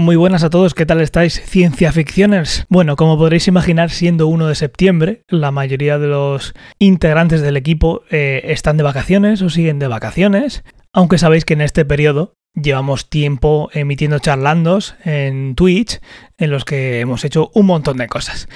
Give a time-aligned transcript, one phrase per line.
[0.00, 2.64] Muy buenas a todos, ¿qué tal estáis, ciencia ficcioners?
[2.70, 8.00] Bueno, como podréis imaginar, siendo 1 de septiembre, la mayoría de los integrantes del equipo
[8.10, 13.10] eh, están de vacaciones o siguen de vacaciones, aunque sabéis que en este periodo llevamos
[13.10, 16.00] tiempo emitiendo charlandos en Twitch,
[16.38, 18.48] en los que hemos hecho un montón de cosas.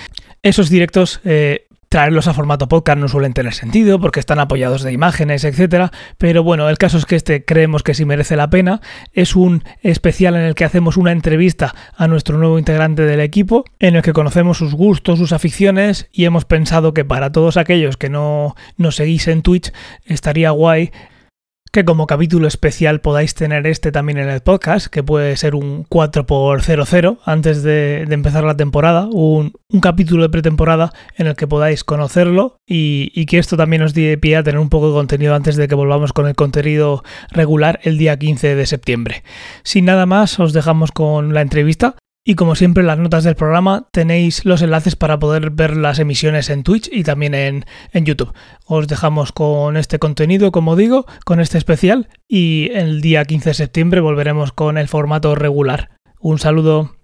[0.43, 4.91] Esos directos eh, traerlos a formato podcast no suelen tener sentido porque están apoyados de
[4.91, 5.93] imágenes, etcétera.
[6.19, 8.81] Pero bueno, el caso es que este creemos que sí merece la pena.
[9.13, 13.65] Es un especial en el que hacemos una entrevista a nuestro nuevo integrante del equipo,
[13.79, 17.97] en el que conocemos sus gustos, sus aficiones y hemos pensado que para todos aquellos
[17.97, 19.73] que no nos seguís en Twitch
[20.05, 20.91] estaría guay
[21.75, 25.85] que como capítulo especial podáis tener este también en el podcast, que puede ser un
[25.87, 29.53] 4x00 antes de, empezar la temporada, un,
[29.83, 34.17] capítulo de pretemporada en el que podáis conocerlo y, y, que esto también os dé
[34.19, 37.03] pie a tener un poco de contenido antes de que volvamos con el contenido
[37.33, 39.25] regular el día 15 de septiembre.
[39.65, 43.37] Sin nada más, os dejamos con la entrevista y como siempre en las notas del
[43.37, 48.33] programa tenéis los enlaces para poder ver las emisiones en Twitch y también en, YouTube.
[48.67, 53.55] Os dejamos con este contenido, como digo, con este especial y el día 15 de
[53.55, 55.91] septiembre volveremos con el formato regular.
[56.19, 56.97] Un saludo.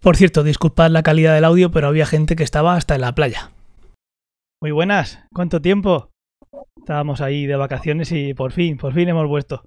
[0.00, 3.14] Por cierto, disculpad la calidad del audio, pero había gente que estaba hasta en la
[3.14, 3.50] playa.
[4.62, 6.10] Muy buenas, ¿cuánto tiempo?
[6.78, 9.62] Estábamos ahí de vacaciones y por fin, por fin hemos vuelto.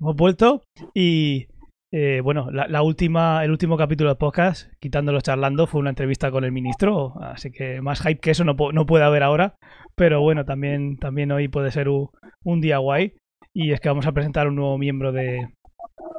[0.00, 0.62] Hemos vuelto
[0.94, 1.46] y
[1.90, 6.44] eh, bueno, la, última, el último capítulo de podcast, quitándolo charlando, fue una entrevista con
[6.44, 9.56] el ministro, así que más hype que eso no, puede haber ahora,
[9.96, 13.14] pero bueno, también, también hoy puede ser un, día guay
[13.54, 15.48] y es que vamos a presentar un nuevo miembro de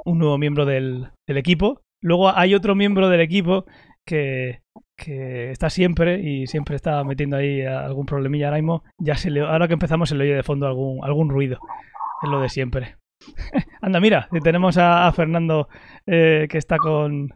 [0.05, 1.81] un nuevo miembro del, equipo.
[2.01, 3.65] Luego hay otro miembro del equipo
[4.07, 4.61] que,
[4.97, 8.83] que, está siempre y siempre está metiendo ahí algún problemilla ahora.
[8.97, 11.59] Ya se le, ahora que empezamos se le oye de fondo algún, algún ruido.
[12.23, 12.98] Es lo de siempre.
[13.81, 15.67] Anda, mira, tenemos a, Fernando
[16.05, 17.33] eh, que está con,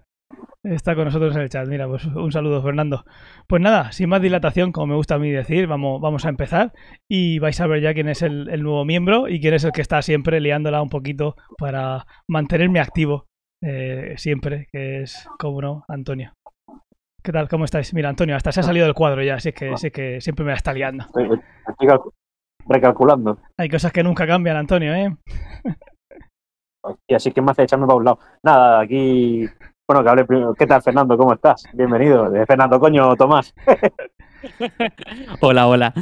[0.64, 1.67] está con nosotros en el chat.
[1.67, 3.06] Mira, pues un saludo, Fernando.
[3.48, 6.73] Pues nada, sin más dilatación, como me gusta a mí decir, vamos, vamos a empezar
[7.08, 9.82] y vais a ver ya quién es el, nuevo miembro y quién es el que
[9.82, 13.27] está siempre liándola un poquito para mantenerme activo
[13.61, 16.33] eh, siempre, que es, como no, Antonio.
[17.23, 17.48] ¿Qué tal?
[17.48, 17.94] ¿Cómo estáis?
[17.94, 20.58] Mira, Antonio, hasta se ha salido del cuadro ya, así que, que siempre me la
[20.58, 21.05] está liando
[22.68, 23.38] recalculando.
[23.58, 25.16] Hay cosas que nunca cambian, Antonio, ¿eh?
[27.08, 28.20] Y así que me hace echarme para un lado.
[28.44, 29.46] Nada, aquí.
[29.88, 30.54] Bueno, que hable primero.
[30.54, 31.18] ¿Qué tal, Fernando?
[31.18, 31.64] ¿Cómo estás?
[31.74, 32.30] Bienvenido.
[32.30, 33.54] De Fernando, coño, Tomás.
[35.42, 35.94] hola, hola.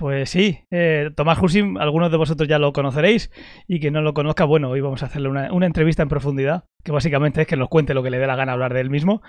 [0.00, 3.30] Pues sí, eh, Tomás Husim, algunos de vosotros ya lo conoceréis
[3.68, 6.64] y que no lo conozca, bueno, hoy vamos a hacerle una, una, entrevista en profundidad,
[6.82, 8.88] que básicamente es que nos cuente lo que le dé la gana hablar de él
[8.88, 9.20] mismo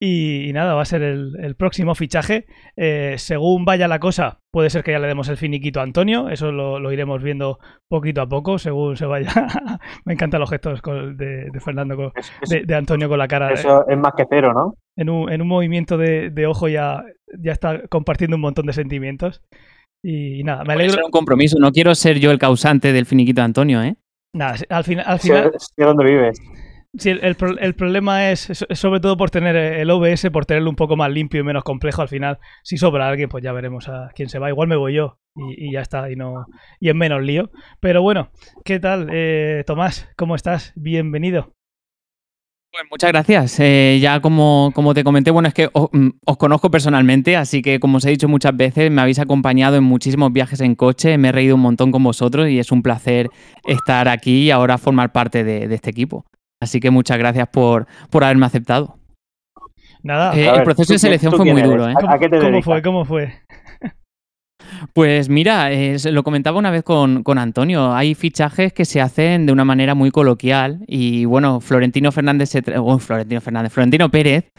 [0.00, 2.46] y, nada, va a ser el, próximo fichaje.
[2.76, 6.28] Eh, según vaya la cosa, puede ser que ya le demos el finiquito a Antonio.
[6.28, 7.58] Eso lo, iremos viendo
[7.88, 9.30] poquito a poco, según se vaya.
[10.04, 10.82] Me encantan los gestos
[11.16, 12.12] de, Fernando,
[12.48, 13.52] de, Antonio con la cara.
[13.52, 14.74] Eso es más que cero, ¿no?
[14.96, 17.04] En un, en un movimiento de, ojo ya,
[17.38, 19.42] ya está compartiendo un montón de sentimientos.
[20.06, 21.02] Y nada, me alegro.
[21.02, 21.58] un compromiso.
[21.58, 23.96] No quiero ser yo el causante del finiquito de Antonio, ¿eh?
[24.34, 25.52] Nada, al, final al final.
[25.78, 26.38] dónde vives.
[26.98, 30.96] Sí, el, el, problema es, sobre todo por tener el OBS, por tenerlo un poco
[30.96, 32.02] más limpio y menos complejo.
[32.02, 34.50] Al final, si sobra alguien, pues ya veremos a quién se va.
[34.50, 36.46] Igual me voy yo y, ya está, y no
[36.80, 37.50] y en menos lío.
[37.80, 38.28] Pero bueno,
[38.64, 40.08] ¿qué tal, eh, Tomás?
[40.16, 40.72] ¿Cómo estás?
[40.76, 41.54] Bienvenido.
[42.74, 43.60] Pues muchas gracias.
[43.60, 47.78] Eh, ya como, como, te comenté, bueno, es que mm, os, conozco personalmente, así que
[47.78, 51.28] como os he dicho muchas veces, me habéis acompañado en muchísimos viajes en coche, me
[51.28, 53.28] he reído un montón con vosotros y es un placer
[53.64, 56.24] estar aquí y ahora formar parte de este equipo.
[56.60, 58.98] Así que muchas gracias por, por haberme aceptado.
[60.04, 60.36] Nada.
[60.36, 61.88] Eh, el proceso de selección fue muy duro.
[61.88, 61.94] ¿eh?
[61.98, 62.82] ¿Cómo, fue?
[62.82, 63.32] ¿Cómo fue?
[64.92, 65.70] Pues mira,
[66.10, 70.10] lo comentaba una vez con, Antonio, hay fichajes que se hacen de una manera muy
[70.10, 74.50] coloquial y bueno, Florentino Fernández, se oh, Florentino Fernández, Florentino Pérez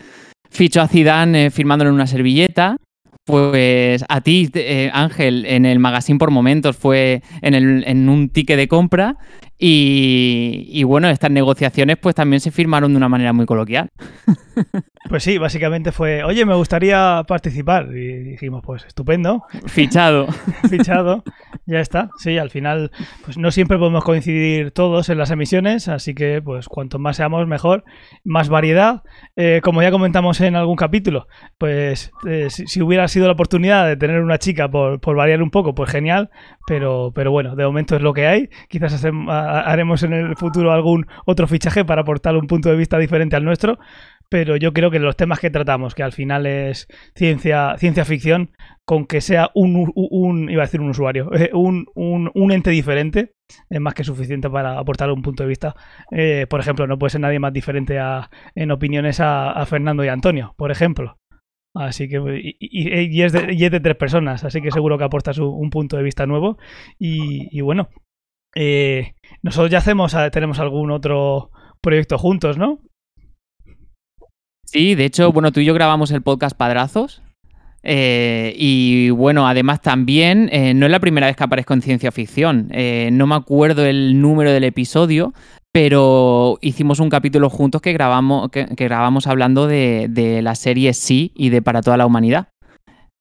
[0.49, 2.77] fichó a Zidane eh, firmándole en una servilleta,
[3.25, 8.29] pues a ti, eh, Ángel, en el magazine por momentos fue en, el, en un
[8.29, 9.17] ticket de compra
[9.57, 13.89] y, bueno, estas negociaciones pues también se firmaron de una manera muy coloquial.
[15.07, 17.95] Pues sí, básicamente fue, oye, me gustaría participar.
[17.95, 19.43] Y dijimos, pues estupendo.
[19.67, 20.25] Fichado.
[20.67, 21.23] Fichado.
[21.67, 22.09] Ya está.
[22.17, 22.89] Sí, al final,
[23.23, 27.45] pues no siempre podemos coincidir todos en las emisiones, así que pues cuanto más seamos,
[27.47, 27.83] mejor.
[28.23, 29.03] Más variedad.
[29.35, 31.27] Eh, como ya comentamos en algún capítulo,
[31.59, 35.73] pues eh, si, hubiera sido la oportunidad de tener una chica por, variar un poco,
[35.73, 36.29] pues genial.
[36.67, 38.49] Pero, pero bueno, de momento es lo que hay.
[38.67, 43.35] Quizás haremos en el futuro algún otro fichaje para aportar un punto de vista diferente
[43.35, 43.79] al nuestro,
[44.29, 48.51] pero yo creo que los temas que tratamos, que al final es ciencia, ciencia ficción,
[48.85, 53.33] con que sea un, un, iba a decir un usuario, eh, un, un, ente diferente,
[53.69, 55.75] es más que suficiente para aportar un punto de vista.
[56.11, 60.07] Eh, por ejemplo, no puede ser nadie más diferente a, en opiniones a, Fernando y
[60.07, 61.17] Antonio, por ejemplo.
[61.75, 65.97] Así que, y, es de, tres personas, así que seguro que aporta su, un punto
[65.97, 66.57] de vista nuevo.
[66.97, 67.89] Y, bueno,
[68.55, 69.13] eh,
[69.43, 71.51] nosotros ya hacemos, tenemos algún otro
[71.81, 72.79] proyecto juntos, ¿no?
[74.65, 77.21] Sí, de hecho, bueno, tú y yo grabamos el podcast Padrazos.
[77.83, 82.11] Eh, y bueno, además también, eh, no es la primera vez que aparezco en ciencia
[82.11, 82.69] ficción.
[83.11, 85.33] No me acuerdo el número del episodio,
[85.75, 90.93] pero hicimos un capítulo juntos que grabamos, que, que grabamos hablando de, de, la serie
[90.93, 92.47] Sí y de Para toda la humanidad.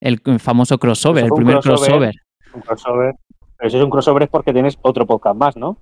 [0.01, 2.13] El famoso crossover, el primer crossover.
[2.13, 2.15] crossover.
[2.55, 3.15] Un crossover.
[3.57, 5.79] Pero si es un crossover es porque tienes otro podcast más, ¿no?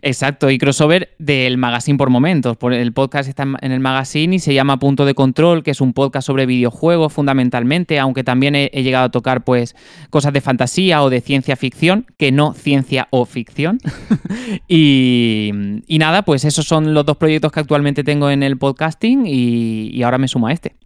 [0.00, 2.56] Exacto, y crossover del magazine por momentos.
[2.62, 5.92] El podcast está en el magazine y se llama Punto de Control, que es un
[5.92, 9.76] podcast sobre videojuegos fundamentalmente, aunque también he, he llegado a tocar pues
[10.10, 13.78] cosas de fantasía o de ciencia ficción, que no ciencia o ficción.
[14.68, 15.50] y,
[15.86, 19.90] y, nada, pues esos son los dos proyectos que actualmente tengo en el podcasting y,
[19.92, 20.81] y ahora me sumo a este.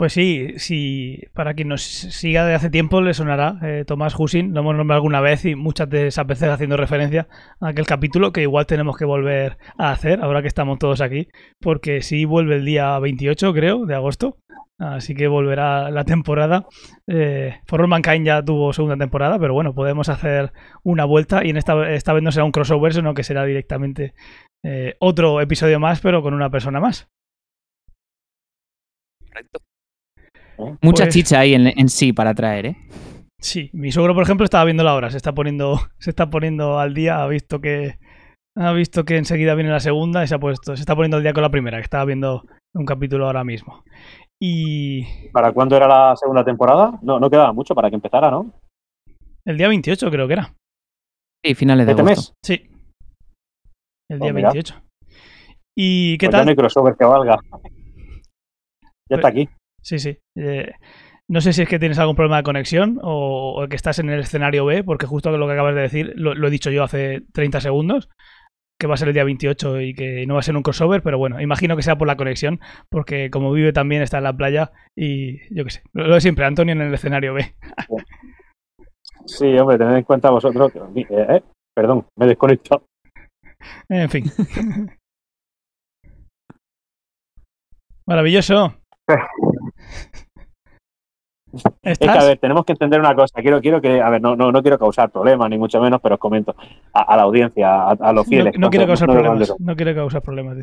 [0.00, 4.54] Pues sí, sí, para quien nos siga de hace tiempo le sonará eh, Tomás Husin,
[4.54, 7.28] lo hemos nombrado alguna vez y muchas de esas veces haciendo referencia
[7.60, 11.28] a aquel capítulo que igual tenemos que volver a hacer ahora que estamos todos aquí,
[11.60, 14.38] porque sí vuelve el día 28 creo de agosto,
[14.78, 16.66] así que volverá la temporada.
[17.06, 21.50] Eh, For All Mankind ya tuvo segunda temporada, pero bueno, podemos hacer una vuelta y
[21.50, 24.14] en esta, esta vez no será un crossover, sino que será directamente
[24.64, 27.10] eh, otro episodio más, pero con una persona más.
[29.28, 29.60] Correcto.
[30.82, 32.76] Mucha pues, chicha ahí en, en, sí para traer, ¿eh?
[33.40, 36.78] Sí, mi suegro, por ejemplo, estaba viendo la hora, se está poniendo, se está poniendo
[36.78, 37.98] al día, ha visto que
[38.56, 41.22] ha visto que enseguida viene la segunda y se ha puesto, se está poniendo al
[41.22, 43.82] día con la primera, que estaba viendo un capítulo ahora mismo.
[44.42, 46.98] Y ¿Para cuándo era la segunda temporada?
[47.02, 48.52] No, no quedaba mucho para que empezara, ¿no?
[49.44, 50.54] El día 28 creo que era.
[51.44, 52.32] Sí, finales de ¿Este agosto.
[52.32, 52.34] mes?
[52.44, 52.70] Sí.
[54.10, 54.48] El día Pues mira.
[54.52, 54.82] 28.
[55.76, 56.40] ¿Y qué Pues tal?
[56.40, 57.38] Ya no hay crossover que valga.
[59.08, 59.48] Ya está aquí.
[59.82, 60.18] Sí, sí.
[60.36, 60.70] Eh,
[61.28, 64.10] no sé si es que tienes algún problema de conexión o, o, que estás en
[64.10, 66.82] el escenario B, porque justo lo que acabas de decir lo, lo, he dicho yo
[66.82, 68.08] hace 30 segundos,
[68.80, 71.02] que va a ser el día 28 y que no va a ser un crossover,
[71.02, 72.58] pero bueno, imagino que sea por la conexión,
[72.90, 76.20] porque como vive también está en la playa y yo qué sé, lo, lo de
[76.20, 77.54] siempre, Antonio en el escenario B.
[79.26, 80.72] Sí, hombre, tened en cuenta vosotros.
[80.72, 81.42] que- eh, eh,
[81.76, 82.84] perdón, me he desconectado.
[83.88, 84.24] En fin.
[88.06, 88.74] Maravilloso.
[91.82, 93.40] Es que, a ver, tenemos que entender una cosa.
[93.40, 96.14] Quiero, quiero que, a ver, no, no, no quiero causar problemas, ni mucho menos, pero
[96.14, 96.54] os comento
[96.92, 98.54] a, a la audiencia, a, a, los fieles.
[98.54, 99.54] No, no quiero causar no, problemas.
[99.58, 100.58] No quiero causar problemas.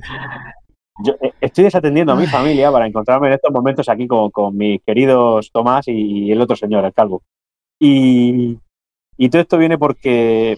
[1.03, 4.55] Yo eh, estoy desatendiendo a mi familia para encontrarme en estos momentos aquí con, con
[4.55, 7.21] mis queridos Tomás y, y el otro señor, el calvo.
[7.79, 8.57] Y,
[9.17, 10.57] y todo esto viene porque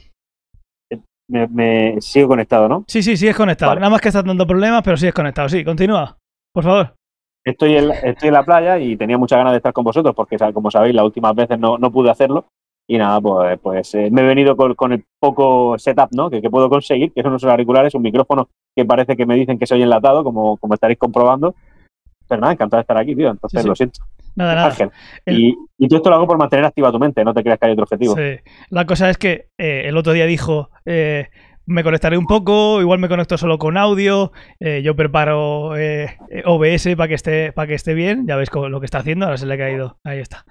[1.29, 2.85] me, me, sigo conectado, ¿no?
[2.87, 3.71] Sí, sí, sí, es conectado.
[3.71, 3.81] Vale.
[3.81, 5.49] Nada más que estás dando problemas, pero sí es conectado.
[5.49, 6.17] Sí, continúa,
[6.53, 6.98] por favor.
[7.49, 10.37] Estoy en, estoy en la playa y tenía muchas ganas de estar con vosotros porque,
[10.53, 12.45] como sabéis, las últimas veces no, no pude hacerlo.
[12.87, 16.29] Y nada, pues, pues eh, me he venido con, con, el poco setup ¿no?
[16.29, 19.59] que, que, puedo conseguir, que son unos auriculares, un micrófono que parece que me dicen
[19.59, 21.53] que soy enlatado, como, como estaréis comprobando.
[22.27, 23.29] Pero nada, encantado de estar aquí, tío.
[23.29, 23.69] Entonces, Sí, sí.
[23.69, 23.99] lo siento.
[24.35, 24.67] Nada, nada.
[24.67, 24.89] Ángel.
[25.25, 27.59] El- Y, y todo esto lo hago por mantener activa tu mente, no te creas
[27.59, 28.15] que hay otro objetivo.
[28.15, 28.37] Sí.
[28.69, 31.27] La cosa es que eh, el otro día dijo, eh,
[31.69, 36.95] me conectaré un poco, igual me conecto solo con audio, eh, yo preparo eh, OBS
[36.97, 39.45] para que esté para que esté bien, ya veis lo que está haciendo, ahora se
[39.45, 40.45] le ha caído, ahí está.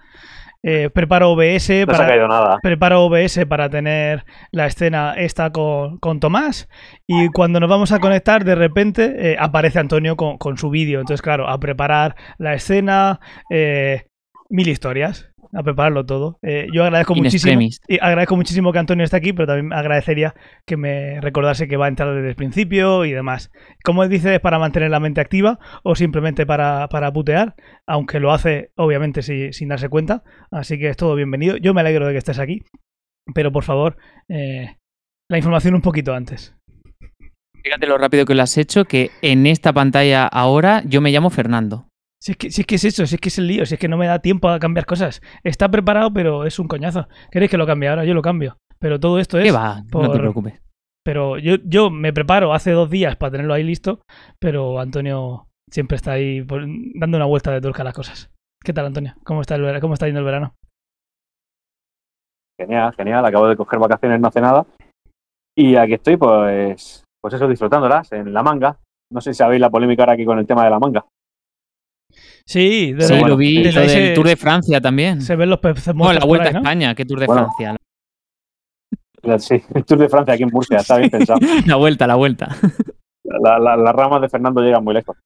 [0.63, 2.59] Eh, preparo OBS No se ha para caído nada.
[2.63, 6.69] preparo OBS para tener la escena esta con, con Tomás
[7.07, 11.01] y cuando nos vamos a conectar de repente aparece Antonio con, con su vídeo.
[11.01, 13.21] Entonces, claro, a preparar la escena,
[13.51, 16.38] mil historias, a prepararlo todo.
[16.43, 17.81] Eh, yo agradezco In muchísimo, extremis.
[17.88, 20.35] y agradezco muchísimo que Antonio esté aquí, pero también agradecería
[20.67, 23.50] que me recordase que va a entrar desde el principio y demás.
[23.85, 27.55] Como él dice, es para mantener la mente activa o simplemente para, para putear,
[27.87, 30.23] aunque lo hace obviamente si- sin darse cuenta.
[30.50, 31.57] Así que es todo bienvenido.
[31.57, 32.62] Yo me alegro de que estés aquí,
[33.35, 33.97] pero por favor,
[34.28, 34.76] eh,
[35.31, 36.55] la información un poquito antes.
[37.64, 41.28] Fíjate lo rápido que lo has hecho, que en esta pantalla ahora yo me llamo
[41.28, 41.88] Fernando.
[42.21, 43.75] Si es, que, si es que es eso, si es que es el lío, si
[43.75, 45.21] es que no me da tiempo a cambiar cosas.
[45.45, 47.07] Está preparado, pero es un coñazo.
[47.31, 48.05] ¿Queréis que lo cambie ahora?
[48.05, 48.57] Yo lo cambio.
[48.81, 49.55] Pero todo esto ¿Qué es.
[49.55, 49.83] va?
[49.93, 50.61] No te preocupes.
[51.05, 54.03] Pero yo, yo me preparo hace dos días para tenerlo ahí listo,
[54.41, 58.31] pero Antonio siempre está ahí por- dando una vuelta de tuerca a las cosas.
[58.63, 59.15] ¿Qué tal, Antonio?
[59.25, 60.55] ¿Cómo está, el, vera- cómo está yendo el verano?
[62.61, 63.25] Genial, genial.
[63.25, 64.67] Acabo de coger vacaciones, no hace nada.
[65.57, 68.79] Y aquí estoy, pues, pues eso, disfrutándolas en la manga.
[69.13, 71.05] No sé si sabéis la polémica ahora aquí con el tema de la manga.
[72.49, 72.95] Sí,
[73.26, 73.62] lo vi.
[73.62, 75.21] desde se- Tour de Francia también.
[75.21, 76.59] Se ven los peces No, la Vuelta ahí, ¿no?
[76.59, 77.49] a España, ¿qué Tour de Bueno.
[77.57, 77.76] Francia?
[79.38, 81.40] Sí, el Tour de Francia aquí en Murcia, está bien pensado.
[81.67, 82.49] La vuelta, la vuelta.
[83.25, 85.17] La- la- las ramas de Fernando llegan muy lejos.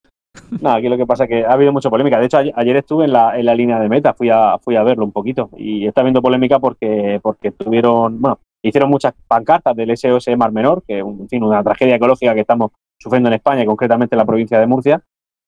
[0.60, 2.18] Nada, aquí lo que pasa es que ha habido mucha polémica.
[2.18, 4.82] De hecho, ayer, estuve en la, en la línea de meta, fui a, fui a
[4.82, 5.50] verlo un poquito.
[5.56, 10.82] Y está habiendo polémica porque, porque tuvieron, bueno, hicieron muchas pancartas del SOS Mar Menor,
[10.86, 14.14] que es un- en fin, una tragedia ecológica que estamos sufriendo en España y concretamente
[14.14, 15.02] en la provincia de Murcia.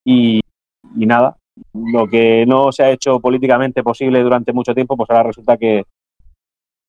[0.06, 0.40] Y,
[0.96, 1.36] y nada,
[1.72, 5.84] lo que no se ha hecho políticamente posible durante mucho tiempo, pues ahora resulta que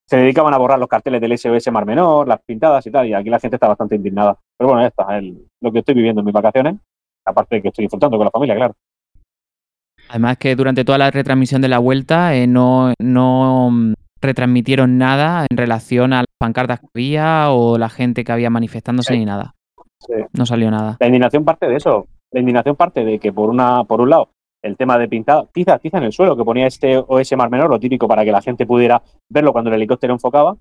[0.08, 3.14] se dedicaban a borrar los carteles del SOS Mar Menor, las pintadas y tal, y
[3.14, 4.38] aquí la gente está bastante indignada.
[4.58, 6.76] Pero bueno, ya está, el- lo que estoy viviendo en mis vacaciones,
[7.26, 8.74] aparte de que estoy disfrutando con la familia, claro.
[10.10, 15.48] Además que durante toda la retransmisión de la vuelta eh, no, no mm, retransmitieron nada
[15.50, 19.20] en relación a las pancartas que había o la gente que había manifestándose Sí.
[19.20, 19.56] ni nada.
[20.00, 20.14] Sí.
[20.34, 20.98] No salió nada.
[21.00, 22.06] La indignación parte de eso.
[22.32, 24.30] La indignación parte de que, por una por un lado,
[24.66, 27.70] el tema de pintada, tiza, tiza en el suelo, que ponía este OS Mar Menor,
[27.70, 30.58] lo típico para que la gente pudiera verlo cuando el helicóptero enfocaba,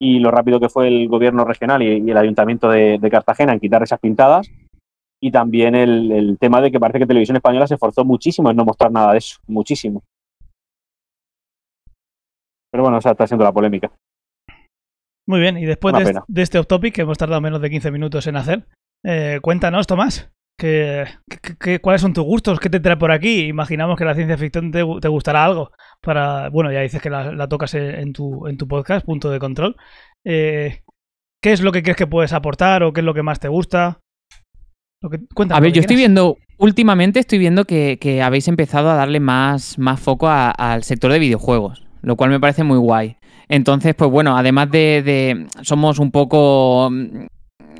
[0.00, 3.52] y lo rápido que fue el gobierno regional y, y el ayuntamiento de, de Cartagena
[3.52, 4.50] en quitar esas pintadas,
[5.22, 8.56] y también el, el tema de que parece que Televisión Española se esforzó muchísimo en
[8.56, 10.02] no mostrar nada de eso, muchísimo.
[12.72, 13.92] Pero bueno, está siendo la polémica.
[15.28, 15.94] Muy bien, y después
[16.26, 18.66] de este off topic que hemos tardado menos de 15 minutos en hacer,
[19.04, 22.60] eh, cuéntanos, Tomás, ¿qué, qué- qué- cuáles son tus gustos?
[22.60, 23.46] ¿Qué te trae por aquí?
[23.46, 25.70] Imaginamos que la ciencia ficción te, te gustará algo.
[26.00, 29.38] Para, bueno, ya dices que la, la tocas en tu, en tu podcast, punto de
[29.38, 29.76] control.
[30.24, 30.80] Eh,
[31.42, 33.48] ¿Qué es lo que crees que puedes aportar o qué es lo que más te
[33.48, 33.98] gusta?
[35.02, 38.46] Lo que, cuéntame A ver, que yo estoy viendo, últimamente estoy viendo que, que habéis
[38.46, 42.78] empezado a darle más, más foco al sector de videojuegos, lo cual me parece muy
[42.78, 43.16] guay.
[43.48, 46.88] Entonces, pues bueno, además de, de- somos un poco,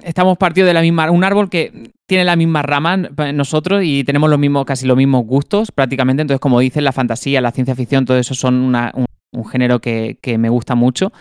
[0.05, 4.29] estamos partidos de la misma, un árbol que tiene la misma rama nosotros y tenemos
[4.29, 6.23] los mismos, casi los mismos gustos prácticamente.
[6.23, 10.37] Entonces, como dices, la fantasía, la ciencia ficción, todo eso son un, género que, que
[10.39, 11.13] me gusta mucho.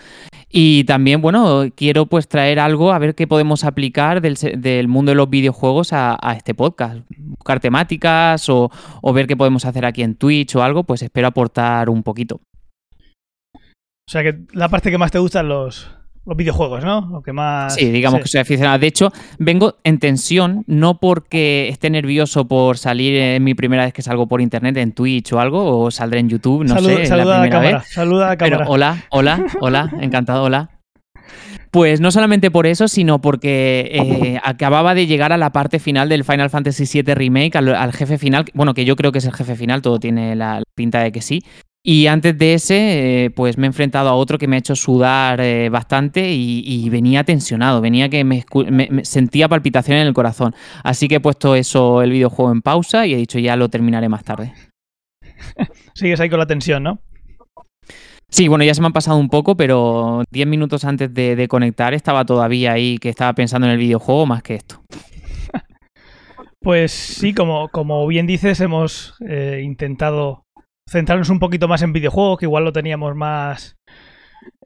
[0.50, 5.12] Y también, bueno, quiero pues traer algo a ver qué podemos aplicar del, del mundo
[5.12, 7.00] de los videojuegos a, este podcast.
[7.16, 8.70] Buscar temáticas o,
[9.00, 12.40] o ver qué podemos hacer aquí en Twitch o algo, pues espero aportar un poquito.
[13.54, 15.90] O sea, que la parte que más te gustan los,
[16.24, 17.08] los videojuegos, ¿no?
[17.10, 17.74] Lo que más...
[17.74, 18.78] Sí, digamos que soy aficionado.
[18.78, 23.92] De hecho, vengo en tensión, no porque esté nervioso por salir en mi primera vez
[23.92, 27.24] que salgo por internet en Twitch o algo, o saldré en YouTube, no sé, saluda
[27.26, 27.78] la a la primera cámara.
[27.78, 27.88] vez.
[27.92, 28.70] Saluda a la Pero cámara.
[28.70, 30.70] hola, hola, hola, encantado, hola.
[31.72, 36.08] Pues no solamente por eso, sino porque eh, acababa de llegar a la parte final
[36.10, 39.24] del Final Fantasy VII Remake, al, al jefe final, bueno, que yo creo que es
[39.24, 41.42] el jefe final, todo tiene la pinta de que sí.
[41.84, 44.76] Y antes de ese, eh, pues me he enfrentado a otro que me ha hecho
[44.76, 49.98] sudar eh, bastante y, y venía tensionado, venía que me, escu- me- me sentía palpitación
[49.98, 50.54] en el corazón.
[50.84, 54.08] Así que he puesto eso, el videojuego en pausa y he dicho ya lo terminaré
[54.08, 54.54] más tarde.
[55.94, 57.00] Sigues ahí con la tensión, ¿no?
[58.30, 61.48] Sí, bueno, ya se me han pasado un poco, pero 10 minutos antes de, de
[61.48, 64.80] conectar estaba todavía ahí que estaba pensando en el videojuego más que esto.
[66.60, 70.44] Pues sí, como, como bien dices, hemos eh, intentado
[70.92, 73.78] centrarnos un poquito más en videojuegos, que igual lo teníamos más,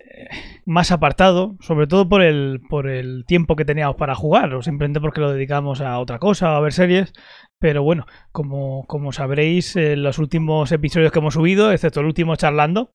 [0.01, 0.29] eh,
[0.67, 5.01] más apartado, sobre todo por el, por el tiempo que teníamos para jugar, o simplemente
[5.01, 7.13] porque lo dedicamos a otra cosa, a ver series.
[7.59, 12.37] Pero bueno, como, como sabréis, en los últimos episodios que hemos subido, excepto el último
[12.37, 12.91] charlando,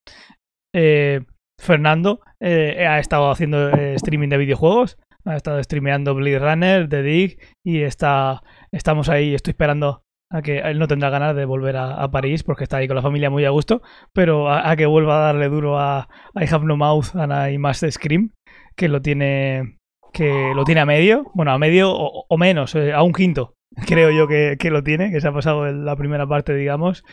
[0.76, 1.22] eh,
[1.58, 7.40] Fernando eh, ha estado haciendo streaming de videojuegos, ha estado streameando Blade Runner, The Dig,
[7.64, 12.02] y está estamos ahí, estoy esperando a que él no tendrá ganas de volver a,
[12.02, 13.82] a París porque está ahí con la familia muy a gusto,
[14.14, 17.58] pero a, a que vuelva a darle duro a, I Have No Mouth and I
[17.58, 18.32] Must Scream,
[18.76, 19.78] que lo tiene
[20.14, 23.56] que lo tiene a medio, bueno, a medio o, o menos, eh, a un quinto,
[23.88, 27.04] creo yo que, que lo tiene, que se ha pasado en la primera parte, digamos,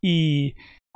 [0.00, 0.54] y,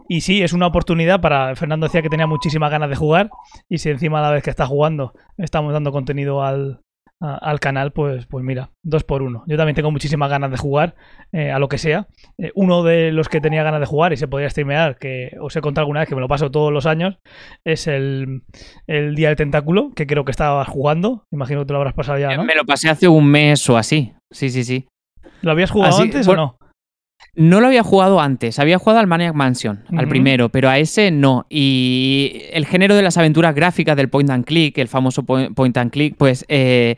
[0.08, 1.54] y sí, es una oportunidad para.
[1.54, 3.30] Fernando decía que tenía muchísimas ganas de jugar.
[3.68, 6.80] Y si encima a la vez que está jugando estamos dando contenido al,
[7.20, 9.42] a- al canal, pues, pues mira, dos por uno.
[9.46, 10.94] Yo también tengo muchísimas ganas de jugar
[11.32, 12.06] eh, a lo que sea.
[12.38, 15.54] Eh, uno de los que tenía ganas de jugar y se podía streamear, que os
[15.56, 17.18] he contado alguna vez que me lo paso todos los años,
[17.64, 18.42] es el,
[18.86, 21.24] el Día del Tentáculo, que creo que estabas jugando.
[21.32, 22.44] Imagino que te lo habrás pasado ya, ¿no?
[22.44, 24.12] Me lo pasé hace un mes o así.
[24.30, 24.86] Sí, sí, sí.
[25.42, 26.58] ¿Lo habías jugado Así- antes o no?
[27.38, 31.12] No lo había jugado antes, había jugado al Maniac Mansion, al primero, pero a ese
[31.12, 31.46] no.
[31.48, 35.92] Y el género de las aventuras gráficas del point and click, el famoso point and
[35.92, 36.96] click, pues eh,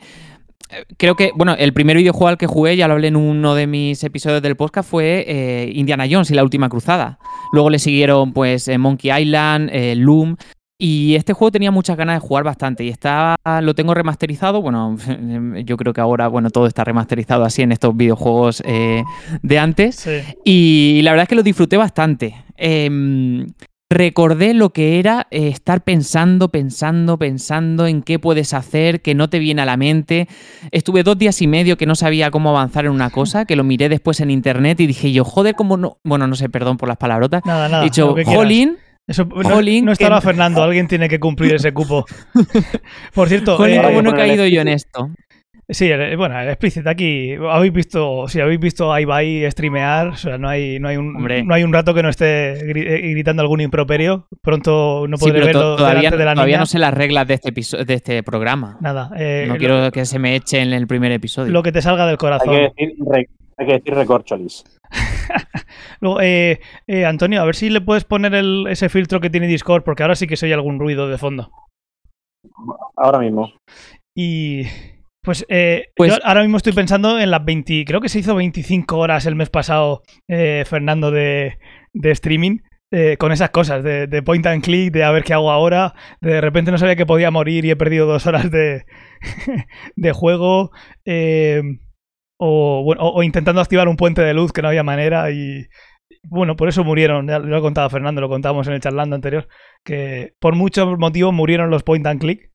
[0.97, 3.67] creo que, bueno, el primer videojuego al que jugué, ya lo hablé en uno de
[3.67, 7.19] mis episodios del podcast, fue eh, Indiana Jones y la última cruzada.
[7.53, 10.37] Luego le siguieron pues eh, Monkey Island, eh, Loom.
[10.83, 14.63] Y este juego tenía muchas ganas de jugar bastante y está, lo tengo remasterizado.
[14.63, 14.97] Bueno,
[15.63, 19.03] yo creo que ahora, bueno, todo está remasterizado así en estos videojuegos eh,
[19.43, 19.97] de antes.
[19.97, 20.21] Sí.
[20.43, 22.33] Y la verdad es que lo disfruté bastante.
[22.57, 23.45] Em,
[23.91, 29.29] recordé lo que era eh, estar pensando, pensando, pensando en qué puedes hacer, que no
[29.29, 30.27] te viene a la mente.
[30.71, 33.63] Estuve dos días y medio que no sabía cómo avanzar en una cosa, que lo
[33.63, 35.99] miré después en internet y dije yo, joder, cómo no.
[36.03, 37.45] Bueno, no sé, perdón por las palabrotas.
[37.45, 37.83] Nada, nada.
[37.83, 38.90] He dicho, quieras.
[39.11, 42.05] Eso, no, Jolín, no estará que- Fernando, alguien tiene que cumplir ese cupo.
[43.13, 45.09] Por cierto, Jolín, eh, cómo no he caído yo en esto.
[45.69, 47.33] sí, bueno, el explícito aquí.
[47.49, 51.15] Habéis visto, si habéis visto a Ibai streamear, o sea, no hay, no hay un,
[51.15, 51.43] Hombre.
[51.43, 54.27] no hay un rato que no esté eh, gritando algún improperio.
[54.41, 56.59] Pronto no Sí, podré verlo todavía, delante de la todavía niña.
[56.61, 58.77] no sé las reglas de este, episo- de este programa.
[58.81, 61.51] Nada, eh, No lo, quiero que se me eche en el primer episodio.
[61.51, 62.49] lo que te salga del Hay corazón.
[62.55, 64.63] que decir, re- hay que decir recorcholis.
[66.01, 69.47] Luego, eh, eh, Antonio, a ver si le puedes poner el- ese filtro que tiene
[69.47, 71.51] Discord, porque ahora sí que se oye algún ruido de fondo.
[72.97, 73.53] Ahora mismo.
[74.15, 74.63] Y
[75.23, 78.35] pues, eh, Pues- yo ahora mismo estoy pensando en las 20, creo que se hizo
[78.35, 81.57] 25 horas el mes pasado, eh, Fernando, de,
[81.93, 82.57] de streaming.
[82.93, 85.93] eh, con esas cosas, de, de point and click, de a ver qué hago ahora,
[86.19, 88.83] de repente no sabía que podía morir y he perdido dos horas de,
[89.95, 90.71] de juego,
[91.05, 91.61] eh,
[92.43, 95.65] o, bueno, o, o intentando activar un puente de luz que no había manera y
[96.23, 99.47] bueno, por eso murieron, ya lo ha contado Fernando, lo contábamos en el charlando anterior,
[99.85, 102.51] que por muchos motivos murieron los point and click,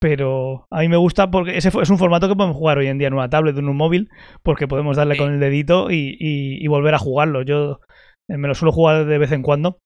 [0.00, 2.98] pero a mí me gusta porque ese es un formato que podemos jugar hoy en
[2.98, 4.08] día en una tablet o en un móvil,
[4.42, 7.42] porque podemos darle con el dedito y, y- y volver a jugarlo.
[7.42, 7.80] Yo
[8.28, 9.78] eh, me lo suelo jugar de vez en cuando.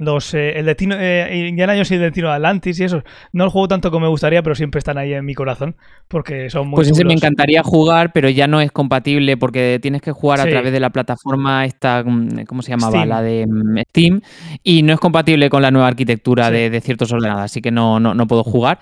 [0.00, 3.02] Los, eh, el destino, eh, Indiana Jones y el destino de Atlantis y eso,
[3.32, 5.74] no lo juego tanto como me gustaría, pero siempre están ahí en mi corazón,
[6.06, 10.00] porque son muy Pues ese me encantaría jugar, pero ya no es compatible porque tienes
[10.00, 10.46] que jugar Sí.
[10.46, 12.92] a través de la plataforma esta, mm, ¿cómo se llamaba?
[12.92, 13.08] Steam.
[13.08, 14.20] La de mm, Steam,
[14.62, 16.52] y no es compatible con la nueva arquitectura Sí.
[16.52, 18.78] de, de ciertos ordenadores, así que no, no, no puedo jugar.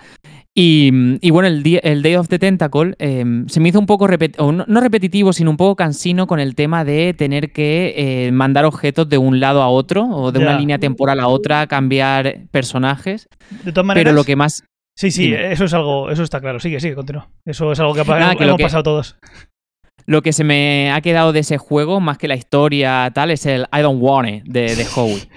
[0.59, 0.89] Y,
[1.21, 4.37] y bueno, el, el Day of the Tentacle eh, se me hizo un poco, repet-
[4.39, 8.65] no, no repetitivo, sino un poco cansino con el tema de tener que eh, mandar
[8.65, 13.29] objetos de un lado a otro, o de una línea temporal a otra, cambiar personajes,
[13.63, 14.63] De todas maneras, pero lo que más...
[14.95, 15.51] sí, sí, Dime.
[15.51, 16.59] eso es algo, eso está claro.
[16.59, 17.29] Sigue, sigue, continúa.
[17.45, 19.15] Eso es algo que, Nada, que lo hemos que- pasado todos.
[20.07, 23.45] Lo que se me ha quedado de ese juego, más que la historia tal, es
[23.45, 25.21] el I don't want it de, de Howie.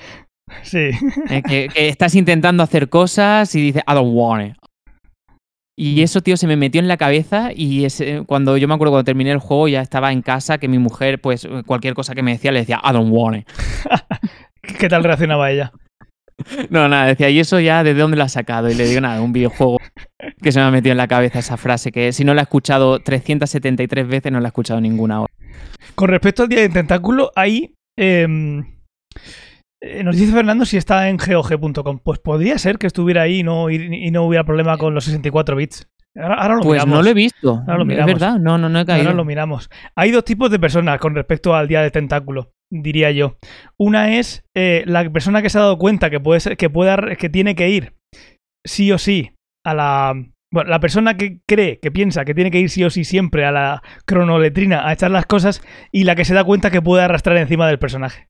[0.65, 0.89] Sí.
[1.29, 4.57] Eh, que, que estás intentando hacer cosas y dices I don't want it.
[5.83, 8.93] Y eso, tío, se me metió en la cabeza y eh, cuando yo me acuerdo
[8.93, 12.23] cuando terminé el juego ya estaba en casa que mi mujer, pues cualquier cosa que
[12.23, 13.49] me decía le decía I don't want it.
[14.79, 15.73] ¿Qué tal reaccionaba ella?
[16.69, 18.71] No, nada, decía, ¿y eso ya de dónde lo has sacado?
[18.71, 19.79] Y le digo, nada, un videojuego
[20.43, 22.45] que se me ha metido en la cabeza esa frase que si no la he
[22.45, 25.33] escuchado 373 veces, no la he escuchado ninguna hora.
[25.95, 28.27] Con respecto al día del tentáculo, ahí eh,
[30.05, 32.01] nos dice Fernando si está en GOG.com.
[32.03, 35.05] Pues podría ser que estuviera ahí y no, y, y no hubiera problema con los
[35.05, 35.89] 64 bits.
[36.17, 36.97] Ahora, ahora lo Pues miramos.
[36.97, 37.51] no lo he visto.
[37.61, 38.13] Ahora lo es miramos.
[38.13, 39.05] verdad, no, no, no he caído.
[39.07, 39.71] Ahora lo miramos.
[39.97, 43.37] Hay dos tipos de personas con respecto al día del tentáculo, diría yo.
[43.79, 46.97] Una es eh, la persona que se ha dado cuenta que puede ser, que pueda,
[47.17, 47.95] que tiene que ir
[48.67, 49.31] sí o sí
[49.65, 50.15] a la.
[50.53, 53.45] Bueno, la persona que cree, que piensa que tiene que ir sí o sí siempre
[53.45, 55.63] a la cronoletrina a echar las cosas
[55.93, 58.27] y la que se da cuenta que puede arrastrar encima del personaje.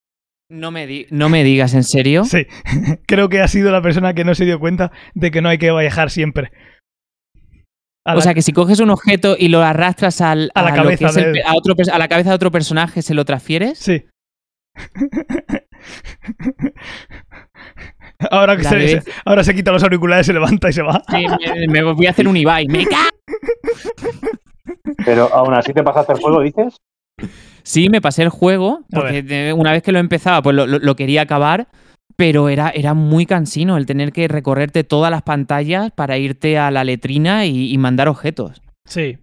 [0.50, 2.24] No me, di- no me digas, ¿en serio?
[2.24, 2.46] Sí,
[3.06, 5.58] creo que ha sido la persona que no se dio cuenta de que no hay
[5.58, 6.50] que viajar siempre.
[8.04, 10.74] A O la- sea, que si coges un objeto y lo arrastras al, A la
[10.74, 13.78] cabeza el pe- a, otro a la cabeza de otro personaje, ¿se lo transfieres?
[13.78, 14.04] Sí.
[18.30, 21.02] ahora, que se, de- se- ahora se quita los auriculares, se levanta y se va.
[21.08, 21.24] Sí,
[21.68, 22.66] me, me voy a hacer un Ibai.
[22.66, 22.84] ¡Me
[25.04, 26.76] Pero aún así te pasaste el juego, dices.
[27.62, 30.96] Sí, me pasé el juego, porque una vez que lo empezaba, pues lo, lo- lo
[30.96, 31.68] quería acabar,
[32.16, 36.70] pero era, era muy cansino el tener que recorrerte todas las pantallas para irte a
[36.70, 38.60] la letrina y, y mandar objetos.
[38.86, 39.18] Sí.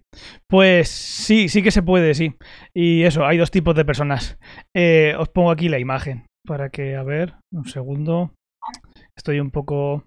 [0.48, 2.34] Pues sí, sí que se puede, sí.
[2.74, 4.38] Y eso, hay dos tipos de personas.
[4.74, 8.32] Eh, os pongo aquí la imagen para que, a ver, un segundo.
[9.16, 10.04] Estoy un poco.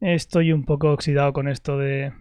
[0.00, 2.12] Estoy un poco oxidado con esto de.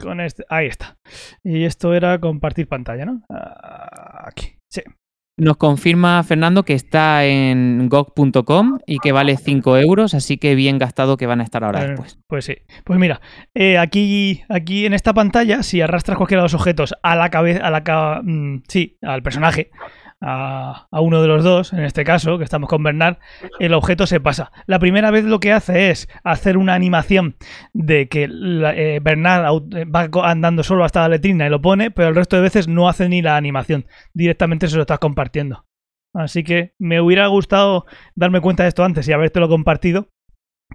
[0.00, 0.44] Con este.
[0.48, 0.96] Ahí está.
[1.44, 3.22] Y esto era compartir pantalla, ¿no?
[3.30, 4.56] Ah, Aquí.
[4.70, 4.82] Sí.
[5.38, 10.78] Nos confirma Fernando que está en gog.com y que vale 5 euros, así que bien
[10.78, 12.18] gastado que van a estar ahora Eh, después.
[12.28, 12.56] Pues sí.
[12.84, 13.20] Pues mira,
[13.54, 17.66] eh, aquí, aquí en esta pantalla, si arrastras cualquiera de los objetos a la cabeza,
[17.66, 19.70] a la ca- mm, sí, al personaje,
[20.22, 23.18] a, uno de los dos, en este caso, que estamos con Bernard,
[23.58, 24.52] el objeto se pasa.
[24.66, 27.36] La primera vez lo que hace es hacer una animación
[27.72, 32.08] de que eh, Bernard eh, va andando solo hasta la letrina y lo pone, pero
[32.08, 33.86] el resto de veces no hace ni la animación.
[34.14, 35.66] Directamente se lo estás compartiendo.
[36.14, 40.10] Así que me hubiera gustado darme cuenta de esto antes y habértelo compartido.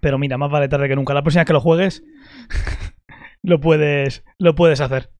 [0.01, 1.13] Pero mira, más vale tarde que nunca.
[1.13, 2.03] La próxima vez que lo juegues,
[3.43, 5.16] lo puedes, lo puedes hacer.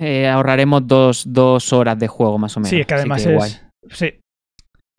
[0.00, 2.70] Eh, ahorraremos dos, dos horas de juego más o menos.
[2.70, 3.62] Sí, es que además es.
[3.90, 4.18] Sí.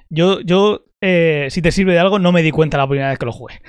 [0.10, 3.18] Yo, yo eh, si te sirve de algo, no me di cuenta la primera vez
[3.18, 3.62] que lo jugué.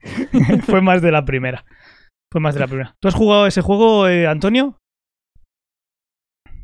[0.66, 1.64] Fue más de la primera.
[2.30, 2.94] Fue más de la primera.
[3.00, 4.76] ¿Tú has jugado ese juego, eh, Antonio?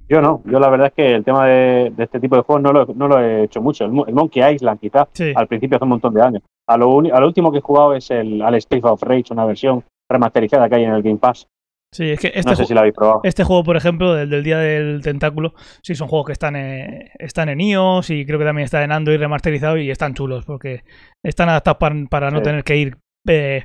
[0.07, 2.63] Yo no, yo la verdad es que el tema de, de este tipo de juegos
[2.63, 3.85] no lo, no lo he hecho mucho.
[3.87, 5.33] El, Mo- el Monkey Island, quizás, Sí.
[5.35, 6.43] al principio hace un montón de años.
[6.69, 9.47] A lo, a lo último que he jugado es el al State of Rage, una
[9.47, 11.47] versión remasterizada que hay en el Game Pass.
[11.95, 13.21] Sí, es que este, no sé si la habéis probado.
[13.23, 17.13] este juego, por ejemplo, del, del Día del Tentáculo, sí, son juegos que están, eh,
[17.21, 20.83] están en iOS y creo que también está en Android remasterizado y están chulos porque
[21.25, 22.43] están adaptados para, para no Sí.
[22.45, 22.97] tener que ir
[23.29, 23.65] eh,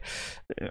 [0.58, 0.70] eh,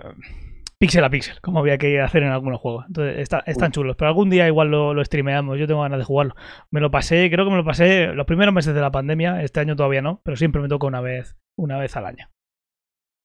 [0.78, 2.84] píxel a píxel, como había que hacer en algunos juegos.
[2.86, 5.58] Entonces, está- están chulos, pero algún día igual lo, lo streameamos.
[5.58, 6.34] Yo tengo ganas de jugarlo.
[6.70, 9.42] Me lo pasé, creo que me lo pasé los primeros meses de la pandemia.
[9.42, 12.28] Este año todavía no, pero siempre me toca una vez, una vez al año.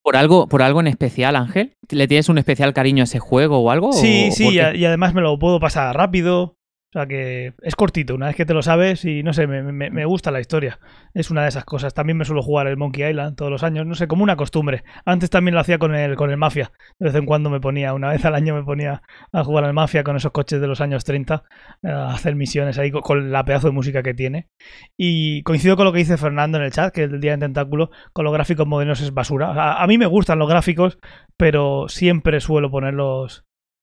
[0.04, 1.78] ¿Por algo, ¿Por algo en especial, Ángel?
[1.90, 3.94] ¿Le tienes un especial cariño a ese juego o algo?
[3.94, 6.58] Sí, o sí, a- y además me lo puedo pasar rápido.
[6.94, 9.64] O sea que es cortito, una vez que te lo sabes y no sé, me,
[9.64, 10.78] me- me gusta la historia.
[11.16, 11.96] Es una de esas cosas.
[11.96, 14.84] También me suelo jugar el Monkey Island todos los años, no sé, como una costumbre.
[15.04, 16.72] Antes también lo hacía con el, con el Mafia.
[17.00, 19.02] De vez en cuando me ponía, una vez al año me ponía
[19.32, 21.44] a jugar al Mafia con esos coches de los años 30,
[21.84, 24.50] a hacer misiones ahí con, la pedazo de música que tiene.
[24.96, 27.90] Y coincido con lo que dice Fernando en el chat, que el Día en Tentáculo
[28.14, 29.82] con los gráficos modernos es basura.
[29.82, 31.00] A mí me gustan los gráficos,
[31.38, 32.94] pero siempre suelo poner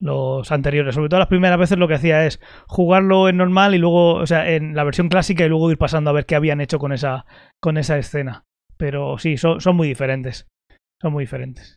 [0.01, 0.95] los, anteriores.
[0.95, 4.27] Sobre todo las primeras veces lo que hacía es jugarlo en normal y luego, o
[4.27, 6.93] sea, en la versión clásica y luego ir pasando a ver qué habían hecho con
[6.93, 7.27] esa,
[7.61, 8.45] con esa escena.
[8.77, 10.49] Pero sí, son, muy diferentes.
[11.01, 11.77] Son muy diferentes.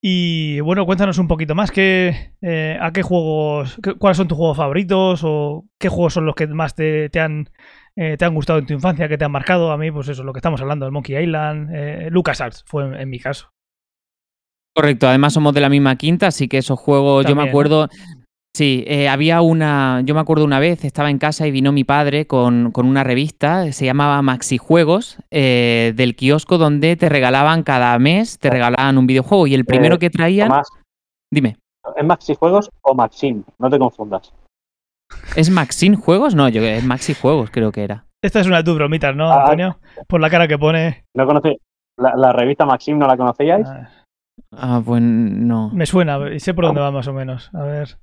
[0.00, 1.72] Y bueno, cuéntanos un poquito más.
[1.72, 5.22] ¿qué, eh, ¿A qué juegos, cuáles son tus juegos favoritos?
[5.24, 7.50] ¿O qué juegos son los que más te, te han,
[7.96, 9.72] eh, te han gustado en tu infancia, que te han marcado?
[9.72, 13.10] A mí, pues eso, lo que estamos hablando, el Monkey Island, eh, LucasArts fue en
[13.10, 13.55] mi caso.
[14.76, 17.48] Correcto, además somos de la misma quinta, así que esos juegos, yo me ¿no?
[17.48, 17.88] acuerdo,
[18.54, 21.82] sí, eh, había una, yo me acuerdo una vez, estaba en casa y vino mi
[21.82, 27.62] padre con, con una revista, se llamaba Maxi Juegos, eh, del kiosco donde te regalaban
[27.62, 30.68] cada mes, te regalaban un videojuego y el primero Eh, que traían, Tomás,
[31.32, 31.56] dime,
[31.96, 33.44] ¿es Maxi Juegos o Maxim?
[33.58, 34.34] No te confundas.
[35.36, 36.34] ¿es Maxin Juegos?
[36.34, 38.04] No, yo es Maxi Juegos creo que era.
[38.22, 39.78] Esta es una de tus bromitas, ¿no, Ah, Antonio?
[40.06, 41.04] Por la cara que pone.
[41.14, 41.56] ¿No conocéis?
[41.96, 43.66] La, la revista Maxim no la conocíais?
[43.66, 43.88] Ah,
[44.52, 45.70] Ah, pues no.
[45.72, 47.50] me suena y sé por dónde va más o menos.
[47.54, 47.96] A ver.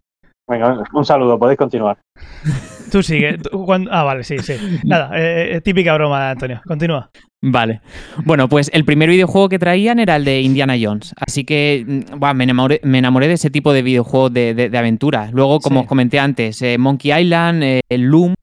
[0.49, 1.97] Venga, un saludo, podéis continuar.
[2.91, 3.37] Tú sigue.
[3.37, 4.53] Tú- cuando- Ah, vale, sí, sí.
[4.83, 6.61] Nada, eh, eh, típica broma Antonio.
[6.67, 7.09] Continúa.
[7.41, 7.81] Vale.
[8.25, 11.13] Bueno, pues el primer videojuego que traían era el de Indiana Jones.
[11.17, 14.69] Así que mm, buah, me, enamoré, me enamoré de ese tipo de videojuegos de, de-
[14.69, 15.29] de aventura.
[15.31, 15.83] Luego, como Sí.
[15.83, 18.35] os comenté antes, eh, Monkey Island, eh, el Loom.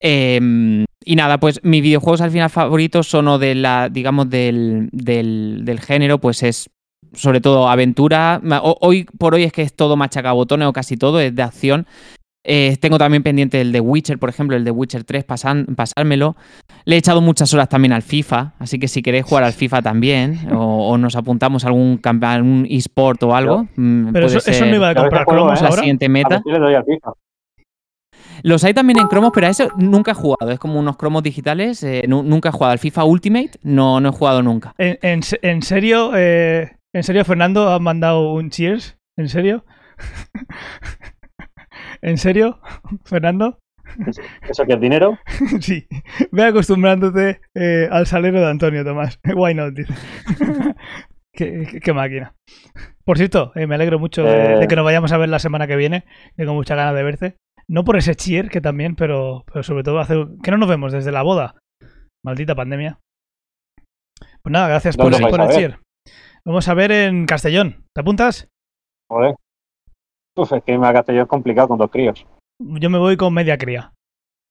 [0.00, 4.88] eh, y nada, pues mis videojuegos al final favoritos son o de la, digamos, del,
[4.92, 6.70] del, del género, pues es
[7.14, 8.40] sobre todo aventura.
[8.80, 11.86] Hoy por hoy es que es todo machacabotones o casi todo, es de acción.
[12.46, 16.36] Eh, tengo también pendiente el de Witcher, por ejemplo, el de Witcher 3, pasan- pasármelo.
[16.84, 19.80] Le he echado muchas horas también al FIFA, así que si queréis jugar al FIFA
[19.80, 24.38] también, o, o nos apuntamos a algún, a eSport o algo, mm, Pero puede eso,
[24.50, 25.62] eso ser no iba a comprar juego, cromos ¿eh?
[25.62, 25.80] la ahora.
[25.80, 26.28] siguiente A meta.
[26.28, 27.12] ver si le doy al FIFA.
[28.42, 30.50] Los hay también en cromos, pero a eso nunca he jugado.
[30.50, 31.82] Es como unos cromos digitales.
[31.82, 34.74] eh, nu- nunca he jugado al FIFA Ultimate, no, no he jugado nunca.
[34.76, 38.96] En, en en serio, eh, en serio, Fernando ha mandado un cheers.
[39.18, 39.64] ¿En serio?
[42.02, 42.60] ¿En serio,
[43.04, 43.58] Fernando?
[44.48, 45.18] ¿Eso que es dinero?
[45.60, 45.86] sí.
[46.32, 49.18] Ve acostumbrándote eh, al salero de Antonio Tomás.
[49.34, 49.74] Why not?
[49.74, 49.94] dice.
[51.34, 52.34] qué, qué- qué máquina.
[53.04, 54.58] Por cierto, eh, me alegro mucho de, Eh.
[54.60, 56.04] de que nos vayamos a ver la semana que viene.
[56.36, 57.36] Tengo mucha ganas de verte.
[57.68, 60.92] No por ese cheer, que también, pero, pero sobre todo hace que no nos vemos
[60.92, 61.56] desde la boda.
[62.24, 62.98] Maldita pandemia.
[64.42, 65.78] Pues nada, gracias por, ¿Dónde vais por el cheer.
[66.46, 67.84] Vamos a ver en Castellón.
[67.94, 68.48] ¿Te apuntas?
[69.08, 69.34] Joder.
[70.36, 72.26] Uf, es que irme a Castellón es complicado con dos críos.
[72.58, 73.92] Yo me voy con media cría.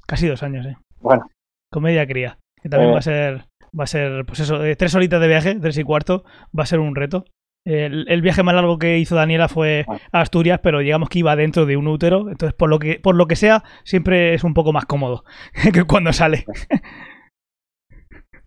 [0.08, 0.78] Casi dos años, eh.
[1.00, 1.28] Bueno,
[1.72, 2.38] Con media cría.
[2.62, 2.94] Que también Eh.
[2.94, 3.46] va a ser,
[3.78, 6.24] va a ser, pues eso, eh, tres horitas de viaje, tres y cuarto,
[6.58, 7.26] va a ser un reto.
[7.66, 11.36] El, el viaje más largo que hizo Daniela fue a Asturias, pero digamos que iba
[11.38, 14.54] dentro de un útero, entonces por lo que, por lo que sea, siempre es un
[14.54, 15.24] poco más cómodo
[15.74, 16.46] que cuando sale.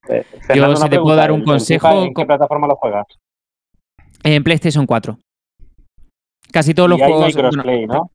[0.09, 3.07] eh, Fernando, si te puedo dar un ¿el- el consejo, ¿En qué plataforma lo juegas?
[4.27, 5.19] En PlayStation 4.
[6.53, 7.35] Casi todos los no hay juegos.
[7.35, 8.11] bueno, crossplay, ¿no?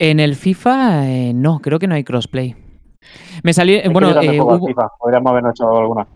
[0.00, 2.56] en el FIFA, eh, no, creo que no hay crossplay.
[3.42, 3.80] Me salió.
[3.90, 4.88] Bueno, eh, hubo- FIFA.
[4.98, 6.06] Podríamos habernos hecho alguna.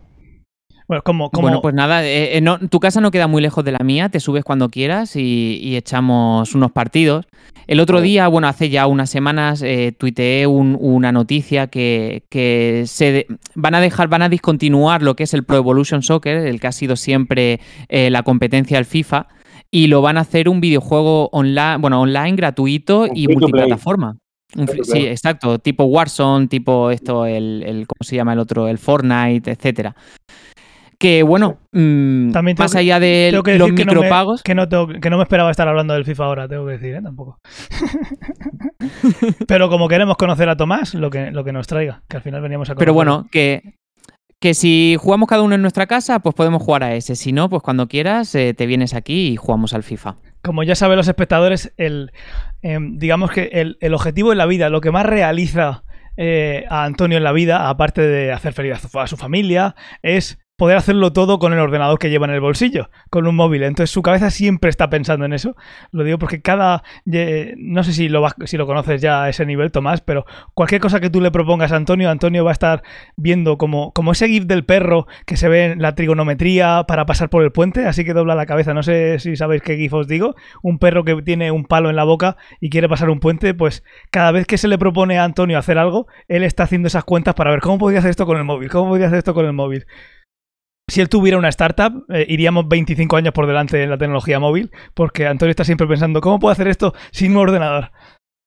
[0.87, 1.41] Bueno, como, como...
[1.41, 4.07] Bueno, pues nada, eh, eh, no, tu casa no queda muy lejos de la mía,
[4.09, 7.25] te subes cuando quieras y, y echamos unos partidos.
[7.67, 12.83] El otro día, bueno, hace ya unas semanas, eh, tuiteé un- una noticia que, que
[12.87, 16.47] se de- van a dejar, van a discontinuar lo que es el Pro Evolution Soccer,
[16.47, 19.27] el que ha sido siempre eh, la competencia del FIFA,
[19.69, 24.15] y lo van a hacer un videojuego online, bueno, online gratuito Un y multiplataforma.
[24.55, 28.69] Un sí, exacto, tipo Warzone, tipo esto, el, el- ¿cómo se llama el otro?
[28.69, 29.93] El Fortnite, etcétera.
[30.99, 34.55] Que bueno, mm, También más que- allá de que los que no, me, micropagos, que,
[34.55, 37.01] no tengo- que no me esperaba estar hablando del FIFA ahora, tengo que decir, ¿eh?
[37.03, 37.39] Tampoco.
[39.47, 42.41] Pero como queremos conocer a Tomás, lo que, lo que nos traiga, que al final
[42.41, 42.79] veníamos a conocer.
[42.85, 43.75] Pero bueno, que,
[44.39, 47.15] que si jugamos cada uno en nuestra casa, pues podemos jugar a ese.
[47.15, 50.15] Si no, pues cuando quieras, eh, te vienes aquí y jugamos al FIFA.
[50.43, 52.11] Como ya saben los espectadores, el,
[52.61, 55.83] em, digamos que el, el objetivo en la vida, lo que más realiza
[56.15, 59.75] eh, a Antonio en la vida, aparte de hacer feliz a su, a su familia,
[60.01, 63.61] es poder hacerlo todo con el ordenador que lleva en el bolsillo, con un móvil.
[63.61, 65.55] Entonces su cabeza siempre está pensando en eso.
[65.91, 66.83] Lo digo porque cada...
[67.05, 70.99] No sé si lo, si lo conoces ya a ese nivel, Tomás, pero cualquier cosa
[70.99, 72.81] que tú le propongas a Antonio, Antonio va a estar
[73.15, 77.29] viendo como, como ese GIF del perro que se ve en la trigonometría para pasar
[77.29, 78.73] por el puente, así que dobla la cabeza.
[78.73, 80.35] No sé si sabéis qué GIF os digo.
[80.63, 83.83] Un perro que tiene un palo en la boca y quiere pasar un puente, pues
[84.09, 87.35] cada vez que se le propone a Antonio hacer algo, él está haciendo esas cuentas
[87.35, 89.53] para ver cómo podría hacer esto con el móvil, cómo podría hacer esto con el
[89.53, 89.85] móvil.
[90.89, 94.71] Si él tuviera una startup, eh, iríamos 25 años por delante en la tecnología móvil,
[94.93, 97.91] porque Antonio está siempre pensando, ¿cómo puedo hacer esto sin un ordenador?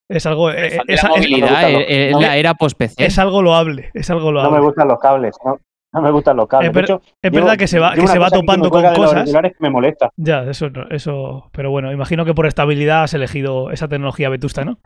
[0.08, 3.04] Es algo, eh, es, la movilidad, es- eh, es no, la era post-PC.
[3.04, 5.36] es algo loable, es algo No me gustan los cables.
[5.44, 5.58] No,
[5.92, 6.68] no me gustan los cables.
[6.70, 8.70] Es De ver- hecho, Es llevo- verdad que se va, que se va topando me
[8.70, 9.30] con cosas.
[9.30, 10.10] que me molesta.
[10.16, 14.78] Ya, eso, eso, pero bueno, imagino que por estabilidad has elegido esa tecnología vetusta, ¿no?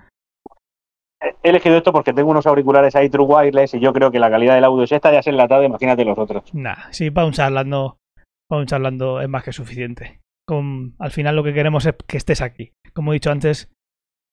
[1.42, 4.30] He elegido esto porque tengo unos auriculares ahí True Wireless y yo creo que la
[4.30, 6.42] calidad del audio, si esta ya es enlatada, imagínate los otros.
[6.54, 7.98] Nah, sí, para un charlando,
[8.48, 10.20] para un charlando es más que suficiente.
[10.46, 12.72] Con, al final lo que queremos es que estés aquí.
[12.92, 13.70] Como he dicho antes,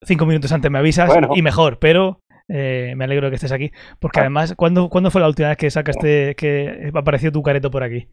[0.04, 1.30] cinco minutos antes me avisas Bueno.
[1.34, 3.70] y mejor, pero eh, me alegro de que estés aquí.
[3.98, 4.22] Porque Ah.
[4.24, 8.08] además, ¿cuándo, ¿cuándo fue la última vez que sacaste, que apareció tu careto por aquí?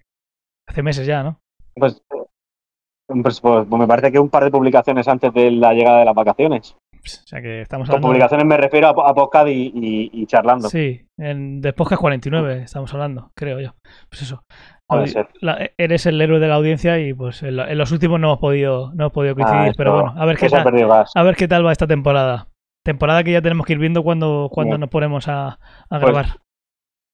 [0.68, 1.39] Hace meses ya, ¿no?
[1.76, 2.02] Pues,
[3.08, 6.06] pues, pues, pues me parece que un par de publicaciones antes de la llegada de
[6.06, 6.78] las vacaciones.
[7.24, 8.08] O sea que estamos Con hablando...
[8.08, 10.70] publicaciones me refiero a, a podcast y, y- y charlando.
[10.70, 13.74] Sí, en de podcast 49 estamos hablando, creo yo.
[14.10, 14.44] Pues eso.
[14.88, 18.20] Puede la- eres el héroe de la audiencia y pues en, la- en los últimos
[18.20, 20.68] no hemos podido, no hemos podido coincidir, Ah, pero bueno, a ver qué tal,
[21.16, 22.48] a ver qué tal va esta temporada.
[22.84, 24.80] Temporada que ya tenemos que ir viendo cuando, cuando Bien.
[24.82, 25.58] nos ponemos a, a
[25.90, 26.26] Pues, grabar.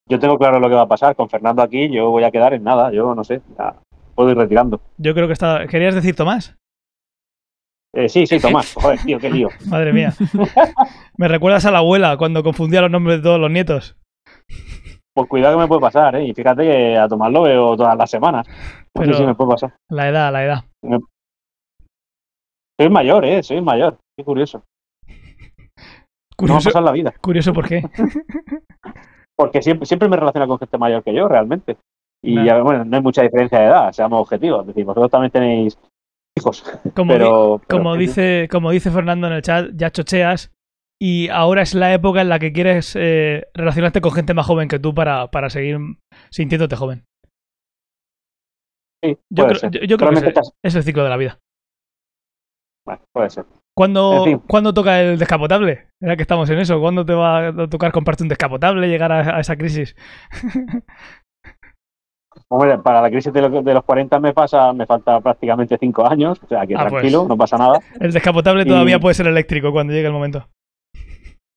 [0.10, 1.15] Yo tengo claro lo que va a pasar.
[1.15, 2.91] Con Fernando aquí, yo voy a quedar en nada.
[2.91, 3.41] Yo no sé.
[3.58, 3.76] ya
[4.13, 4.80] puedo ir retirando.
[4.98, 5.65] Yo creo que está.
[5.67, 6.56] ¿Querías decir Tomás?
[7.95, 8.73] Eh, sí, sí, Tomás.
[8.75, 9.47] Joder, tío, qué lío.
[9.69, 10.13] Madre mía.
[11.17, 13.95] Me recuerdas a la abuela cuando confundía los nombres de todos los nietos.
[15.15, 16.25] Pues cuidado que me puede pasar, ¿eh?
[16.25, 18.45] Y fíjate que a Tomás lo veo todas las semanas.
[18.93, 19.73] Pero- sí, sí, me puede pasar.
[19.89, 20.63] La edad, la edad.
[22.79, 23.41] Soy mayor, ¿eh?
[23.43, 23.97] Soy mayor.
[24.17, 24.58] Qué curioso.
[25.08, 25.15] No va
[26.34, 27.13] a Curioso, pasar la vida.
[27.21, 27.81] curioso por qué.
[29.38, 31.77] Porque siempre, siempre me relaciona con gente mayor que yo, realmente.
[32.21, 34.62] Y ya, bueno, no hay mucha diferencia de edad, seamos objetivos.
[34.62, 35.77] Es decir, vosotros también tenéis
[36.38, 36.63] hijos.
[36.95, 40.52] Como, di- pero, como dice, como dice Fernando en el chat, ya chocheas.
[41.02, 44.69] Y ahora es la época en la que quieres eh, relacionarte con gente más joven
[44.69, 45.78] que tú para, para seguir
[46.32, 47.04] sintiéndote joven.
[49.04, 51.38] Sí, Yo creo, yo- yo creo que es, es el ciclo de la vida.
[52.88, 53.45] Bueno, puede ser.
[53.78, 54.48] ¿Cuándo, En fin.
[54.48, 55.89] ¿cuándo toca el descapotable?
[56.02, 59.36] Ya que estamos en eso, ¿cuándo te va a tocar comprarte un descapotable, llegar a,
[59.36, 59.95] a esa crisis?
[62.50, 66.08] Hombre, para la crisis de, lo- de los 40 me pasa, me falta prácticamente 5
[66.10, 66.91] años, o sea que Ah, pues.
[66.91, 67.80] tranquilo, no pasa nada.
[68.00, 70.48] El descapotable Y- todavía puede ser eléctrico cuando llegue el momento.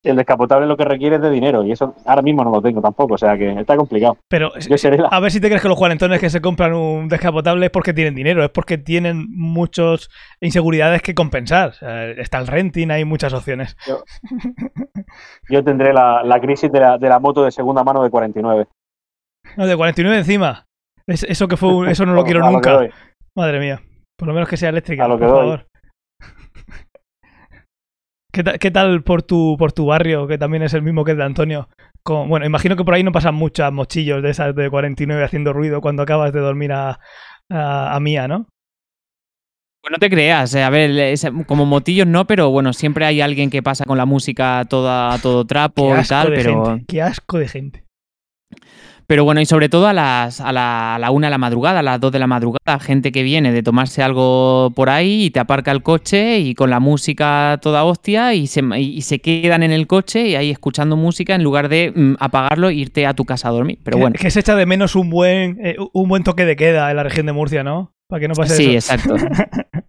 [0.01, 2.81] El descapotable lo que requiere es de dinero y eso ahora mismo no lo tengo
[2.81, 4.15] tampoco, o sea que está complicado.
[4.29, 5.09] Pero Yo seré la...
[5.09, 7.93] a ver si te crees que los cuarentones que se compran un descapotable es porque
[7.93, 10.07] tienen dinero, es porque tienen muchas
[10.39, 11.69] inseguridades que compensar.
[11.69, 13.75] O sea, está el renting, hay muchas opciones.
[15.49, 18.67] Yo tendré la, la crisis de la, de la moto de segunda mano de 49.
[19.57, 20.65] No, de 49 encima.
[21.09, 22.87] Es- eso que fue un- eso no lo quiero A nunca.
[23.35, 23.81] Madre mía.
[24.17, 25.39] Por lo menos que sea eléctrica, A lo que por doy.
[25.41, 25.65] favor.
[28.31, 31.11] ¿Qué, ta- qué tal por tu, por tu barrio, que también es el mismo que
[31.11, 31.67] el de Antonio?
[32.03, 35.51] Con- bueno, imagino que por ahí no pasan muchas mochillos de esas de 49 haciendo
[35.51, 36.99] ruido cuando acabas de dormir a,
[37.49, 38.47] a, a Mía, ¿no?
[39.81, 43.21] Pues no te creas, eh, a ver, es- como motillos no, pero bueno, siempre hay
[43.21, 46.65] alguien que pasa con la música toda, a todo trapo Qué y tal, de pero,
[46.65, 46.85] gente.
[46.87, 47.83] Qué asco de gente.
[49.09, 51.79] Pero bueno, y sobre todo a las a la, a la una de la madrugada,
[51.79, 55.29] a las dos de la madrugada, gente que viene de tomarse algo por ahí y
[55.31, 59.63] te aparca el coche y con la música toda hostia y se, y se quedan
[59.63, 63.15] en el coche y ahí escuchando música en lugar de mm, apagarlo e irte a
[63.15, 63.79] tu casa a dormir.
[63.83, 64.15] Pero Que- bueno.
[64.19, 67.01] Que, se echa de menos un buen, eh, un buen toque de queda en la
[67.01, 67.91] región de Murcia, ¿no?
[68.07, 68.93] Para que no pase Sí, eso.
[68.93, 69.15] exacto.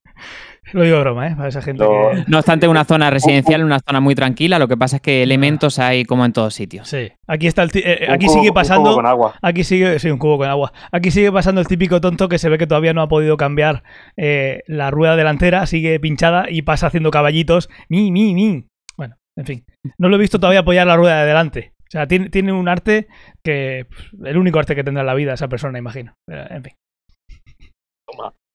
[0.73, 1.35] Lo digo broma, ¿eh?
[1.37, 2.25] Para esa gente Lo- que...
[2.29, 5.79] No obstante, una zona residencial, una zona muy tranquila, lo que pasa es que elementos
[5.79, 6.89] hay como en todos sitios.
[6.89, 7.11] Sí.
[7.27, 7.71] Aquí está el...
[7.75, 8.95] eh, un aquí cubo- sigue un cubo pasando...
[8.95, 9.35] con agua.
[9.43, 10.73] Aquí sigue, sí, un cubo con agua.
[10.93, 13.83] Aquí sigue pasando el típico tonto que se ve que todavía no ha podido cambiar
[14.17, 17.69] eh, la rueda delantera, sigue pinchada y pasa haciendo caballitos.
[17.89, 18.67] Mi, mi, mi.
[18.97, 19.65] Bueno, en fin.
[19.99, 21.73] No lo he visto todavía apoyar la rueda de delante.
[21.83, 23.09] O sea, tiene, tiene un arte
[23.43, 23.87] que.
[24.25, 26.15] El único arte que tendrá en la vida esa persona, imagino.
[26.27, 26.73] Pero, en fin.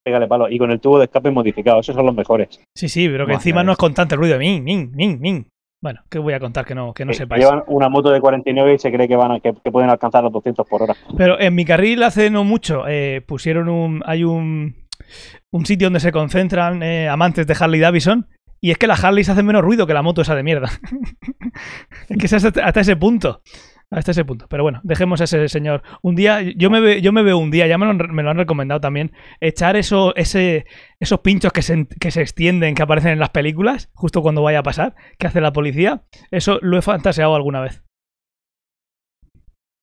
[0.05, 0.47] Pégale palo.
[0.49, 2.61] Y con el tubo de escape modificado, esos son los mejores.
[2.77, 4.37] Sí, sí, pero que Buah, encima no es constante el ruido.
[4.37, 5.47] Min, min, min, min.
[5.81, 7.43] Bueno, ¿qué voy a contar que no, que no Que sepáis?
[7.43, 10.23] Llevan una moto de 49 y se cree que van a- que, que pueden alcanzar
[10.23, 10.95] los 200 por hora.
[11.17, 14.03] Pero en mi carril hace no mucho eh, pusieron un.
[14.05, 14.75] Hay un.
[15.51, 18.27] Un sitio donde se concentran eh, amantes de Harley Davidson.
[18.61, 20.69] Y es que las Harleys hacen menos ruido que la moto esa de mierda.
[22.09, 23.41] es que es hasta, hasta ese punto.
[23.91, 24.47] Hasta ese punto.
[24.49, 25.83] Pero bueno, dejemos a ese señor.
[26.01, 29.11] Un día, yo me, yo me veo un día, ya me lo, han- recomendado también,
[29.39, 30.65] echar eso, ese,
[30.99, 34.59] esos pinchos que se, que se extienden, que aparecen en las películas, justo cuando vaya
[34.59, 36.03] a pasar, que hace la policía.
[36.31, 37.83] Eso lo he fantaseado alguna vez.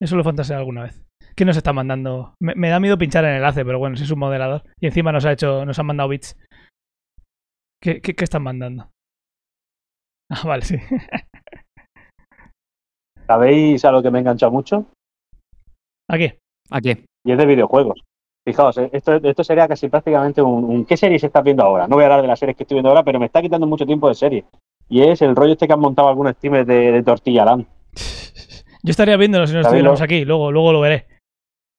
[0.01, 1.03] Eso lo he fantaseado alguna vez.
[1.37, 2.35] ¿Qué nos está mandando?
[2.41, 4.65] Me, me da miedo pinchar el enlace, pero bueno, si es un moderador.
[4.81, 6.37] Y encima nos ha hecho, nos han mandado bits.
[7.83, 8.91] ¿Qué, qué, qué están mandando?
[10.31, 10.77] Ah, vale, sí.
[13.33, 14.85] ¿Sabéis a lo que me he enganchado mucho?
[16.11, 16.39] ¿A qué?
[16.71, 17.07] ¿A qué?
[17.25, 17.99] Y es de videojuegos.
[18.47, 21.87] Fijaos, eh, esto, esto sería casi prácticamente un, un- ¿Qué series estás viendo ahora?
[21.89, 23.67] No voy a hablar de las series que estoy viendo ahora, pero me está quitando
[23.67, 24.45] mucho tiempo de serie.
[24.91, 27.65] Y es el rollo este que han montado algunos streamers de, de Tortilla Land.
[28.83, 31.07] Yo estaría viéndolo si no estuviéramos lo- aquí, luego, luego lo veré.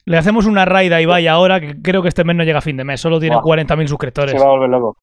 [0.05, 2.61] Le hacemos una raid a Ibai ahora, que creo que este mes no llega a
[2.61, 3.43] fin de mes, solo tiene Buah.
[3.63, 4.31] 40.000 suscriptores.
[4.31, 4.97] Se va a volver loco.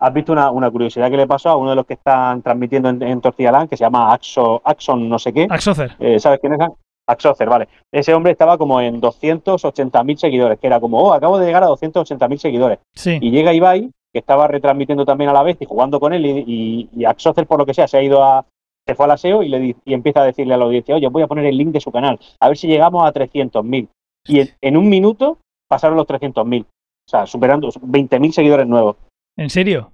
[0.00, 2.88] ¿Has visto una, una curiosidad que le pasó a uno de los que están transmitiendo
[2.88, 5.46] en, en Tortilla Land, que se llama Axo, Axon no sé qué?
[5.48, 5.94] Axocer.
[6.00, 6.68] Eh, ¿Sabes quién es?
[7.06, 7.68] Axocer, vale.
[7.92, 11.68] Ese hombre estaba como en 280.000 seguidores, que era como, oh, acabo de llegar a
[11.68, 12.78] 280.000 seguidores.
[12.94, 13.18] Sí.
[13.20, 16.44] Y llega Ibai, que estaba retransmitiendo también a la vez y jugando con él, y,
[16.46, 18.44] y, y Axocer, por lo que sea, se ha ido a.
[18.86, 21.22] Se fue al aseo y, le, y empieza a decirle a la audiencia, oye, voy
[21.22, 23.88] a poner el link de su canal, a ver si llegamos a 300.000.
[24.26, 26.64] Y en, en un minuto pasaron los 300.000.
[26.64, 28.96] O sea, superando 20.000 seguidores nuevos.
[29.36, 29.92] ¿En serio?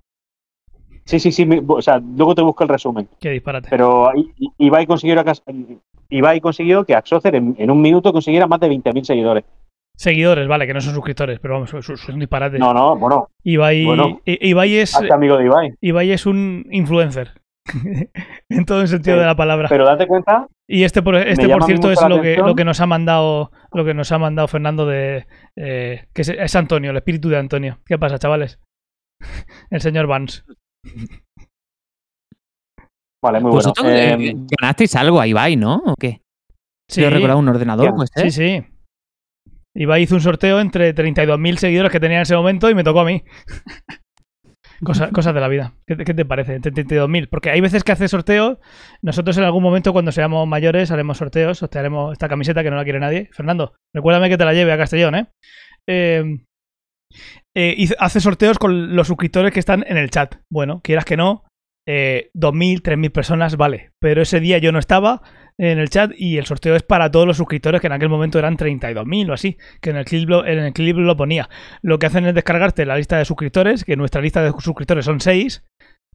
[1.05, 1.47] Sí, sí, sí.
[1.47, 3.09] me- o sea, luego te busco el resumen.
[3.21, 3.69] Qué disparate.
[3.71, 4.13] Pero
[4.59, 5.23] Ibai consiguió,
[6.11, 9.45] Ibai consiguió que Axocer en, en un minuto consiguiera más de 20.000 seguidores.
[9.97, 12.59] Seguidores, vale, que no son suscriptores, pero vamos, es un disparate.
[12.59, 14.21] No, no, bueno, Ibai, Bueno.
[14.25, 15.75] I- Ibai es, amigo de Ibai.
[15.81, 17.33] Ibai es un influencer.
[18.49, 19.69] en todo el sentido Sí, de la palabra.
[19.69, 22.81] Pero date cuenta, Y este, por, este, por cierto, es lo que, lo que nos
[22.81, 25.27] ha mandado, lo que nos ha mandado Fernando de
[25.57, 27.79] eh, que es, es Antonio, el espíritu de Antonio.
[27.85, 28.59] ¿Qué pasa, chavales?
[29.71, 30.43] El señor Vance.
[33.23, 33.69] vale, muy bueno.
[33.71, 35.77] Vosotros Eh, eh, ganasteis algo a Ibai, ¿no?
[35.87, 36.23] ¿O qué?
[36.89, 38.31] Sí, Yo un ordenador, pues, sí, ¿eh?
[38.31, 38.67] sí.
[39.77, 43.01] Ibai hizo un sorteo entre 32.000 seguidores que tenía en ese momento y me tocó
[43.01, 43.23] a mí.
[44.83, 45.75] Cosa- cosas de la vida.
[45.87, 46.59] ¿Qué, te- qué te parece?
[46.59, 47.29] 32.000.
[47.29, 48.59] Porque hay veces que hace sorteos.
[49.03, 51.63] Nosotros en algún momento, cuando seamos mayores, haremos sorteos.
[51.63, 53.29] Os haremos esta camiseta que no la quiere nadie.
[53.33, 55.27] Fernando, recuérdame que te la lleve a Castellón, ¿eh?
[55.87, 56.25] Eh,
[57.57, 60.37] eh, hizo- hace sorteos con los suscriptores que están en el chat.
[60.51, 61.45] Bueno, quieras que no,
[61.89, 63.91] eh, 2.000, 3.000 personas, vale.
[64.01, 65.23] Pero ese día yo no estaba
[65.59, 68.39] en el chat y el sorteo es para todos los suscriptores que en aquel momento
[68.39, 71.49] eran 32.000 o así, que en el, clip lo, en el clip lo ponía.
[71.83, 75.21] Lo que hacen es descargarte la lista de suscriptores, que nuestra lista de suscriptores son
[75.21, 75.65] 6,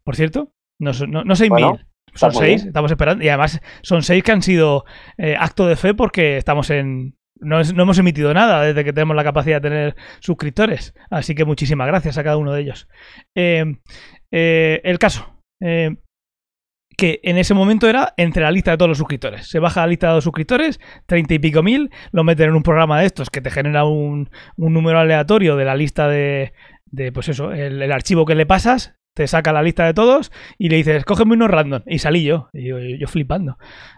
[0.04, 1.50] por cierto, no, no, no 6.000.
[1.50, 1.80] Bueno,
[2.14, 2.68] son muy 6, bien.
[2.70, 3.24] estamos esperando.
[3.24, 4.86] Y además son 6 que han sido
[5.18, 7.16] eh, acto de fe porque estamos en...
[7.40, 10.94] No, no hemos emitido nada desde que tenemos la capacidad de tener suscriptores.
[11.10, 12.88] Así que muchísimas gracias a cada uno de ellos.
[13.36, 13.78] Eh,
[14.32, 15.42] eh, el caso.
[15.62, 15.98] eh,
[16.98, 19.48] que en ese momento era entre la lista de todos los suscriptores.
[19.48, 22.64] Se baja la lista de los suscriptores, treinta y pico mil, lo meten en un
[22.64, 26.54] programa de estos que te genera un, un número aleatorio de la lista de,
[26.86, 30.70] de pues eso, el archivo que le pasas, te saca la lista de todos y
[30.70, 31.82] le dices, cógeme unos random.
[31.88, 33.58] Y salí yo, y yo, yo flipando.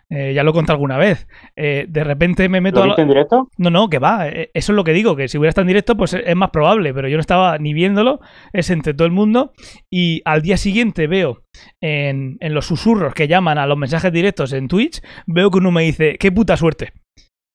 [0.10, 1.28] Eh, ya lo conté alguna vez.
[1.56, 2.86] Eh, de repente me meto ¿Lo a...
[2.88, 3.50] viste la- en directo?
[3.58, 4.30] no, no, que va.
[4.30, 6.52] eh, Eso es lo que digo, que si hubiera estado en directo, pues es más
[6.52, 8.22] probable, pero yo no estaba ni viéndolo,
[8.54, 9.52] es entre todo el mundo.
[9.92, 11.44] Y al día siguiente veo
[11.82, 15.72] en, en los susurros que llaman a los mensajes directos en Twitch, veo que uno
[15.72, 16.94] me dice, qué puta suerte.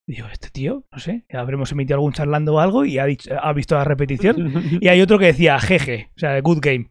[0.04, 3.52] Digo, este tío, no sé, habremos emitido algún charlando o algo y ha, dicho, ha
[3.52, 4.52] visto la repetición.
[4.80, 6.90] Y hay otro que decía, jeje, o sea, good game.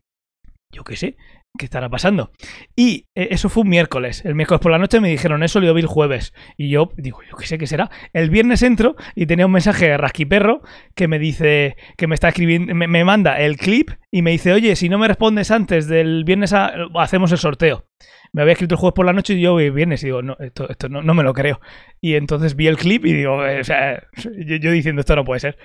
[0.71, 1.17] Yo qué sé.
[1.57, 2.31] ¿qué estará pasando?
[2.75, 4.23] Y eh, eso fue un miércoles.
[4.25, 6.34] El miércoles por la noche me dijeron eso, lo vi el jueves.
[6.57, 7.89] Y yo digo, yo qué sé qué será.
[8.13, 10.62] El viernes entro y tenía un mensaje de Rasquiperro
[10.95, 14.76] que me dice, que me está escribiendo, me, manda el clip y me dice, oye,
[14.76, 17.86] si no me respondes antes del viernes, a- hacemos el sorteo.
[18.34, 20.38] Me había escrito el jueves por la noche y yo vi viernes y digo, no,
[20.39, 21.59] esto, esto no, no me lo creo.
[21.99, 24.01] Y entonces vi el clip y digo, eh, o sea,
[24.45, 25.57] yo, yo diciendo, esto no puede ser.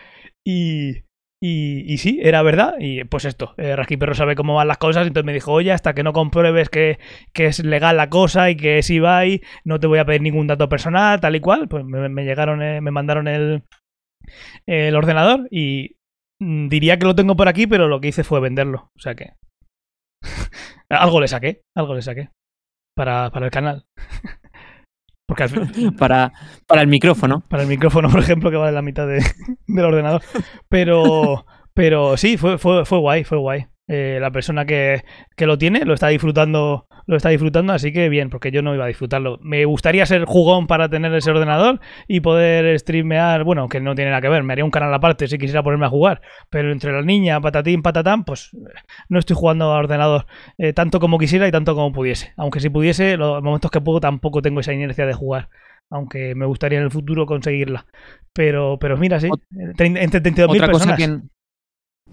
[0.44, 1.05] Y,
[1.40, 2.74] y, sí, era verdad.
[2.78, 5.06] Y pues esto, eh, Perro sabe cómo van las cosas.
[5.06, 6.98] Entonces me dijo, oye, hasta que no compruebes que,
[7.32, 10.46] que es legal la cosa y que es eBay, no te voy a pedir ningún
[10.46, 11.68] dato personal, tal y cual.
[11.68, 13.64] Pues me, me llegaron, eh, me mandaron el,
[14.66, 15.96] el ordenador y
[16.40, 18.90] mm, diría que lo tengo por aquí, pero lo que hice fue venderlo.
[18.96, 19.34] O sea que.
[20.88, 22.30] algo le saqué, algo le saqué.
[22.96, 23.86] Para, para el canal.
[25.26, 25.50] Porque al
[25.98, 26.32] Para,
[26.66, 27.42] para el micrófono.
[27.48, 29.24] para el micrófono, por ejemplo, que vale la mitad de-
[29.66, 30.22] del ordenador.
[30.68, 33.66] Pero, pero sí, fue, fue, fue guay, fue guay.
[33.88, 35.04] Eh, la persona que,
[35.36, 38.74] que lo tiene lo está disfrutando, lo está disfrutando, así que bien, porque yo no
[38.74, 39.38] iba a disfrutarlo.
[39.42, 41.78] Me gustaría ser jugón para tener ese ordenador
[42.08, 45.28] y poder streamear, bueno, que no tiene nada que ver, me haría un canal aparte
[45.28, 46.20] si quisiera ponerme a jugar,
[46.50, 48.58] pero entre la niña, patatín, patatán, pues eh,
[49.08, 50.26] no estoy jugando a ordenador
[50.58, 52.32] eh, tanto como quisiera y tanto como pudiese.
[52.36, 55.48] Aunque si pudiese, los momentos que puedo tampoco tengo esa inercia de jugar
[55.88, 57.86] aunque me gustaría en el futuro conseguirla.
[58.32, 59.28] Pero, pero mira, sí,
[59.76, 61.20] trein- entre 32.000 Otra cosa personas.
[61.20, 61.28] que.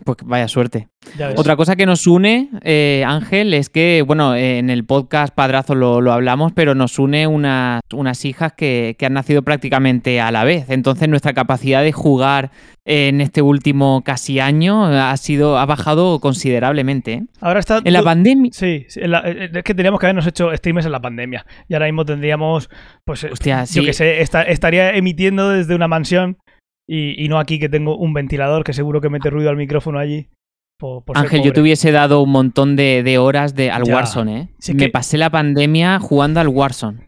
[0.05, 0.89] Pues vaya suerte.
[1.37, 5.75] Otra cosa que nos une, eh, Ángel, es que, bueno, eh, en el podcast Padrazo
[5.75, 10.31] lo, lo hablamos, pero nos une unas, unas hijas que, que han nacido prácticamente a
[10.31, 10.69] la vez.
[10.69, 12.51] Entonces nuestra capacidad de jugar
[12.85, 17.13] en este último casi año ha sido ha bajado considerablemente.
[17.13, 17.23] ¿eh?
[17.39, 17.79] Ahora está.
[17.83, 18.51] En la pandemia.
[18.53, 21.45] Sí, sí, en la- eh, es que teníamos que habernos hecho streams en la pandemia.
[21.69, 22.69] Y ahora mismo tendríamos,
[23.05, 23.85] pues, eh, Hostia, yo sí.
[23.85, 26.37] que sé, esta- estaría emitiendo desde una mansión
[26.87, 29.99] y, y no aquí que tengo un ventilador que seguro que mete ruido al micrófono
[29.99, 30.27] allí.
[30.79, 33.95] por- Ángel, yo te hubiese dado un montón de, de horas de, al Ya.
[33.95, 34.49] Warzone, ¿eh?
[34.59, 37.07] Sí, Me que- pasé la pandemia jugando al Warzone.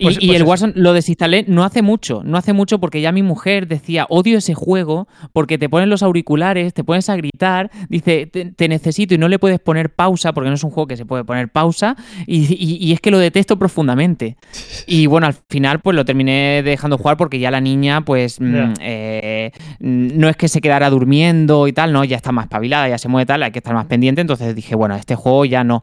[0.00, 0.46] Y, Pues- y pues el.
[0.46, 4.38] Warzone lo desinstalé no hace mucho, no hace mucho porque ya mi mujer decía, odio
[4.38, 9.14] ese juego porque te ponen los auriculares, te pones a gritar, dice, te, te necesito
[9.14, 11.50] y no le puedes poner pausa porque no es un juego que se puede poner
[11.50, 11.96] pausa
[12.26, 14.36] y, y- y es que lo detesto profundamente.
[14.86, 18.72] Y bueno, al final pues lo terminé dejando jugar porque ya la niña pues mm,
[18.80, 22.96] eh, no es que se quedara durmiendo y tal, no, ya está más espabilada, ya
[22.98, 25.82] se mueve tal, hay que estar más pendiente, entonces dije, bueno, este juego ya no.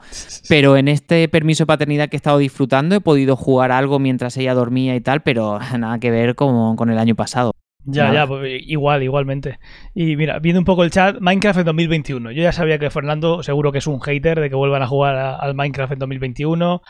[0.49, 4.35] Pero en este permiso de paternidad que he estado disfrutando he podido jugar algo mientras
[4.37, 7.51] ella dormía y tal, pero nada que ver con, con el año pasado.
[7.89, 9.59] Ya, ya, pues, igual, igualmente.
[9.93, 12.31] Y mira, viendo un poco el chat, Minecraft en 2021.
[12.31, 15.15] Yo ya sabía que Fernando seguro que es un hater de que vuelvan a jugar
[15.15, 16.81] a- al Minecraft en 2021.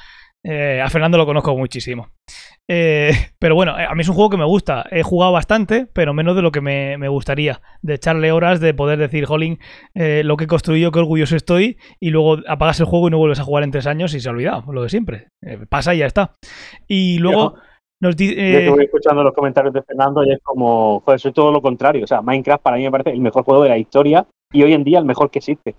[0.49, 2.09] Eh, a Fernando lo conozco muchísimo.
[2.69, 4.85] Eh, pero bueno, eh, a mí es un juego que me gusta.
[4.91, 7.61] He jugado bastante, pero menos de lo que me, me gustaría.
[7.81, 9.59] De echarle horas, de poder decir, Jolín,
[9.93, 11.77] eh, lo que he construido, qué orgulloso estoy.
[11.99, 14.29] Y luego apagas el juego y no vuelves a jugar en tres años y se
[14.29, 15.27] ha olvidado, lo de siempre.
[15.41, 16.35] Eh, pasa y ya está.
[16.87, 17.55] Y luego
[18.01, 18.35] nos dice...
[18.35, 22.03] Yo estuve escuchando los comentarios de Fernando y es como, joder, soy todo lo contrario.
[22.03, 24.73] O sea, Minecraft para mí me parece el mejor juego de la historia y hoy
[24.73, 25.75] en día el mejor que existe.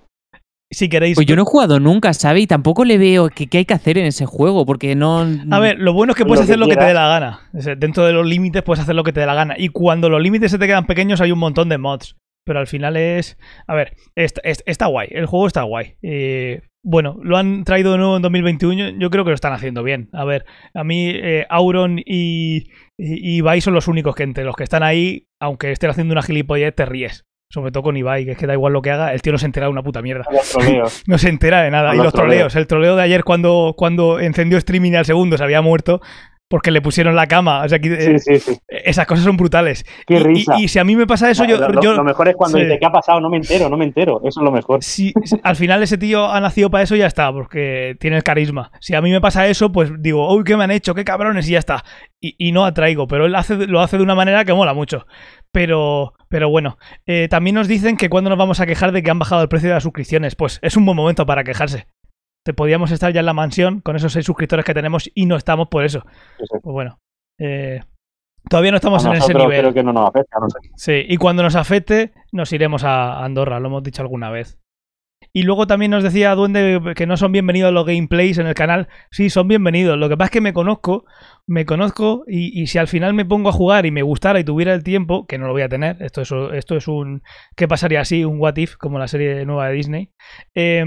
[0.71, 1.15] Si queréis...
[1.17, 2.43] Pues yo no he jugado nunca, ¿sabes?
[2.43, 5.27] Y tampoco le veo qué qué hay que hacer en ese juego, porque no...
[5.51, 7.09] A ver, lo bueno es que Lo puedes que hacer lo que te dé la
[7.09, 7.49] gana.
[7.55, 9.55] O sea, dentro de los límites puedes hacer lo que te dé la gana.
[9.59, 12.17] Y cuando los límites se te quedan pequeños hay un montón de mods.
[12.45, 13.39] Pero al final es...
[13.67, 15.09] A ver, está, es- está guay.
[15.11, 15.97] El juego está guy.
[16.03, 18.99] Eh, bueno, lo han traído de nuevo en 2021.
[18.99, 20.09] Yo creo que lo están haciendo bien.
[20.13, 24.65] A ver, a mí eh, Auron y, y, son los únicos que entre los que
[24.65, 27.25] están ahí, aunque estén haciendo una gilipollez, te ríes.
[27.51, 29.39] Sobre todo con Ibai, que es que da igual lo que haga, el tío no
[29.39, 30.25] se entera de una puta mierda.
[30.31, 31.03] Los troleos.
[31.07, 31.95] No se entera de nada.
[31.95, 32.55] Y los troleos.
[32.57, 36.03] El troleo de ayer cuando, cuando encendió streaming al segundo se había muerto
[36.51, 37.63] porque le pusieron la cama.
[37.63, 38.59] O sea, que, Sí, sí, sí.
[38.69, 39.87] esas cosas son brutales.
[40.07, 40.55] Qué Y- risa.
[40.59, 41.57] Y, y si a mí me pasa eso, yo...
[41.59, 43.19] lo, lo- yo- lo mejor es cuando dice, ¿qué ha pasado?
[43.21, 44.21] No me entero, no me entero.
[44.25, 44.83] Eso es lo mejor.
[44.85, 48.19] si, si- al final ese tío ha nacido para eso y ya está, porque tiene
[48.19, 48.73] el carisma.
[48.81, 50.95] Si a mí me pasa eso, pues digo, uy, ¿qué me han hecho?
[50.95, 51.49] ¿Qué cabrones?
[51.49, 51.83] Y ya está.
[52.21, 55.07] Y, y no atraigo, pero él hace, lo hace de una manera que mola mucho.
[55.51, 59.11] Pero, pero bueno, Eh, también nos dicen que cuando nos vamos a quejar de que
[59.11, 61.87] han bajado el precio de las suscripciones, pues es un buen momento para quejarse.
[62.45, 65.37] Te podíamos estar ya en la mansión con esos seis suscriptores que tenemos y no
[65.37, 66.01] estamos por eso.
[66.39, 66.59] Sí, sí.
[66.63, 66.99] Pues bueno,
[67.39, 67.81] eh,
[68.49, 69.61] todavía no estamos A en ese nivel.
[69.61, 70.39] creo que no nos afecta.
[70.41, 70.59] No sé.
[70.77, 74.59] Sí, y cuando nos afecte, nos iremos a Andorra, lo hemos dicho alguna vez.
[75.33, 78.89] Y luego también nos decía Duende que no son bienvenidos los gameplays en el canal.
[79.11, 79.99] Sí, son bienvenidos.
[79.99, 81.05] Lo que pasa es que me conozco,
[81.49, 84.45] me conozco y, y si al final me pongo a jugar y me gustara y
[84.45, 87.23] tuviera el tiempo, que no lo voy a tener, esto es, esto es un...
[87.57, 88.25] ¿Qué pasaría así?
[88.25, 90.11] Un What If, como la serie nueva de Disney.
[90.55, 90.85] Eh,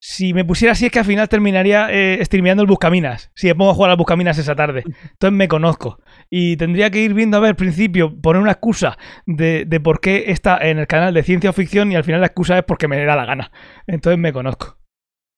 [0.00, 3.30] si me pusiera así es que al final terminaría eh, el Buscaminas.
[3.36, 4.82] Si me pongo a jugar al Buscaminas esa tarde.
[4.84, 6.02] Entonces me conozco.
[6.28, 10.00] Y tendría que ir viendo, a ver, al principio, poner una excusa de, de por
[10.00, 12.64] qué está en el canal de ciencia o ficción y al final la excusa es
[12.64, 13.52] porque me da la gana.
[13.86, 14.81] Entonces me conozco.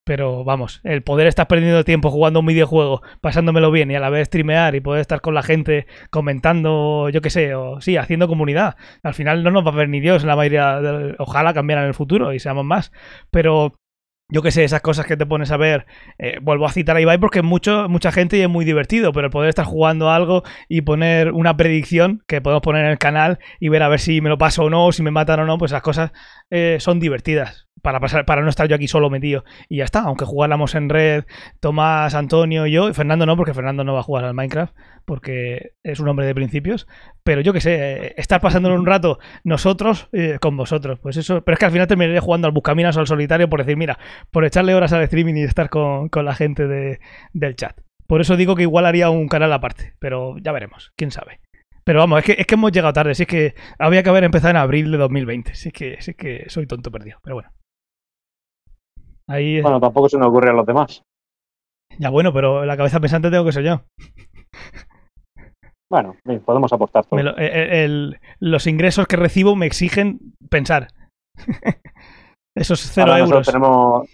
[0.07, 4.11] Pero vamos, el poder estar perdiendo tiempo jugando un videojuego, pasándomelo bien y a la
[4.11, 8.29] vez streamear y poder estar con la gente comentando, yo qué sé, o sí, haciendo
[8.29, 8.77] comunidad.
[9.03, 10.81] Al final no nos va a ver ni Dios en la mayoría.
[10.83, 12.93] de- ojalá cambiara en el futuro y seamos más.
[13.31, 13.77] Pero
[14.31, 15.87] yo qué sé, esas cosas que te pones a ver,
[16.19, 19.27] eh, vuelvo a citar a Ibai porque mucho, mucha gente y es muy divertido, pero
[19.29, 23.39] el poder estar jugando algo y poner una predicción que podemos poner en el canal
[23.61, 25.57] y ver a ver si me lo paso o no, si me matan o no,
[25.57, 26.13] pues esas cosas
[26.51, 27.69] eh, son divertidas.
[27.85, 29.45] Para, pasar, para no estar yo aquí solo metido.
[29.68, 31.24] Y ya está, aunque jugáramos en red,
[31.61, 34.74] Tomás, Antonio y yo, y Fernando no, porque Fernando no va a jugar al Minecraft,
[35.05, 36.87] porque es un hombre de principios.
[37.22, 37.74] Pero yo qué sé,
[38.07, 40.99] eh, estar pasándolo un rato nosotros eh, con vosotros.
[40.99, 43.61] Pues eso, pero es que al final terminaré jugando al Buscaminas o al solitario por
[43.61, 43.99] decir, mira,
[44.30, 47.01] por echarle horas al streaming y estar con, con la gente de-
[47.35, 47.78] del chat.
[48.07, 51.41] Por eso digo que igual haría un canal aparte, pero ya veremos, quién sabe.
[51.85, 54.24] Pero vamos, es que, es que hemos llegado tarde, si es que había que haber
[54.24, 57.51] empezado en abril de 2020, si es que, si que soy tonto perdido, pero bueno.
[59.29, 61.03] Ahí, Bueno, tampoco se nos ocurre a los demás.
[61.99, 63.81] ya bueno, pero la cabeza pensante tengo que ser yo.
[65.91, 67.16] Bueno, bien, podemos aportar todo.
[67.16, 70.18] Me lo- el- el- los ingresos que recibo me exigen
[70.51, 70.89] pensar.
[72.57, 73.47] Esos cero Ahora euros.
[73.47, 74.09] tenemos,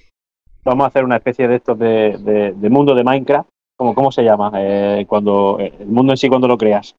[0.64, 3.48] vamos a hacer una especie de estos de, de- de mundo de Minecraft.
[3.78, 4.50] Como, ¿Cómo se llama?
[4.56, 6.94] Eh, cuando eh, el mundo en sí cuando lo creas.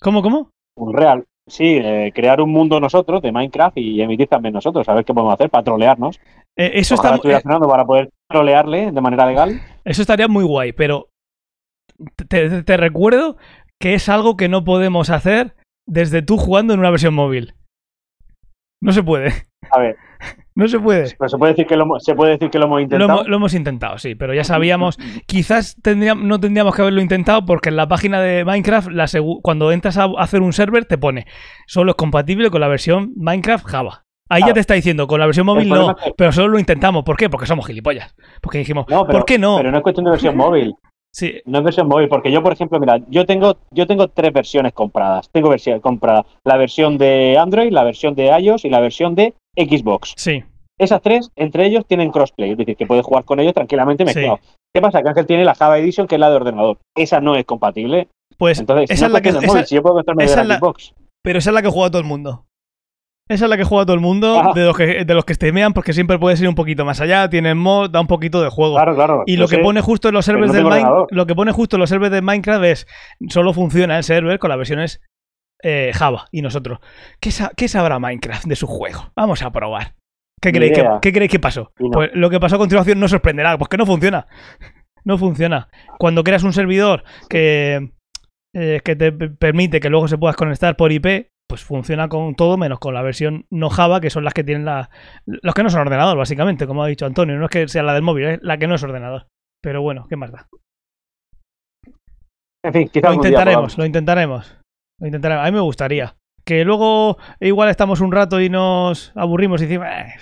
[0.00, 0.50] ¿Cómo, cómo?
[0.76, 1.24] Un real.
[1.48, 4.88] Sí, eh, crear un mundo nosotros de Minecraft y emitir también nosotros.
[4.88, 6.20] A ver qué podemos hacer para trolearnos.
[6.56, 9.60] Eh, eso, Ojalá está, estuviera eh, para poder trolearle de manera legal.
[9.84, 11.08] eso estaría muy guay, pero
[12.16, 13.36] te, te- te recuerdo
[13.80, 15.54] que es algo que no podemos hacer
[15.86, 17.54] desde tú jugando en una versión móvil.
[18.82, 19.32] No se puede.
[19.70, 19.96] A ver,
[20.58, 21.14] No se puede.
[21.18, 23.22] pero se puede decir que lo, hemos- se puede decir que lo hemos intentado.
[23.26, 24.98] lo hemos intentado, sí, pero ya sabíamos.
[25.26, 29.06] Quizás tendríamos, no tendríamos que haberlo intentado porque en la página de Minecraft, la
[29.42, 31.26] cuando entras a hacer un server, te pone
[31.66, 34.04] solo es compatible con la versión Minecraft Java.
[34.30, 37.02] Ahí ya te está diciendo, con la versión móvil no, que- pero solo lo intentamos.
[37.04, 37.30] ¿Por qué?
[37.30, 38.14] Porque somos gilipollas.
[38.42, 39.56] Porque dijimos, No, pero- ¿por qué no?
[39.56, 40.74] Pero no es cuestión de versión móvil.
[41.10, 44.30] Sí, No es versión móvil, porque yo, por ejemplo, mira, yo tengo, yo tengo tres
[44.32, 45.30] versiones compradas.
[45.32, 49.32] Tengo versión comprada la versión de Android, la versión de iOS y la versión de
[49.56, 50.14] Xbox.
[50.16, 50.44] sí.
[50.80, 54.14] Esas tres, entre ellos, tienen crossplay, es decir, que puedes jugar con ellos tranquilamente Sí.
[54.14, 54.38] mezclados.
[54.72, 55.02] ¿Qué pasa?
[55.02, 56.78] Que Ángel tiene la Java Edition, que es la de ordenador.
[56.96, 58.06] Esa no es compatible.
[58.36, 59.28] Pues Entonces, esa no es la que.
[59.30, 60.94] esa- móvil, si yo puedo esa de es la Xbox.
[61.24, 62.44] pero esa es la que juega todo el mundo.
[63.28, 64.52] Esa es la que juega todo el mundo, Ajá.
[64.54, 67.28] de los, que, de los que streamean, porque siempre puedes ir un poquito más allá,
[67.28, 68.76] tienen mod, da un poquito de juego.
[68.76, 69.24] Claro, claro.
[69.26, 69.62] Y lo que sé.
[69.62, 72.22] pone justo en los servers no del lo que pone justo en los servers de
[72.22, 72.86] Minecraft es
[73.30, 75.00] solo funciona el server con las versiones
[75.62, 76.78] eh, Java y nosotros.
[77.20, 79.10] ¿Qué, sa- qué sabrá Minecraft de su juego?
[79.16, 79.94] Vamos a probar.
[80.40, 80.98] ¿Qué creéis, que, idea.
[81.02, 81.72] qué creéis que pasó?
[81.80, 81.90] No.
[81.90, 84.26] Pues lo que pasó a continuación no sorprenderá, pues que no funciona.
[85.04, 85.68] No funciona.
[85.98, 87.90] Cuando creas un servidor que,
[88.54, 92.56] eh, que te permite que luego se puedas conectar por IP, pues funciona con todo
[92.58, 94.90] menos con la versión no Java, que son las que tienen la,
[95.24, 97.36] los que no son ordenador, básicamente, como ha dicho Antonio.
[97.36, 99.26] No es que sea la del móvil, es la que no es ordenador.
[99.62, 100.46] Pero bueno, ¿qué más da?
[102.64, 104.57] En fin, quizás Lo día intentaremos, lo intentaremos.
[105.00, 105.44] Lo intentaremos.
[105.46, 106.16] A mí me gustaría.
[106.44, 110.14] Que luego igual estamos un rato y nos aburrimos y decimos, "Eh,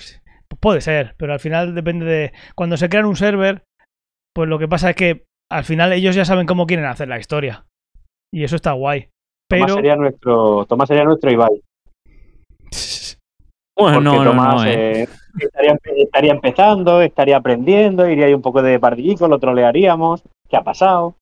[0.49, 2.33] pues puede ser, pero al final depende de...
[2.55, 3.63] Cuando se crean un server,
[4.35, 7.19] pues lo que pasa es que al final ellos ya saben cómo quieren hacer la
[7.19, 7.65] historia.
[8.35, 9.09] Y eso está guay.
[9.49, 9.75] Tomás Pero...
[9.77, 11.63] sería nuestro, Tomás sería nuestro Ibai.
[13.79, 15.03] Bueno, Porque no, no, Tomás no, eh.
[15.03, 15.09] eh,
[15.39, 20.23] estaría, estaría empezando, estaría aprendiendo, iría ahí un poco de pardillico, lo trolearíamos.
[20.49, 21.17] ¿Qué ha pasado?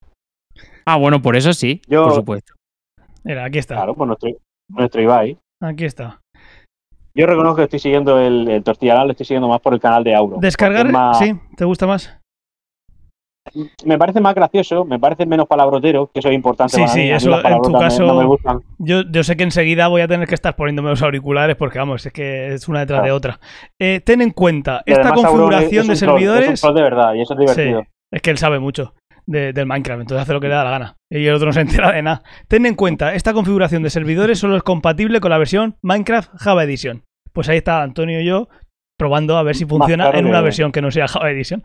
[0.86, 2.54] Ah, bueno, por eso sí, Yo- por supuesto.
[3.24, 3.74] Mira, aquí está.
[3.76, 4.30] Claro, pues nuestro,
[4.68, 5.38] nuestro Ibai.
[5.62, 6.20] Aquí está.
[7.16, 10.02] Yo reconozco que estoy siguiendo el, el Tortillanal, lo estoy siguiendo más por el canal
[10.04, 10.38] de Auro.
[10.40, 12.18] Descargar, más- sí, ¿te gusta más?
[13.84, 17.00] Me parece más gracioso, me parece menos palabrotero, que eso es importante Sí, para sí,
[17.00, 17.10] mí.
[17.10, 18.60] Eso, en tu me- caso- no me gustan.
[18.78, 22.04] Yo, yo sé que enseguida voy a tener que estar poniéndome los auriculares porque, vamos,
[22.04, 23.38] es que es una detrás de otra.
[23.80, 26.50] Eh, ten en cuenta, Y esta configuración es de troll, servidores...
[26.50, 27.82] Es un troll de verdad y eso es divertido.
[27.82, 28.94] Sí, es que él sabe mucho
[29.26, 30.96] de- del Minecraft, entonces hace lo que le da la gana.
[31.10, 32.22] Y el otro no se entera de nada.
[32.48, 36.64] Ten en cuenta, esta configuración de servidores solo es compatible con la versión Minecraft Java
[36.64, 37.02] Edition.
[37.32, 38.48] Pues ahí está Antonio y yo
[38.98, 41.64] probando a ver si funciona en una versión que no sea Java Edition.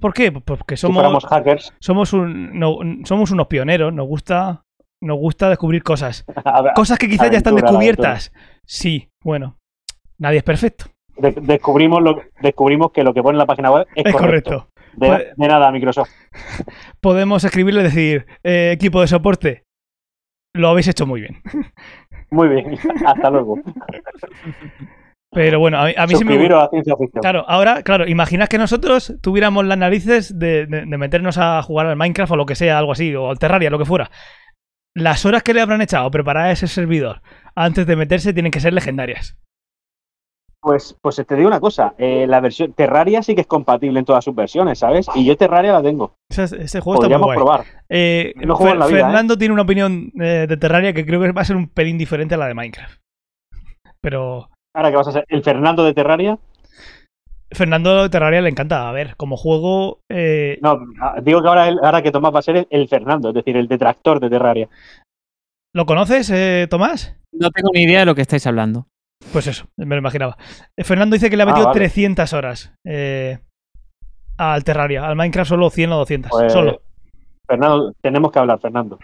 [0.00, 0.32] ¿Por qué?
[0.32, 4.64] Pues Porque Si somos, hackers, somos, un, no- somos unos pioneros, nos gusta,
[5.00, 6.24] nos gusta descubrir cosas.
[6.64, 8.32] ver, Cosas que quizás ya están descubiertas.
[8.66, 9.58] Sí, bueno,
[10.18, 10.86] nadie es perfecto.
[11.16, 14.50] de- descubrimos, lo, descubrimos que lo que pone en la página web es, Es correcto.
[14.50, 14.69] correcto.
[14.94, 16.10] De, de nada, Microsoft.
[17.00, 19.64] Podemos escribirle y decir, eh, equipo de soporte,
[20.54, 21.42] lo habéis hecho muy bien.
[22.32, 23.58] Muy bien, hasta luego.
[25.32, 27.20] Pero bueno, a mí, a mí sí me a Ciencia Ficción.
[27.22, 31.86] Claro, ahora, claro, imaginad que nosotros tuviéramos las narices de, de- de meternos a jugar
[31.86, 34.10] al Minecraft o lo que sea, algo así, o al Terraria, lo que fuera.
[34.94, 37.20] Las horas que le habrán echado a preparar ese servidor
[37.54, 39.36] antes de meterse tienen que ser legendarias.
[40.62, 44.04] Pues, pues te digo una cosa, eh, la versión Terraria sí que es compatible en
[44.04, 45.06] todas sus versiones, ¿sabes?
[45.14, 46.12] Y yo Terraria la tengo.
[46.30, 47.36] Ese, ese juego está muy Podríamos guay.
[47.38, 47.64] probar.
[47.88, 49.02] Eh, No juego en la vida, ¿eh?
[49.04, 51.96] Fernando tiene una opinión eh, de Terraria que creo que va a ser un pelín
[51.96, 53.00] diferente a la de Minecraft.
[54.02, 56.38] Pero Ahora que vas a ser el Fernando de Terraria.
[57.52, 58.88] Fernando de Terraria le encanta.
[58.88, 60.00] A ver, como juego.
[60.10, 62.86] eh, No, ah, digo que ahora, el- ahora que Tomás va a ser el, el
[62.88, 64.68] Fernando, es decir, el detractor de Terraria.
[65.74, 67.16] ¿Lo conoces, eh, Tomás?
[67.32, 68.86] No tengo ni idea de lo que estáis hablando.
[69.32, 70.36] Pues eso, me lo imaginaba.
[70.76, 71.78] Eh, Fernando dice que le ha Ah, metido vale.
[71.78, 73.38] 300 horas eh,
[74.38, 75.06] al Terraria.
[75.06, 76.30] Al Minecraft solo 100 o 200.
[76.30, 76.80] Pues, Solo.
[77.46, 78.98] Fernando, tenemos que hablar, Fernando.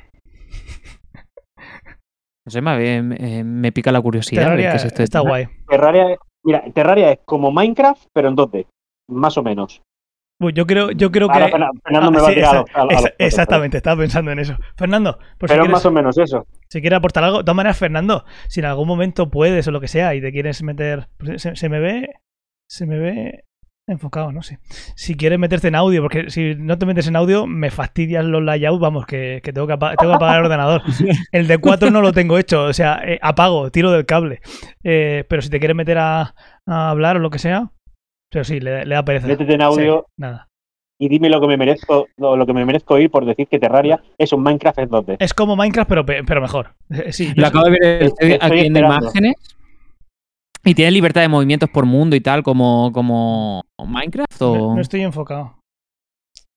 [2.44, 4.42] No sé, me, me- me pica la curiosidad.
[4.44, 5.48] Terraria qué es esto está guay.
[5.68, 8.66] Terraria, mira, Terraria es como Minecraft, pero en 2D,
[9.10, 9.82] más o menos.
[10.38, 11.52] Uy, yo creo, yo creo Ahora que.
[11.52, 13.02] Fernan- Fernando Ah, me va sí, a tirar a esa- los- a- a los esa-
[13.02, 14.56] perros, exactamente, estaba pensando en eso.
[14.76, 16.46] Fernando, por si Pero es quieres, más o menos eso.
[16.68, 19.80] si quieres aportar algo, de todas maneras, Fernando, si en algún momento puedes o lo
[19.80, 21.08] que sea y te quieres meter.
[21.18, 22.10] pues, Se, se me ve.
[22.68, 23.44] Se me ve
[23.88, 24.58] enfocado, no sé.
[24.96, 28.42] Si quieres meterte en audio, porque si no te metes en audio, me fastidias los
[28.42, 30.82] layouts, vamos, que, que tengo, que apa- tengo que apagar el ordenador.
[31.32, 34.40] El de 4 no lo tengo hecho, o sea, eh, apago, tiro del cable.
[34.82, 36.34] Eh, pero si te quieres meter a,
[36.66, 37.70] a hablar o lo que sea,
[38.30, 39.26] pero sí, le, le da pereza.
[39.26, 40.48] Métete en audio Sí, nada.
[40.98, 43.58] y dime lo que me merezco, lo, lo que me merezco oír por decir que
[43.58, 45.16] Terraria es un Minecraft en 2D.
[45.20, 46.74] Es como Minecraft, pero, pe- pero mejor.
[46.90, 48.96] Eh, Sí, Lo acabo de ver estoy Estoy aquí esperando.
[48.98, 49.34] imágenes.
[50.64, 54.42] ¿Y tiene libertad de movimientos por mundo y tal como, como Minecraft?
[54.42, 54.56] O...
[54.56, 55.58] no, no estoy enfocado.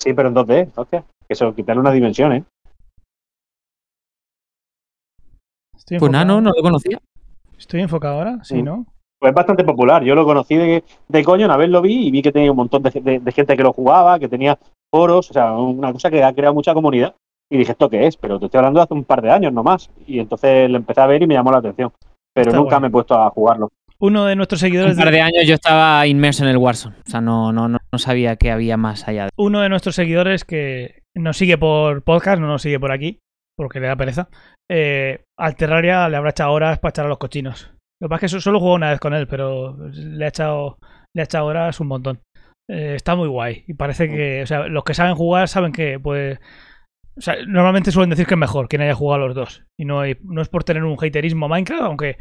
[0.02, 1.06] Sí, pero en 2D, hostia.
[1.28, 2.44] Eso, quitarle una dimensión, ¿eh?
[5.78, 7.00] Estoy Pues nada, no, no lo conocía.
[7.58, 8.66] Estoy enfocado ahora, sí, Mm.
[8.66, 8.86] ¿no?
[9.20, 10.04] Pues es bastante popular.
[10.04, 12.58] Yo lo conocí de, de coño, una vez lo vi y vi que tenía un
[12.58, 14.58] montón de, de- de gente que lo jugaba, que tenía
[14.94, 17.16] foros, o sea, una cosa que ha creado mucha comunidad.
[17.52, 18.16] Y dije, ¿esto qué es?
[18.16, 19.90] Pero te estoy hablando de hace un par de años nomás.
[20.08, 21.92] Y entonces lo empecé a ver y me llamó la atención.
[22.34, 23.70] Pero Está nunca me he puesto a jugarlo.
[24.00, 26.96] Uno de nuestros Un seguidores par de, de años yo estaba inmerso en el Warzone.
[27.06, 29.30] O sea, no, no, no, no sabía que había más allá de.
[29.38, 33.20] uno de nuestros seguidores que nos sigue por podcast, no nos sigue por aquí,
[33.58, 34.30] porque le da pereza.
[34.72, 37.72] Eh, al Terraria le habrá echado horas para echar a los cochinos.
[38.00, 40.30] Lo que pasa es que so- solo jugó una vez con él, pero le ha
[40.30, 40.80] echado,
[41.14, 42.22] le ha echado horas un montón.
[42.70, 43.64] Eh, está muy guay.
[43.68, 46.40] Y parece que, o sea, los que saben jugar saben que, pues.
[47.20, 49.66] O sea, normalmente suelen decir que es mejor quien haya jugado a los dos.
[49.78, 52.18] Y no, hay- no es por tener un haterismo a Minecraft, aunque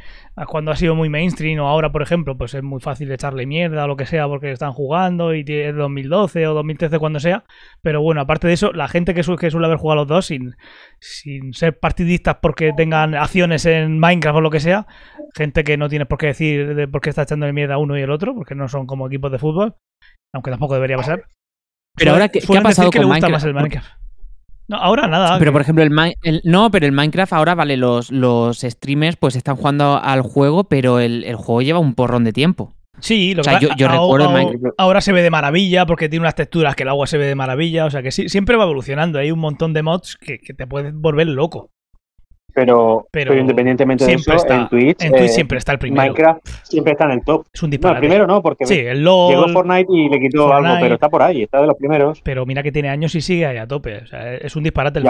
[0.48, 3.84] cuando ha sido muy mainstream o ahora, por ejemplo, pues es muy fácil echarle mierda
[3.84, 7.44] o lo que sea porque están jugando y tiene 2012 o 2013 cuando sea.
[7.80, 10.08] Pero bueno, aparte de eso, la gente que, su- que suele haber jugado a los
[10.08, 10.56] dos sin,
[11.00, 14.86] sin ser partidistas porque tengan acciones en Minecraft o lo que sea,
[15.36, 17.96] gente que no tiene por qué decir de por qué está echando mierda a uno
[17.96, 19.76] y el otro, porque no son como equipos de fútbol,
[20.34, 21.24] aunque tampoco debería pasar.
[21.96, 23.32] Pero ahora, ¿qué, qué ha pasado que con le gusta Minecraft?
[23.32, 23.97] más el Minecraft.
[24.68, 25.38] No, ahora nada.
[25.38, 29.56] Pero por ejemplo, el, no, pero el Minecraft ahora, vale, los, los streamers pues están
[29.56, 32.74] jugando al juego, pero el, el juego lleva un porrón de tiempo.
[33.00, 35.30] Sí, lo O sea, que yo- yo a- recuerdo a- Minecraft- ahora se ve de
[35.30, 37.86] maravilla porque tiene unas texturas que el agua se ve de maravilla.
[37.86, 39.18] O sea que sí, siempre va evolucionando.
[39.18, 41.70] Hay un montón de mods que, que te pueden volver loco.
[42.54, 45.72] Pero, Pero pero independientemente de siempre eso, está- en Twitch, En Twitch eh, siempre está
[45.72, 46.02] el primero.
[46.02, 47.46] Minecraft siempre está en el top.
[47.52, 48.00] Es un No, el disparate.
[48.00, 49.30] primero no, porque sí, el LOL.
[49.34, 50.68] llegó Fortnite y le quitó Fortnite.
[50.68, 52.20] algo, pero está por ahí, está de los primeros.
[52.22, 53.98] Pero mira que tiene años y sigue ahí a tope.
[53.98, 55.08] O sea, es un disparate el Y.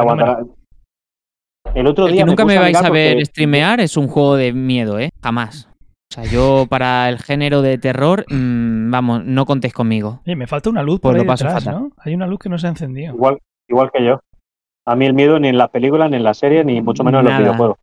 [1.74, 4.36] El otro El día que nunca me vais a ver porque- streamear es un juego
[4.36, 5.10] de miedo, ¿eh?
[5.22, 5.68] Jamás.
[6.10, 10.22] O sea, yo para el género de terror, mm, vamos, no contéis conmigo.
[10.26, 11.80] Oye, me falta una luz Pues por lo paso detrás, fatal.
[11.82, 11.90] ¿no?
[11.98, 13.14] Hay una luz que no se ha encendido.
[13.14, 14.18] Igual, igual que yo.
[14.88, 17.20] A mí el miedo ni en las películas, ni en las series, ni mucho menos
[17.20, 17.76] en los videojuegos.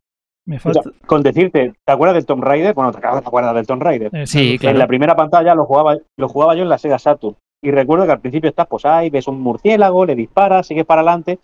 [0.46, 0.90] Me O sea, falta.
[1.06, 2.74] con decirte, ¿te acuerdas del Tomb Raider?
[2.74, 4.14] Bueno, te acuerdas del Tomb Raider.
[4.14, 4.74] esa Sí, claro.
[4.74, 7.36] En la primera pantalla lo jugaba, lo jugaba yo en la Sega Saturn.
[7.62, 11.00] Y recuerdo que al principio estás pues ahí, ves un murciélago, le disparas, sigues para
[11.00, 11.38] adelante.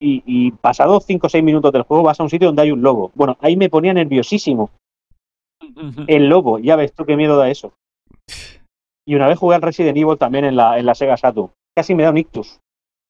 [0.00, 2.70] Y, y pasados 5 o 6 minutos del juego vas a un sitio donde hay
[2.70, 3.10] un lobo.
[3.14, 4.70] Bueno, ahí me ponía nerviosísimo.
[6.06, 7.72] El lobo, ya ves tú qué miedo da eso.
[9.06, 11.50] Y una vez jugué al Resident Evil también en la, en la Sega Saturn.
[11.76, 12.60] Casi me da un ictus.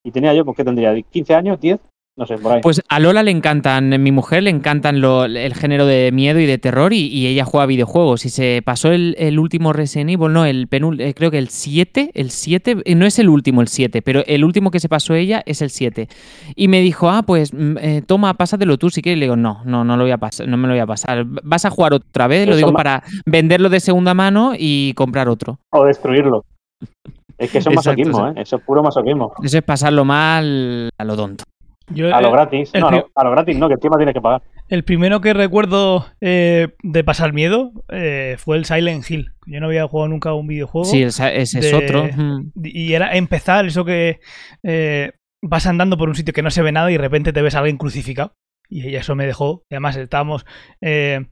[0.07, 0.94] Y tenía yo, pues, ¿qué tendría?
[0.94, 1.59] ¿15 años?
[1.59, 1.80] ¿10?
[2.16, 2.61] No sé, por ahí.
[2.62, 6.46] Pues a Lola le encantan, mi mujer le encantan lo- el género de miedo y
[6.46, 8.24] de terror y, y ella juega videojuegos.
[8.24, 11.48] Y se pasó el, el último Resident Evil, no, el penul, eh, creo que el
[11.48, 14.88] 7, el 7, eh, no es el último el 7, pero el último que se
[14.88, 16.09] pasó ella es el 7.
[16.54, 19.16] Y me dijo, ah, pues mm, eh, toma, pásatelo tú si quieres.
[19.16, 20.86] Y le digo, no, no, no lo voy a pasar, no me lo voy a
[20.86, 21.24] pasar.
[21.26, 25.59] Vas a jugar otra vez, lo digo para venderlo de segunda mano y comprar otro.
[25.70, 26.44] O destruirlo.
[27.39, 28.28] Es que eso es Exacto, masoquismo.
[28.28, 28.32] ¿eh?
[28.37, 29.32] Eso es puro masoquismo.
[29.43, 31.45] Eso es pasarlo mal a lo tonto.
[31.89, 32.72] Yo, A lo eh, gratis.
[32.74, 34.43] No, no, a lo gratis no, que encima tienes que pagar.
[34.68, 39.32] El primero que recuerdo eh, de pasar miedo eh, fue el Silent Hill.
[39.47, 40.84] Yo no había jugado nunca un videojuego.
[40.84, 42.09] Sí, ese es otro.
[42.64, 44.18] Y era empezar eso que
[44.64, 45.12] eh,
[45.43, 47.55] vas andando por un sitio que no se ve nada y de repente te ves
[47.55, 48.32] a alguien crucificado.
[48.68, 49.62] Y eso me dejó.
[49.70, 50.45] Y además estábamos.
[50.80, 51.26] eh,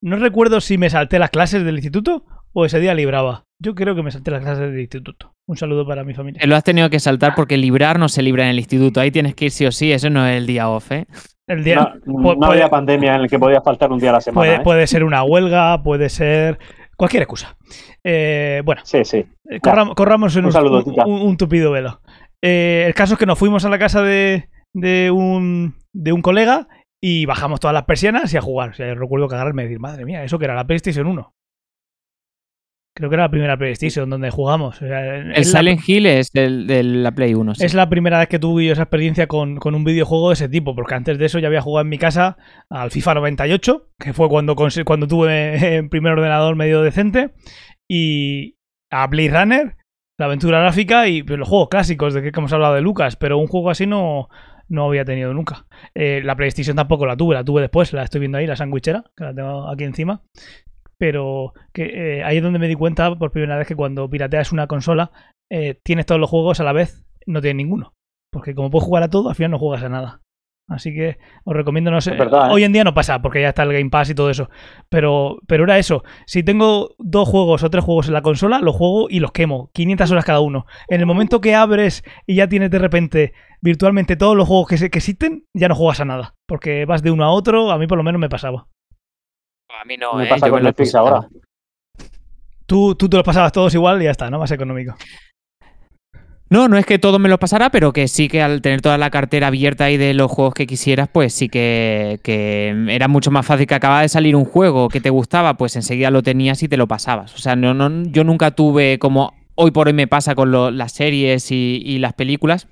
[0.00, 3.44] no recuerdo si me salté las clases del instituto o ese día libraba.
[3.62, 5.34] Yo creo que me salté las clases del instituto.
[5.46, 6.40] Un saludo para mi familia.
[6.40, 9.00] Te lo has tenido que saltar porque librar no se libra en el instituto.
[9.00, 9.92] Ahí tienes que ir sí o sí.
[9.92, 11.06] Eso no es el día off, ¿eh?
[11.46, 14.40] El día, No, había pandemia en el que podía faltar un día a la semana.
[14.46, 14.60] puede, ¿eh?
[14.64, 16.58] puede ser una huelga, puede ser
[16.96, 17.56] cualquier excusa.
[18.04, 19.18] Eh, bueno, Sí, sí.
[19.50, 21.04] Eh, corram- corramos en Un un, saludo, un- Tita.
[21.06, 22.00] un- un tupido velo.
[22.42, 26.22] Eh, el caso es que nos fuimos a la casa de, de un, de un
[26.22, 26.66] colega
[27.02, 28.70] y bajamos todas las persianas y a jugar.
[28.70, 31.34] O sea, yo recuerdo cagarme y decir, madre mía, eso que era la PlayStation 1.
[33.00, 34.76] Creo que era la primera PlayStation donde jugamos.
[34.82, 37.54] O sea, El la, Silent Hill es el de la Play 1.
[37.54, 37.64] sí.
[37.64, 40.50] es la primera vez que tuve yo esa experiencia con, con un videojuego de ese
[40.50, 42.36] tipo, porque antes de eso ya había jugado en mi casa
[42.68, 47.30] al FIFA 98, que fue cuando, tuve el primer ordenador medio decente,
[47.88, 48.58] y
[48.92, 49.76] a Blade Runner,
[50.18, 53.38] la aventura gráfica y pues, los juegos clásicos de que hemos hablado de Lucas, pero
[53.38, 54.28] un juego así no,
[54.68, 55.66] no había tenido nunca.
[55.94, 59.04] Eh, la PlayStation tampoco la tuve, la tuve después, la estoy viendo ahí, la sandwichera,
[59.16, 60.20] que la tengo aquí encima.
[61.00, 64.52] Pero que eh, ahí es donde me di cuenta por primera vez que cuando pirateas
[64.52, 65.10] una consola,
[65.50, 67.94] eh, tienes todos los juegos a la vez, no tienes ninguno.
[68.30, 70.20] Porque como puedes jugar a todo, al final no juegas a nada.
[70.68, 72.10] Así que os recomiendo, no sé.
[72.12, 72.52] Verdad, ¿eh?
[72.52, 74.50] Hoy en día no pasa, porque ya está el Game Pass y todo eso.
[74.90, 76.04] Pero, pero era eso.
[76.26, 79.70] Si tengo dos juegos o tres juegos en la consola, los juego y los quemo.
[79.72, 80.66] 500 horas cada uno.
[80.88, 83.32] En el momento que abres y ya tienes de repente
[83.62, 86.34] virtualmente todos los juegos que, se- que existen, ya no juegas a nada.
[86.46, 88.68] Porque vas de uno a otro, a mí por lo menos me pasaba.
[89.80, 90.28] A mí no, Me ¿eh?
[90.28, 91.16] pasa Yo con me lo Netflix disfrutaba.
[91.16, 91.28] ahora.
[92.66, 94.38] Tú, tú te los pasabas todos igual y ya está, ¿no?
[94.38, 94.94] Más económico.
[96.48, 98.98] No, no es que todo me lo pasara, pero que sí que al tener toda
[98.98, 103.30] la cartera abierta ahí de los juegos que quisieras, pues sí que, que era mucho
[103.30, 106.60] más fácil que acababa de salir un juego que te gustaba, pues enseguida lo tenías
[106.64, 107.34] y te lo pasabas.
[107.34, 110.72] O sea, no, no, yo nunca tuve como hoy por hoy me pasa con lo-
[110.72, 112.66] las series y, y las películas.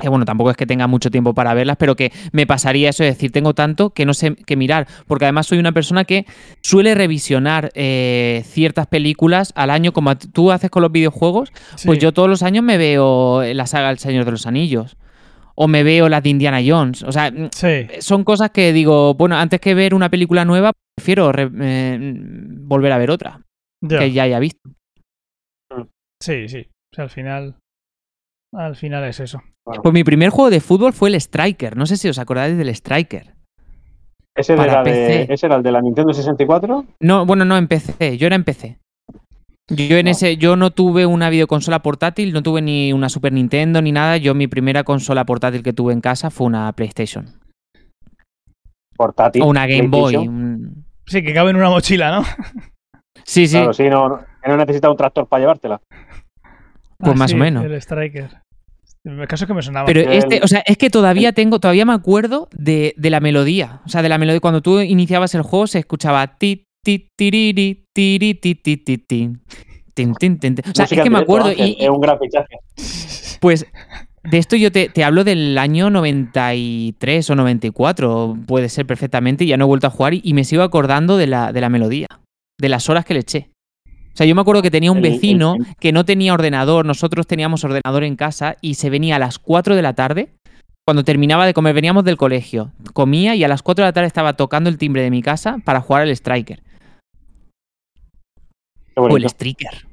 [0.00, 3.04] Que bueno, tampoco es que tenga mucho tiempo para verlas, pero que me pasaría eso,
[3.04, 6.26] es decir, tengo tanto que no sé qué mirar, porque además soy una persona que
[6.62, 11.52] suele revisionar eh, ciertas películas al año, como tú haces con los videojuegos,
[11.86, 14.96] pues yo todos los años me veo la saga El Señor de los Anillos.
[15.56, 17.04] O me veo las de Indiana Jones.
[17.04, 17.86] O sea, mm, Sí.
[18.00, 22.90] son cosas que digo, bueno, antes que ver una película nueva, prefiero re- eh, volver
[22.90, 23.40] a ver otra
[24.00, 24.68] que ya haya visto.
[26.20, 26.66] Sí, sí.
[26.92, 27.56] O sea, al final.
[28.52, 29.42] Al final es eso.
[29.64, 31.76] Pues mi primer juego de fútbol fue el Striker.
[31.76, 33.34] No sé si os acordáis del Striker.
[34.36, 35.32] ¿Ese, la de- PC.
[35.32, 36.84] ¿Ese era el de la Nintendo 64?
[37.00, 38.18] No, bueno, no, en PC.
[38.18, 38.78] Yo era en PC.
[39.70, 40.10] Yo en No.
[40.10, 44.18] ese, yo no tuve una videoconsola portátil, no tuve ni una Super Nintendo ni nada.
[44.18, 47.40] Yo mi primera consola portátil que tuve en casa fue una PlayStation.
[48.96, 49.42] Portátil.
[49.42, 50.16] O una Game Boy.
[50.16, 52.24] Un- Sí, que cabe en una mochila, ¿no?
[53.24, 53.56] Sí, sí.
[53.56, 55.80] Claro, sí, no, no, que no necesitas un tractor para llevártela.
[56.98, 57.64] Pues Ah, más o menos.
[57.64, 58.40] El Striker.
[59.04, 59.86] El caso es que me sonaba.
[59.86, 63.20] Pero que este, o sea, es que todavía tengo, todavía me acuerdo de, de la
[63.20, 63.82] melodía.
[63.84, 64.40] O sea, de la melodía.
[64.40, 69.42] Cuando tú iniciabas el juego se escuchaba ti, ti, tiriri, tiri, ti, ti, ti, tin.
[69.92, 70.64] Tin, tin, tin, tin.
[70.68, 72.56] O sea, Música es que me acuerdo Ángel, y, Es un gran fichaje.
[73.40, 73.66] pues
[74.24, 79.48] de esto yo te, te hablo del año 93 o 94, puede ser perfectamente, y
[79.48, 81.68] ya no he vuelto a jugar y, y me sigo acordando de la, de la
[81.68, 82.08] melodía,
[82.58, 83.50] de las horas que le eché.
[84.14, 87.64] O sea, yo me acuerdo que tenía un vecino que no tenía ordenador, nosotros teníamos
[87.64, 90.28] ordenador en casa y se venía a las 4 de la tarde,
[90.86, 94.06] cuando terminaba de comer, veníamos del colegio, comía y a las 4 de la tarde
[94.06, 96.62] estaba tocando el timbre de mi casa para jugar al Striker
[98.96, 99.24] o el.
[99.24, 99.86] Striker.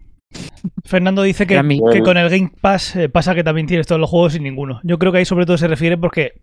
[0.86, 1.58] Fernando dice que
[2.04, 4.80] con el Game Pass eh, pasa que también tienes todos los juegos sin ninguno.
[4.84, 6.42] Yo creo que ahí sobre todo se refiere porque,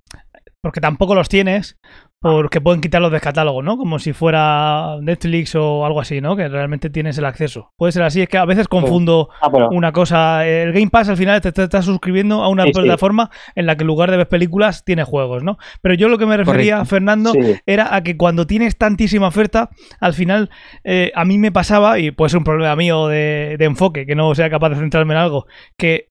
[0.62, 1.78] porque tampoco los tienes,
[2.20, 3.76] porque pueden quitarlos del catálogo, ¿no?
[3.78, 6.34] Como si fuera Netflix o algo así, ¿no?
[6.34, 7.72] Que realmente tienes el acceso.
[7.76, 10.44] Puede ser así, es que a veces confundo Ah, pero una cosa.
[10.44, 12.80] El Game Pass al final te, te estás suscribiendo a una Sí, sí.
[12.80, 15.58] plataforma en la que en lugar de ver películas tienes juegos, ¿no?
[15.80, 16.90] Pero yo lo que me refería, Correcto.
[16.90, 17.32] Fernando,
[17.66, 20.50] era a que cuando tienes tantísima oferta, al final
[20.82, 24.16] eh, a mí me pasaba, y puede ser un problema mío de, de enfoque, que
[24.16, 25.46] no sea capaz de centrarme en algo,
[25.78, 26.08] que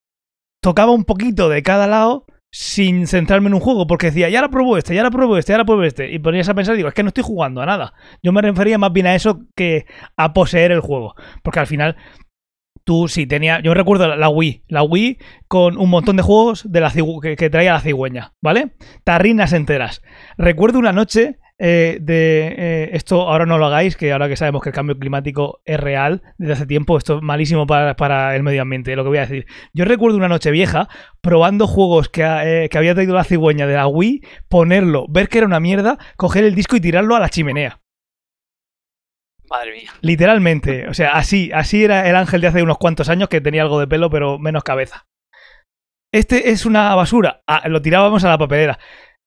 [0.64, 2.26] tocaba un poquito de cada lado
[2.60, 5.52] sin centrarme en un juego, porque decía, ya ahora pruebo este, ya ahora pruebo este,
[5.52, 7.68] ya ahora pruebo este, y ponías a pensar, digo, es que no estoy jugando a
[7.68, 7.94] nada.
[8.24, 9.86] Yo me refería más bien a eso que
[10.16, 11.98] a poseer el juego, porque al final
[12.84, 16.66] tú sí tenía, yo recuerdo la, la Wii, la Wii con un montón de juegos
[16.68, 18.72] de la que, que traía la cigüeña, ¿vale?
[19.04, 20.02] Tarrinas enteras.
[20.36, 24.62] Recuerdo una noche eh, de eh, esto, ahora no lo hagáis, que ahora que sabemos
[24.62, 28.44] que el cambio climático es real desde hace tiempo, esto es malísimo para, para el
[28.44, 29.48] medio ambiente, lo que voy a decir.
[29.74, 30.88] Yo recuerdo una noche vieja
[31.22, 35.40] probando juegos que, eh, que había traído la cigüeña de la Wii, ponerlo, ver que
[35.40, 37.82] era una mierda, coger el disco y tirarlo a la chimenea.
[39.50, 39.92] Madre mía.
[40.02, 43.64] Literalmente, o sea, así, así era el ángel de hace unos cuantos años que tenía
[43.64, 45.08] algo de pelo pero menos cabeza.
[46.14, 47.42] Este es una basura.
[47.48, 48.80] Ah, lo tirábamos a la papelera.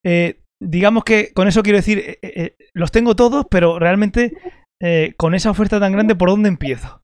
[0.05, 4.33] Eh, digamos que con eso quiero decir, eh, eh, los tengo todos, pero realmente
[4.81, 7.03] eh, con esa oferta tan grande, ¿por dónde empiezo?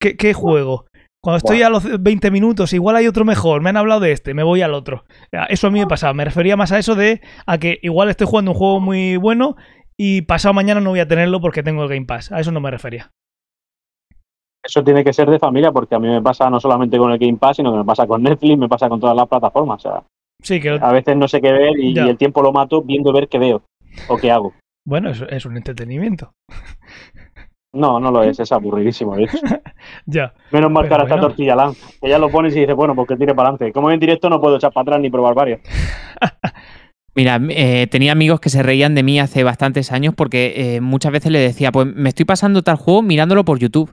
[0.00, 0.86] ¿qué, qué juego?
[1.22, 4.34] Cuando estoy a los 20 minutos, igual hay otro mejor, me han hablado de este,
[4.34, 5.04] me voy al otro.
[5.48, 8.26] Eso a mí me pasaba, me refería más a eso de a que igual estoy
[8.26, 9.56] jugando un juego muy bueno
[9.96, 12.30] y pasado mañana no voy a tenerlo porque tengo el Game Pass.
[12.30, 13.10] A eso no me refería.
[14.62, 17.18] Eso tiene que ser de familia porque a mí me pasa no solamente con el
[17.18, 19.84] Game Pass, sino que me pasa con Netflix, me pasa con todas las plataformas.
[19.84, 20.02] O sea,
[20.44, 20.70] sí, que...
[20.70, 23.62] A veces no sé qué ver y, el tiempo lo mato viendo ver qué veo
[24.08, 24.54] o qué hago.
[24.86, 26.32] Bueno, es, es un entretenimiento.
[27.74, 29.16] No, no lo es, es aburridísimo.
[30.06, 30.32] ya.
[30.52, 33.08] Menos mal que ahora está Tortilla Land, que ya lo pones y dices, bueno, pues
[33.08, 33.72] que tire para adelante.
[33.72, 35.60] Como en directo no puedo echar para atrás ni probar varios.
[37.16, 41.12] Mira, eh, tenía amigos que se reían de mí hace bastantes años porque eh, muchas
[41.12, 43.92] veces le decía, pues me estoy pasando tal juego mirándolo por YouTube.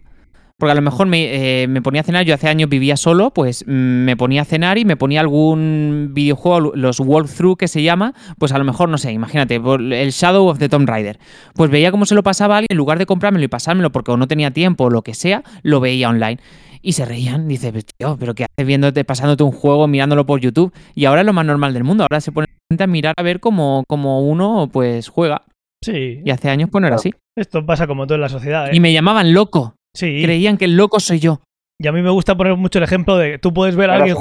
[0.61, 3.65] Porque a lo mejor me, eh, ponía a cenar, yo hace años vivía solo, pues
[3.65, 8.13] mm, me ponía a cenar y me ponía algún videojuego, los walkthrough que se llama,
[8.37, 11.17] pues a lo mejor, no sé, imagínate, el Shadow of the Tomb Raider.
[11.55, 14.11] Pues veía cómo se lo pasaba a alguien, en lugar de comprármelo y pasármelo porque
[14.11, 16.37] o no tenía tiempo o lo que sea, lo veía online.
[16.83, 20.71] Y se reían, dice, tío, pero ¿qué haces viéndote, pasándote un juego, mirándolo por YouTube?
[20.93, 22.45] Y ahora es lo más normal del mundo, ahora se pone
[22.77, 25.41] a mirar a ver cómo, cómo uno pues juega.
[25.83, 26.21] Sí.
[26.23, 27.11] Y hace años pues no era así.
[27.35, 28.67] Esto pasa como todo en la sociedad.
[28.67, 28.75] ¿eh?
[28.75, 29.73] Y me llamaban loco.
[29.93, 31.41] Creían que el loco soy yo.
[31.79, 34.15] Y a mí me gusta poner mucho el ejemplo de tú puedes ver a alguien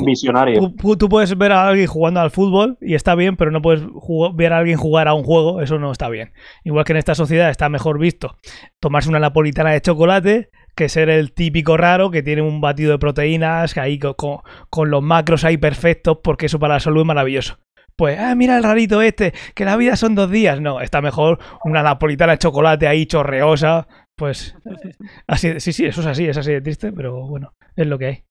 [0.98, 3.82] tú, puedes ver a alguien jugando al fútbol y está bien, pero no puedes
[4.34, 6.32] ver a alguien jugar a un juego, eso no está bien.
[6.64, 8.34] Igual que en esta sociedad está mejor visto
[8.80, 12.98] tomarse una napolitana de chocolate que ser el típico raro que tiene un batido de
[12.98, 14.38] proteínas ahí con,
[14.70, 17.58] con los macros ahí perfectos porque eso para la salud es maravilloso
[18.00, 20.58] pues, ah, mira el rarito este, que la vida son dos días.
[20.58, 23.88] No, está mejor una napolitana de chocolate ahí chorreosa,
[24.20, 24.54] pues
[25.26, 28.06] así, sí, sí, eso es así, es así de triste, pero bueno, es lo que
[28.06, 28.24] hay.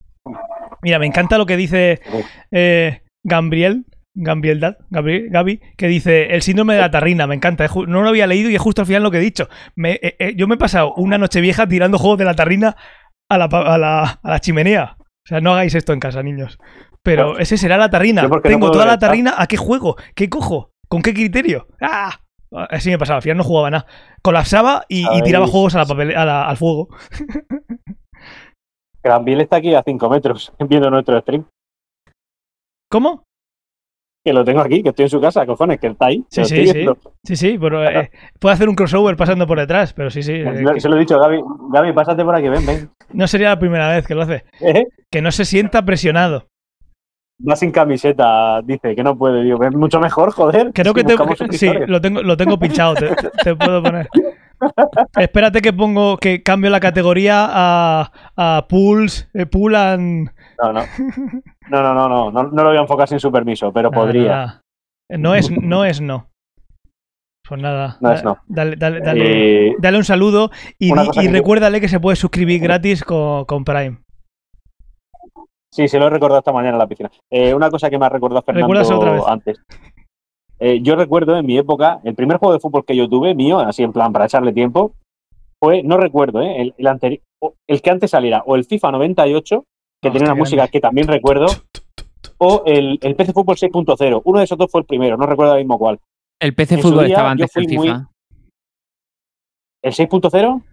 [0.84, 2.00] Mira, me encanta lo que dice
[2.52, 8.04] eh, Gabriel, Gabriel, Gabriel, Gaby, que dice el síndrome de la tarrina, me encanta, no
[8.04, 9.50] lo había leído y es justo al final lo que he dicho.
[9.84, 12.78] Eh, eh, yo me he pasado una noche vieja tirando juegos de la tarrina
[13.28, 14.96] a la, a, la, a la chimenea.
[15.00, 16.60] O sea, no hagáis esto en casa, niños.
[17.02, 18.30] Pero ese será la tarrina.
[18.44, 19.96] Tengo toda la tarrina, ¿a qué juego?
[20.14, 20.72] ¿Qué cojo?
[20.88, 21.68] ¿Con qué criterio?
[21.82, 22.20] ¡Ah!
[22.52, 23.86] Así me pasaba, al final no jugaba nada.
[24.22, 26.89] Colapsaba y, tiraba juegos a la al fuego.
[29.04, 31.45] Granville está aquí a 5 metros viendo nuestro stream.
[32.91, 33.24] ¿Cómo?
[34.26, 36.26] Que lo tengo aquí, que estoy en su casa, cojones, que está ahí.
[36.30, 36.86] Sí, sí, sí.
[37.24, 40.34] Sí, sí, pero eh, puede hacer un crossover pasando por detrás, pero sí, sí.
[40.34, 41.41] Eh, se lo he dicho, Gaby,
[41.72, 42.89] Gaby, pásate por aquí, ven, ven.
[43.14, 44.43] No sería la primera vez que lo hace.
[44.60, 44.88] ¿Eh?
[45.10, 46.47] Que no se sienta presionado.
[47.48, 49.44] Va sin camiseta, dice que no puede.
[49.44, 50.72] Digo, es mucho mejor, joder.
[50.74, 51.16] Creo que te,
[51.58, 54.10] sí, lo tengo, lo tengo pinchado, te, puedo poner.
[55.18, 60.30] Espérate que pongo, que cambio la categoría a, a pools, eh, pool and...
[60.62, 60.82] No, no.
[61.70, 64.62] No, no, no, no, no, lo voy a enfocar sin su permiso, pero podría.
[65.08, 66.28] No es, no es no.
[67.48, 68.38] Pues nada, no es no.
[68.48, 73.04] Dale, dale, dale, eh, dale un saludo y, y recuérdale que se puede suscribir gratis
[73.04, 74.00] con, con Prime.
[75.72, 77.11] Sí, se lo he recordado esta mañana en la piscina.
[77.30, 79.59] Eh, una cosa que me ha recordado Fernando antes.
[80.59, 83.59] Eh, yo recuerdo en mi época, el primer juego de fútbol que yo tuve, mío,
[83.59, 84.93] así en plan para echarle tiempo,
[85.59, 86.61] fue, no recuerdo, ¿eh?
[86.61, 87.22] el, el, anterior,
[87.67, 89.65] el que antes saliera, o el FIFA 98,
[90.01, 91.45] que tenía una música que también recuerdo,
[92.39, 94.22] o el, el PC Fútbol 6.0.
[94.26, 95.99] Uno de esos dos fue el primero, no recuerdo ahora mismo cuál.
[96.41, 98.09] El PC Fútbol estaba antes del FIFA.
[99.82, 100.63] ¿El 6.0?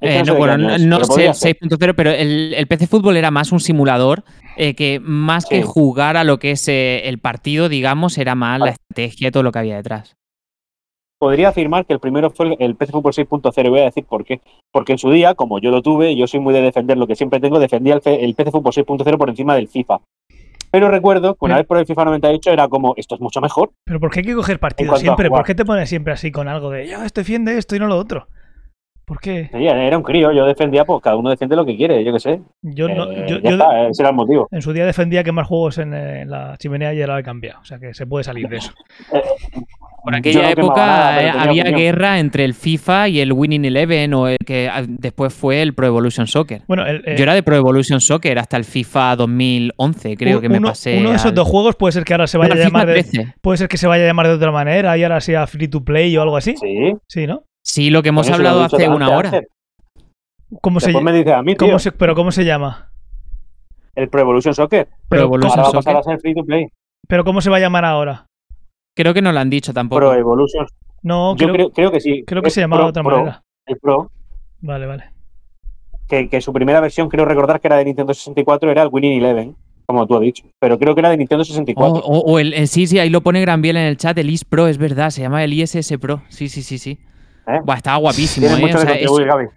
[0.00, 4.24] Eh, no, bueno, no, sé 6.0, pero el, PC Fútbol era más un simulador
[4.56, 8.60] eh, que más que jugar a lo que es eh, el partido, digamos, era más
[8.60, 10.16] la estrategia y todo lo que había detrás.
[11.18, 14.42] Podría afirmar que el primero fue el PC Fútbol 6.0, voy a decir por qué.
[14.70, 17.16] Porque en su día, como yo lo tuve, yo soy muy de defender lo que
[17.16, 20.00] siempre tengo, defendía el, PC Fútbol 6.0 por encima del FIFA.
[20.70, 23.70] Pero recuerdo que una vez por el FIFA 98 era como, esto es mucho mejor.
[23.84, 25.30] Pero ¿por qué hay que coger partido siempre?
[25.30, 27.86] ¿Por qué te pones siempre así con algo de, yo estoy defiende esto y no
[27.86, 28.28] lo otro?
[29.06, 29.48] ¿Por qué?
[29.52, 32.40] era un crío, yo defendía, pues cada uno defiende lo que quiere, yo qué sé.
[32.60, 34.48] Yo no, eh, yo, ese era el motivo.
[34.50, 35.92] En su día defendía que más juegos en,
[36.28, 38.72] la chimenea y era he cambiado, o sea que se puede salir de eso.
[39.12, 39.22] Eh,
[40.02, 44.38] Por aquella época eh, había guerra entre el FIFA y el Winning Eleven o el
[44.44, 46.62] que ah, después fue el Pro Evolution Soccer.
[46.66, 50.98] Bueno, yo era de Pro Evolution Soccer hasta el FIFA 2011, creo que me pasé.
[50.98, 53.04] Uno de esos dos juegos puede ser que ahora se vaya a llamar de,
[53.40, 55.84] puede ser que se vaya a llamar de otra manera y ahora sea free to
[55.84, 56.56] play o algo así.
[56.56, 56.92] Sí.
[57.06, 57.44] Sí, ¿no?
[57.76, 59.42] Sí, lo que hemos hablado hace una hora.
[60.62, 62.90] ¿Cómo se, me dice a mí, ¿Cómo se, ¿Pero cómo se llama?
[63.94, 64.88] El Pro Evolution Soccer.
[65.10, 65.94] Pro Evolution ahora Soccer.
[65.94, 66.68] Va a pasar a ser free to play.
[67.06, 68.24] ¿Pero cómo se va a llamar ahora?
[68.96, 70.00] Creo que no lo han dicho tampoco.
[70.00, 70.66] Pro Evolution.
[71.02, 72.24] No, Yo creo, creo, que sí.
[72.26, 73.42] Creo que se llamaba de otra manera.
[73.66, 74.10] El Pro.
[74.62, 75.10] Vale, vale.
[76.08, 79.18] Que, que, su primera versión, creo recordar que era de Nintendo 64, era el Winning
[79.18, 79.54] Eleven,
[79.84, 80.44] como tú has dicho.
[80.58, 82.02] Pero creo que era de Nintendo 64.
[82.06, 84.78] O, el, sí, sí, ahí lo pone Granbiel en el chat, el IS Pro, es
[84.78, 86.22] verdad, se llama el ISS Pro.
[86.30, 86.98] Sí, sí, sí, sí.
[87.46, 87.60] ¿Eh?
[87.76, 89.48] estaba guapísimo, ¿eh?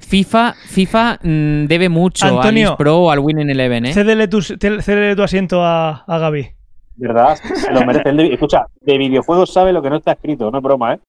[0.00, 3.92] FIFA, FIFA mm, debe mucho Antonio, al Pro o al Winning Eleven, ¿eh?
[3.92, 6.48] Cédele tu, cédele tu asiento a, a Gaby.
[6.96, 7.36] ¿Verdad?
[7.36, 8.12] Se lo merece.
[8.12, 11.00] De- escucha, de videojuegos sabe lo que no está escrito, no es broma, ¿eh?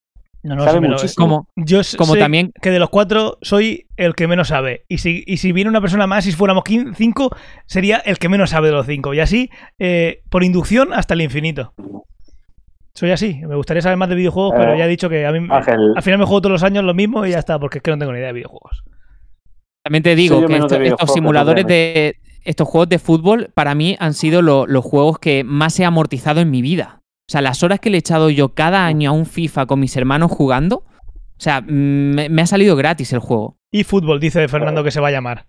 [0.43, 1.25] No, no, Sabe muchísimo.
[1.27, 4.85] Como, Yo como sé también que de los cuatro soy el que menos sabe.
[4.87, 6.63] Y si, y si viene una persona más, si fuéramos
[6.95, 9.13] cinco, sería el que menos sabe de los cinco.
[9.13, 9.49] Y así,
[9.79, 11.73] eh, por inducción, hasta el infinito.
[12.97, 13.35] Soy así.
[13.47, 15.93] Me gustaría saber más de videojuegos, Eh, pero ya he dicho que a mí Ángel,
[15.95, 17.91] al final me juego todos los años lo mismo y ya está, porque es que
[17.91, 18.83] no tengo ni idea de videojuegos.
[19.83, 22.15] También te digo Sí, que esto- estos simuladores de.
[22.43, 26.39] Estos juegos de fútbol, para mí, han sido lo- los juegos que más he amortizado
[26.39, 27.01] en mi vida.
[27.29, 29.79] O sea, las horas que le he echado yo cada año a un FIFA con
[29.81, 30.77] mis hermanos jugando.
[30.77, 33.57] O sea, me, me ha salido gratis el juego.
[33.71, 35.45] Y fútbol, dice Fernando que se va a llamar.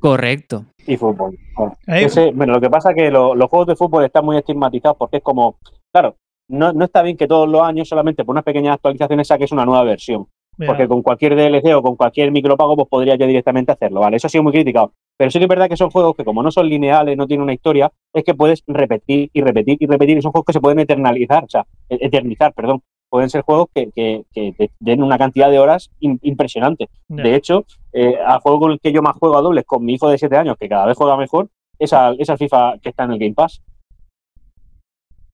[0.00, 0.64] Correcto.
[0.86, 1.36] y fútbol.
[1.56, 2.04] Bueno, ¿Eh?
[2.04, 4.96] ese- bueno, lo que pasa es que lo- los juegos de fútbol están muy estigmatizados
[4.96, 5.58] porque es como,
[5.92, 6.16] claro,
[6.48, 9.64] no, no está bien que todos los años solamente por unas pequeñas actualizaciones saques una
[9.64, 10.26] nueva versión.
[10.66, 14.16] Porque con cualquier DLC o con cualquier micropago, pues podría ya directamente hacerlo, ¿vale?
[14.16, 14.92] Eso ha sido muy criticado.
[15.16, 17.44] Pero sí que es verdad que son juegos que, como no son lineales, no tienen
[17.44, 20.18] una historia, es que puedes repetir y repetir y repetir.
[20.18, 22.82] Y son juegos que se pueden eternalizar, o sea, e- eternizar, perdón.
[23.08, 26.88] Pueden ser juegos que, que- que te den una cantidad de horas im- impresionante.
[27.22, 29.94] De hecho, eh, al juego con el que yo más juego a dobles con mi
[29.94, 32.88] hijo de 7 años, que cada vez juega mejor, es al, es al FIFA que
[32.88, 33.62] está en el Game Pass.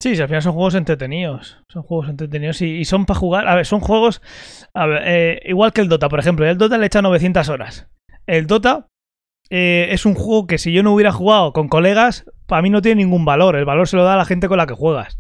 [0.05, 1.57] Sí, al final son juegos entretenidos.
[1.67, 3.49] Son juegos entretenidos y, y son para jugar.
[3.49, 4.21] A ver, son juegos.
[4.75, 6.45] A ver, eh, igual que el Dota, por ejemplo.
[6.45, 7.89] El Dota le echa 900 horas.
[8.27, 8.89] El Dota
[9.49, 12.83] eh, es un juego que si yo no hubiera jugado con colegas, para mí no
[12.83, 13.57] tiene ningún valor.
[13.57, 15.17] El valor se lo da a la gente con la que juegas.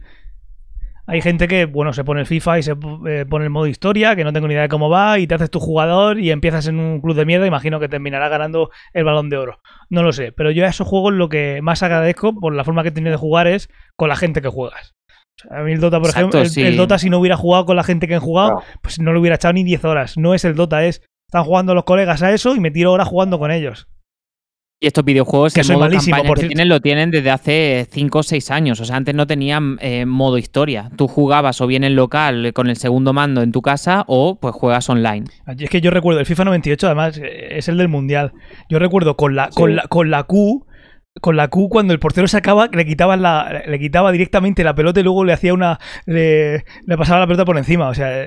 [1.07, 2.73] Hay gente que, bueno, se pone el FIFA y se
[3.07, 5.35] eh, pone el modo historia, que no tengo ni idea de cómo va, y te
[5.35, 7.47] haces tu jugador y empiezas en un club de mierda.
[7.47, 9.61] Imagino que terminará ganando el balón de oro.
[9.91, 12.83] No lo sé, pero yo a esos juegos lo que más agradezco por la forma
[12.83, 14.95] que he tenido de jugar es con la gente que juegas.
[15.37, 16.63] O sea, a mí el Dota, por Exacto, ejemplo, el, sí.
[16.63, 18.67] el Dota si no hubiera jugado con la gente que han jugado, Claro.
[18.83, 20.17] pues no le hubiera echado ni 10 horas.
[20.17, 23.09] No es el Dota, es están jugando los colegas a eso y me tiro horas
[23.09, 23.89] jugando con ellos.
[24.85, 26.49] Y estos videojuegos, Que el soy modo malísimo, por que cierto.
[26.49, 28.80] tienen, lo tienen desde hace 5 o 6 años.
[28.80, 30.91] O sea, antes no tenían eh, modo historia.
[30.95, 34.39] Tú jugabas o bien en local eh, con el segundo mando en tu casa o
[34.39, 35.24] pues juegas online.
[35.59, 38.32] Es que yo recuerdo el FIFA 98, además, eh, es el del Mundial.
[38.68, 40.66] Yo recuerdo con la, con la, con la Q.
[41.22, 45.01] Con la Q, cuando el portero sacaba, le quitaban la, le quitaba directamente la pelota
[45.01, 45.78] y luego le hacía una.
[46.05, 47.89] le, le pasaba la pelota por encima.
[47.89, 48.26] O sea,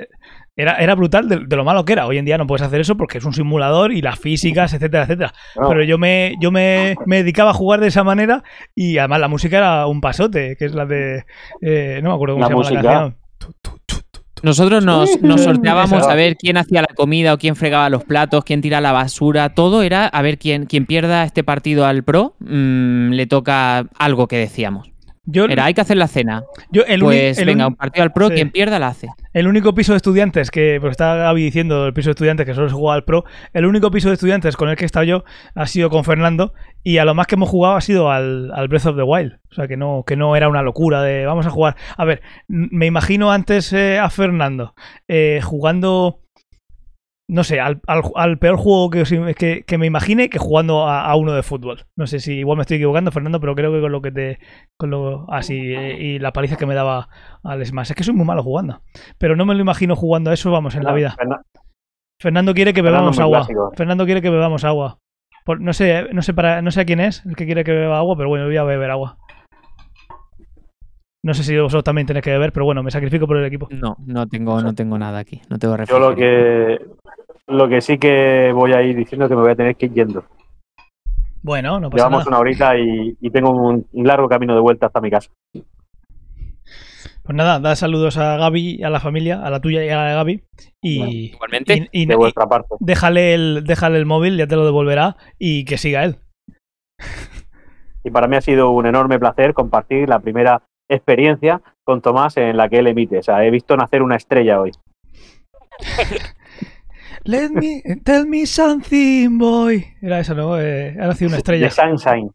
[0.58, 2.06] era, era brutal de, de lo malo que era.
[2.08, 5.04] Hoy en día no puedes hacer eso porque es un simulador y las físicas, etcétera,
[5.04, 5.34] etcétera.
[5.56, 8.44] No, Pero yo me, yo me, me dedicaba a jugar de esa manera
[8.76, 11.24] y además la música era un pasote, que es la de.
[11.62, 12.82] eh, no me acuerdo cómo La se llama la música.
[12.82, 13.18] canción.
[13.38, 14.42] Tu, tu, tu, tu, tu.
[14.44, 18.44] Nosotros nos, nos sorteábamos a ver quién hacía la comida o quién fregaba los platos,
[18.44, 19.54] quién tira la basura.
[19.54, 24.28] Todo era a ver quién, quién pierda este partido al pro, mm, le toca algo
[24.28, 24.90] que decíamos.
[25.30, 26.44] Yo, Era, hay que hacer la cena.
[26.72, 28.36] yo el Pues el venga, un partido al pro, sí.
[28.36, 29.10] quien pierda la hace.
[29.34, 32.54] El único piso de estudiantes que, pues está Gaby diciendo el piso de estudiantes que
[32.54, 35.04] solo se juega al pro, el único piso de estudiantes con el que he estado
[35.04, 38.52] yo ha sido con Fernando y a lo más que hemos jugado ha sido al,
[38.54, 39.40] al Breath of the Wild.
[39.52, 41.76] O sea que no, que no era una locura de vamos a jugar.
[41.98, 44.74] A ver, me imagino antes eh, a Fernando
[45.08, 46.22] eh, jugando,
[47.30, 50.88] no sé, al, al- al peor juego que, os- que, que me imagine que jugando
[50.88, 51.86] a, a uno de fútbol.
[51.98, 54.40] No sé si igual me estoy equivocando, Fernando, pero creo que con lo que te...
[54.78, 57.10] Con lo, así, eh, y la paliza que me daba
[57.44, 57.90] al Smash.
[57.92, 58.82] Es que soy muy malo jugando.
[59.18, 61.16] Pero no me lo imagino jugando a eso, vamos, en la vida.
[61.18, 61.42] Fernan-
[62.22, 63.38] Fernando quiere que Fernando bebamos agua.
[63.40, 63.72] clásico.
[63.76, 64.98] Fernando quiere que bebamos agua.
[65.44, 67.72] Por- no sé, no sé para, no sé a quién es el que quiere que
[67.74, 69.18] beba agua, pero bueno, voy a beber agua.
[71.24, 73.68] No sé si vosotros también tenéis que beber, pero bueno, me sacrifico por el equipo.
[73.72, 75.42] No, no tengo, no tengo nada aquí.
[75.50, 76.80] No tengo Yo lo que,
[77.48, 79.86] lo que sí que voy a ir diciendo es que me voy a tener que
[79.88, 80.24] ir yendo.
[81.44, 82.30] Bueno, no pasa Llevamos nada.
[82.30, 85.30] una horita y, y tengo un, un largo camino de vuelta hasta mi casa.
[85.54, 90.06] Pues nada, da saludos a Gaby, a la familia, a la tuya y a la
[90.10, 90.44] de Gaby.
[90.82, 91.88] Y, Igualmente.
[91.92, 92.76] y- y- De y vuestra parte.
[92.80, 96.18] déjale, el, déjale el móvil, ya te lo devolverá y que siga él.
[98.04, 102.56] Y para mí ha sido un enorme placer compartir la primera experiencia con Tomás en
[102.56, 103.20] la que él emite.
[103.20, 104.72] O sea, he visto nacer una estrella hoy.
[107.24, 109.86] Let me, tell me something, boy.
[110.02, 110.60] Era eso, ¿no?
[110.60, 111.66] Eh, ha nacido una estrella.
[111.66, 112.30] De Sunshine.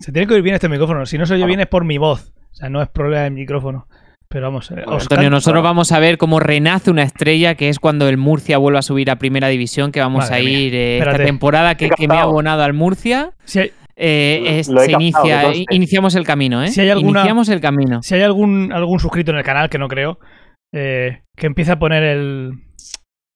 [0.00, 1.06] Se tiene que oír bien este micrófono.
[1.06, 2.32] Si no se oye bien es por mi voz.
[2.52, 3.86] O sea, no es problema del micrófono.
[4.28, 7.78] Pero vamos, eh, os Antonio, nosotros vamos a ver cómo renace una estrella, que es
[7.78, 10.98] cuando el Murcia vuelva a subir a primera división, que vamos Madre a ir eh,
[10.98, 13.30] esta temporada que, me ha abonado al Murcia.
[13.44, 15.64] Si hay, eh, es- se captado, inicia, conste.
[15.70, 16.68] iniciamos el camino, ¿eh?
[16.68, 18.02] Si hay alguna- Iniciamos el camino.
[18.02, 20.18] si hay algún, algún suscrito en el canal, que no creo,
[20.74, 22.50] eh, que empiece a poner el,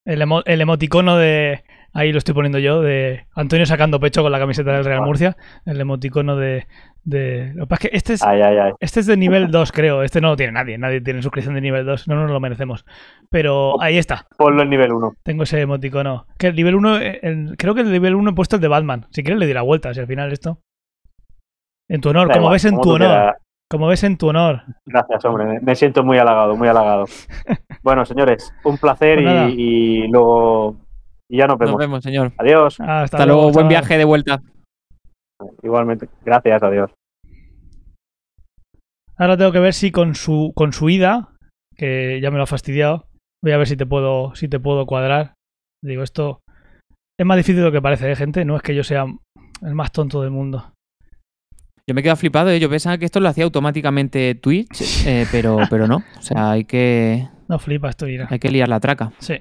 [0.05, 4.32] el, emo- el emoticono de, ahí lo estoy poniendo yo, de Antonio sacando pecho con
[4.32, 5.36] la camiseta del Real Murcia,
[5.66, 6.66] el emoticono de...
[7.05, 7.53] de...
[7.55, 8.72] Lo que pasa es que este es, Ay, ay, ay.
[8.80, 10.03] este es de nivel 2, creo.
[10.03, 10.78] Este no lo tiene nadie.
[10.78, 12.09] Nadie tiene suscripción de nivel 2.
[12.09, 12.84] No nos lo merecemos.
[13.30, 14.26] Pero ahí está.
[14.36, 15.14] Ponlo en nivel 1.
[15.22, 16.26] Tengo ese emoticono.
[16.38, 19.07] Que el nivel 1, el- creo que el nivel 1 he puesto el de Batman.
[19.11, 20.61] Si quieres le di la vuelta, si al final esto.
[21.88, 23.36] En tu honor, como ves en tu honor.
[23.70, 24.62] Como ves en tu honor.
[24.86, 25.60] Gracias, hombre.
[25.60, 27.04] me- siento muy halagado, muy halagado.
[27.82, 30.76] Bueno, señores, un placer Pues y, y luego
[31.30, 31.72] y ya nos vemos.
[31.72, 32.32] Nos vemos, señor.
[32.36, 32.78] Adiós.
[32.78, 33.68] Hasta, Hasta luego, buen chaval.
[33.68, 34.42] viaje de vuelta.
[35.62, 36.08] Igualmente.
[36.22, 36.90] Gracias, adiós.
[39.16, 41.30] Ahora tengo que ver si con su, con su ida,
[41.76, 43.06] que ya me lo ha fastidiado,
[43.42, 45.34] voy a ver si te puedo, si te puedo cuadrar.
[45.82, 46.40] Digo, esto
[47.18, 48.44] es más difícil de lo que parece, ¿eh, gente?
[48.44, 49.06] No es que yo sea
[49.62, 50.72] el más tonto del mundo.
[51.91, 52.61] Yo me quedo flipado, ¿eh?
[52.61, 56.05] yo pensaba que esto lo hacía automáticamente Twitch, eh, pero, pero no.
[56.16, 58.28] O sea, hay que, No flipa, esto irá.
[58.30, 59.11] hay que liar la traca.
[59.18, 59.34] Sí.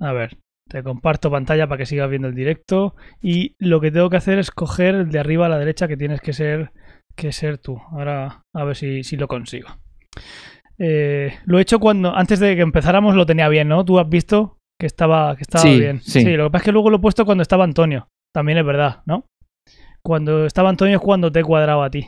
[0.00, 2.96] A ver, te comparto pantalla para que sigas viendo el directo.
[3.22, 5.96] Y lo que tengo que hacer es coger el de arriba a la derecha que
[5.96, 6.72] tienes que ser,
[7.14, 7.80] que ser tú.
[7.92, 9.68] Ahora a ver si, si lo consigo.
[10.78, 13.84] Eh, lo he hecho cuando, antes de que empezáramos lo tenía bien, ¿no?
[13.84, 16.00] Tú has visto que estaba, que estaba Sí, bien.
[16.00, 16.24] sí.
[16.36, 18.08] lo que pasa es que luego lo he puesto cuando estaba Antonio.
[18.34, 19.26] También es verdad, ¿no?
[20.02, 22.06] Cuando estaba Antonio es cuando te he cuadrado a ti.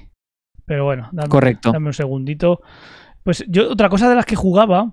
[0.66, 1.72] Pero bueno, dame, Correcto.
[1.72, 2.60] dame un segundito.
[3.24, 4.92] Pues yo, otra cosa de las que jugaba,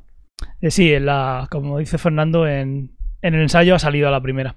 [0.61, 4.21] eh, sí, en la, como dice Fernando, en, en el ensayo ha salido a la
[4.21, 4.55] primera.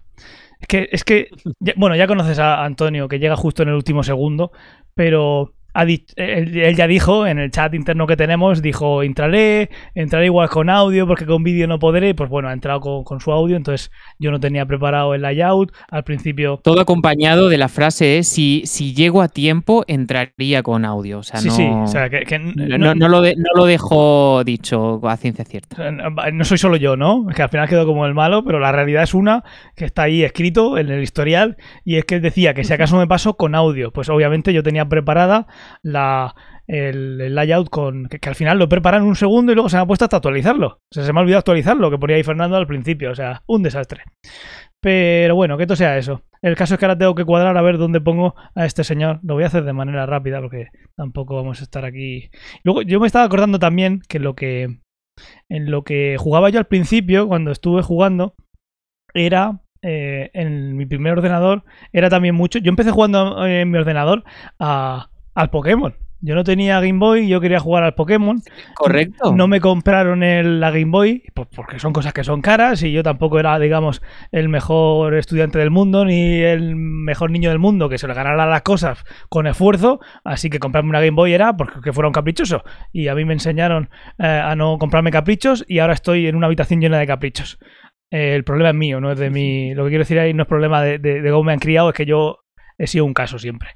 [0.58, 1.28] Es que, es que
[1.60, 4.52] ya- bueno, ya conoces a Antonio, que llega justo en el último segundo,
[4.94, 9.70] pero ha di- él, él ya dijo en el chat interno que tenemos, dijo, entraré,
[9.94, 12.14] entraré igual con audio, porque con vídeo no podré.
[12.14, 15.72] Pues bueno, ha entrado con, con su audio, entonces yo no tenía preparado el layout.
[15.90, 20.84] Al principio Todo acompañado de la frase es, si, si llego a tiempo, entraría con
[20.84, 21.18] audio.
[21.18, 23.50] O sea, Sí, no, sí, o sea, que, que no, no- no lo de- no
[23.54, 25.88] lo dejo dicho a ciencia cierta.
[25.88, 25.92] Eh,
[26.32, 27.26] No soy solo yo, ¿no?
[27.30, 29.44] Es que al final quedo como el malo, pero la realidad es una
[29.76, 32.96] que está ahí escrito en el historial y es que él decía que si acaso
[32.96, 35.46] me paso con audio, pues obviamente yo tenía preparada
[35.82, 36.34] la,
[36.66, 39.82] el, el layout con que, al final lo preparan un segundo y luego se me
[39.82, 40.66] ha puesto hasta actualizarlo.
[40.68, 43.42] O sea, se me ha olvidado actualizarlo, que ponía ahí Fernando al principio, o sea,
[43.46, 44.04] un desastre.
[44.82, 46.22] Pero bueno, que esto sea eso.
[46.40, 49.20] El caso es que ahora tengo que cuadrar a ver dónde pongo a este señor.
[49.22, 52.30] Lo voy a hacer de manera rápida porque tampoco vamos a estar aquí.
[52.64, 54.78] Luego, yo me estaba acordando también que lo que
[55.50, 58.34] en lo que jugaba yo al principio, cuando estuve jugando,
[59.12, 62.58] era eh, en mi primer ordenador, era también mucho.
[62.58, 64.24] Yo empecé jugando eh, en mi ordenador
[64.58, 65.94] a- al Pokémon.
[66.22, 68.42] Yo no tenía Game Boy, yo quería jugar al Pokémon.
[68.74, 69.34] Correcto.
[69.34, 72.92] No me compraron el, la Game Boy, pues porque son cosas que son caras y
[72.92, 77.88] yo tampoco era, digamos, el mejor estudiante del mundo ni el mejor niño del mundo
[77.88, 79.98] que se le ganara las cosas con esfuerzo.
[80.22, 82.64] Así que comprarme una Game Boy era porque fuera un caprichoso.
[82.92, 86.48] Y a mí me enseñaron eh, a no comprarme caprichos y ahora estoy en una
[86.48, 87.58] habitación llena de caprichos.
[88.10, 89.72] Eh, el problema es mío, no es de mí.
[89.74, 91.88] Lo que quiero decir ahí no es problema de, de- de cómo me han criado,
[91.88, 92.40] es que yo
[92.76, 93.70] he sido un caso siempre.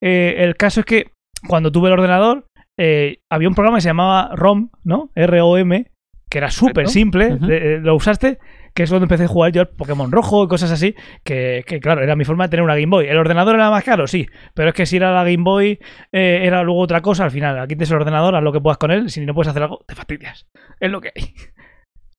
[0.00, 1.12] Eh, el caso es que
[1.48, 2.46] cuando tuve el ordenador,
[2.78, 5.10] eh, había un programa que se llamaba ROM, ¿no?
[5.14, 5.86] R-O-M,
[6.28, 7.38] que era súper simple.
[7.48, 8.38] Eh, lo usaste,
[8.74, 10.94] que es cuando empecé a jugar yo al Pokémon rojo y cosas así,
[11.24, 13.06] que, que, claro, era mi forma de tener una Game Boy.
[13.06, 14.06] ¿El ordenador era más caro?
[14.06, 15.78] Sí, pero es que si era la Game Boy,
[16.12, 17.24] eh, era luego otra cosa.
[17.24, 19.08] Al final, aquí tienes el ordenador, haz lo que puedas con él.
[19.08, 20.46] Si no puedes hacer algo, te fastidias.
[20.80, 21.34] Es lo que hay.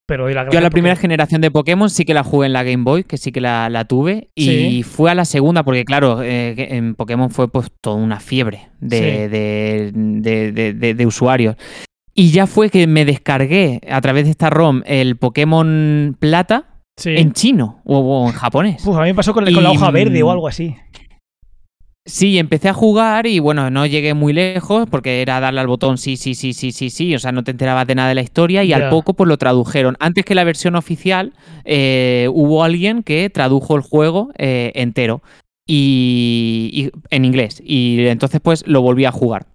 [0.07, 2.83] Pero la Yo la primera generación de Pokémon sí que la jugué en la Game
[2.83, 4.29] Boy, que sí que la, la tuve.
[4.35, 4.83] Y Sí.
[4.83, 8.97] fue a la segunda, porque claro, eh, en Pokémon fue pues toda una fiebre de,
[9.91, 9.91] Sí.
[9.91, 11.55] de, de- usuarios.
[12.13, 17.11] Y ya fue que me descargué a través de esta ROM el Pokémon Plata Sí.
[17.15, 18.83] en chino o, o en japonés.
[18.87, 20.75] Uf, a mí me pasó con, con la hoja verde o mm, algo así.
[22.07, 25.97] Sí, empecé a jugar y bueno, no llegué muy lejos porque era darle al botón
[25.97, 28.21] sí, sí, sí, sí, sí, sí, o sea, no te enterabas de nada de la
[28.21, 29.97] historia y al poco pues lo tradujeron.
[29.99, 31.33] Antes que la versión oficial
[31.65, 35.21] eh, hubo alguien que tradujo el juego eh, entero
[35.67, 39.47] y, y- en inglés y entonces pues lo volví a jugar.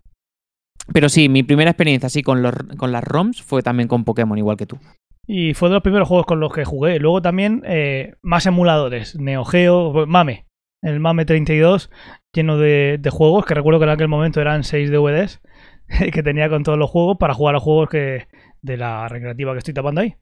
[0.93, 4.37] Pero sí, mi primera experiencia así con, los, con las ROMs fue también con Pokémon,
[4.37, 4.79] igual que tú.
[5.27, 6.99] Y fue de los primeros juegos con los que jugué.
[6.99, 9.17] Luego también eh, más emuladores.
[9.19, 10.45] Neo Geo, Mame.
[10.83, 11.91] El Mame 32,
[12.35, 15.41] lleno de, de juegos, que recuerdo que en aquel momento eran 6 DVDs
[16.13, 18.27] que tenía con todos los juegos para jugar a juegos que
[18.63, 20.17] de la recreativa que estoy tapando ahí.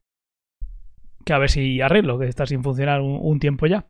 [1.25, 3.87] Que a ver si arreglo, que está sin funcionar un, un tiempo ya.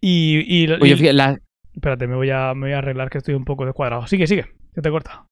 [0.00, 1.38] Y, y- Oye, y- fíjate, la-
[1.74, 4.06] espérate, me voy, a, me voy a arreglar que estoy un poco descuadrado.
[4.06, 5.26] Sigue, sigue, que te corta.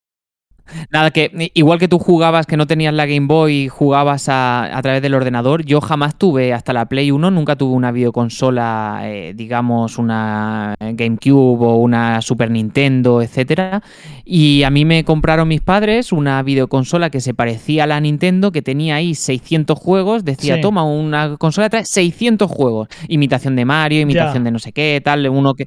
[0.91, 4.77] Nada, que igual que tú jugabas, que no tenías la Game Boy y jugabas a,
[4.77, 9.01] a, través del ordenador, yo jamás tuve, hasta la Play 1, nunca tuve una videoconsola,
[9.05, 13.83] eh, digamos, una GameCube o una Super Nintendo, etcétera.
[14.25, 18.51] Y a mí me compraron mis padres una videoconsola que se parecía a la Nintendo,
[18.53, 20.25] que tenía ahí 600 juegos.
[20.25, 20.61] Decía, Sí.
[20.61, 22.89] toma, una consola trae 600 juegos.
[23.09, 24.45] Imitación de Mario, imitación Ya.
[24.45, 25.67] de no sé qué, tal, uno que.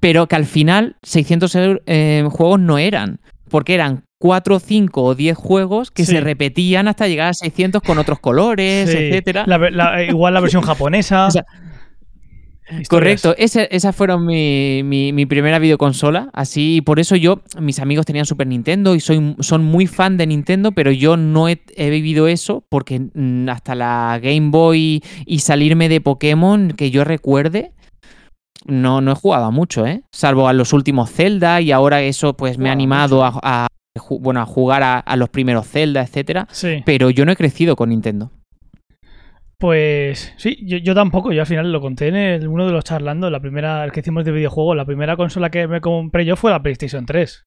[0.00, 3.20] Pero que al final 600 eur- eh, juegos no eran.
[3.48, 6.12] Porque eran 4, 5 o 10 juegos que Sí.
[6.12, 8.96] se repetían hasta llegar a 600 con otros colores, Sí.
[8.96, 9.42] etcétera.
[9.48, 10.62] La ve- la- igual la versión
[11.02, 11.26] japonesa.
[11.26, 11.44] O sea,
[12.80, 12.88] Historias.
[12.88, 16.30] Correcto, ese- esas fueron mi, mi- mi primera videoconsola.
[16.32, 20.26] Así, por eso yo, mis amigos tenían Super Nintendo y soy, son muy fan de
[20.28, 25.38] Nintendo, pero yo no he, he vivido eso porque mm, hasta la Game Boy y
[25.40, 27.72] salirme de Pokémon que yo recuerde,
[28.64, 30.02] no, no he jugado mucho, ¿eh?
[30.12, 33.66] Salvo a los últimos Zelda y ahora eso pues me ha animado a,
[34.20, 36.46] bueno, a jugar a, a los primeros Zelda, etcétera.
[36.50, 36.82] Sí.
[36.84, 38.30] Pero yo no he crecido con Nintendo.
[39.58, 41.32] Pues sí, yo, yo tampoco.
[41.32, 44.00] Yo al final lo conté en el- uno de los charlando, la primera, el que
[44.00, 44.76] hicimos de videojuegos.
[44.76, 47.44] La primera consola que me compré yo fue la PlayStation 3.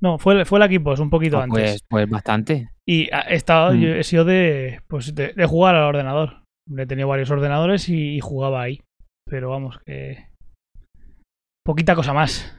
[0.00, 1.70] No, fue, fue la Xbox un poquito antes.
[1.70, 2.70] Pues, pues bastante.
[2.86, 3.78] Y he, estado, Mm.
[3.80, 6.42] yo he sido de, pues de, de jugar al ordenador.
[6.76, 8.80] He tenido varios ordenadores y, y jugaba ahí.
[9.28, 10.26] Pero vamos, que.
[11.64, 12.52] Poquita cosa más.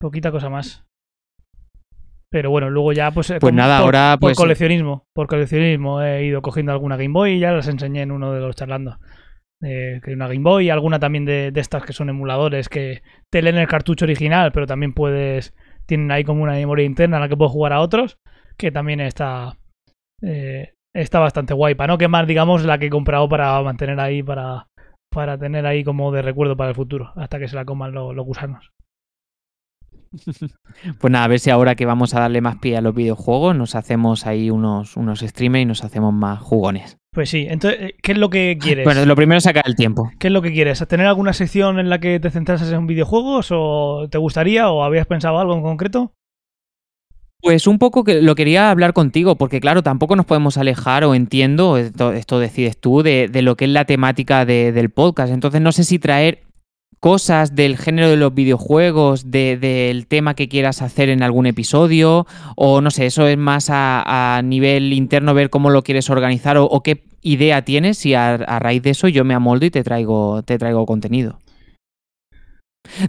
[0.00, 0.84] Poquita cosa más.
[2.32, 3.30] Pero bueno, luego ya, pues.
[3.30, 5.04] eh, Pues con- nada, por, ahora, Por pues- coleccionismo.
[5.14, 8.40] Por coleccionismo he ido cogiendo alguna Game Boy y ya las enseñé en uno de
[8.40, 8.98] los charlando.
[9.62, 13.02] Eh, que una Game Boy y alguna también de, de estas que son emuladores que
[13.30, 15.54] te leen el cartucho original, pero también puedes.
[15.86, 18.16] Tienen ahí como una memoria interna en la que puedes jugar a otros.
[18.56, 19.58] Que también está.
[20.22, 21.74] eh, está bastante guay.
[21.74, 24.68] Para no quemar, digamos, la que he comprado para mantener ahí, para,
[25.10, 28.12] para tener ahí como de recuerdo para el futuro, hasta que se la coman lo-
[28.14, 28.70] los gusanos.
[30.98, 33.56] Pues nada, a ver si ahora que vamos a darle más pie a los videojuegos,
[33.56, 36.98] nos hacemos ahí unos, unos streamers y nos hacemos más jugones.
[37.12, 38.84] Pues sí, entonces, eh, ¿qué es lo que quieres?
[38.84, 40.10] Bueno, lo primero es sacar el tiempo.
[40.18, 40.86] ¿Qué es lo que quieres?
[40.88, 43.48] ¿Tener alguna sección en la que te centrases en videojuegos?
[43.50, 44.70] ¿O te gustaría?
[44.70, 46.12] ¿O habías pensado algo en concreto?
[47.40, 51.14] Pues un poco que lo quería hablar contigo, porque claro, tampoco nos podemos alejar, o
[51.14, 55.32] entiendo, esto, esto decides tú, de, de lo que es la temática de- del podcast.
[55.32, 56.44] Entonces no sé si traer
[57.02, 62.28] cosas del género de los videojuegos, de- del tema que quieras hacer en algún episodio,
[62.54, 66.56] o no sé, eso es más a, a nivel interno ver cómo lo quieres organizar
[66.58, 69.70] o, o qué idea tienes y a, a raíz de eso yo me amoldo y
[69.72, 71.40] te traigo, te traigo contenido.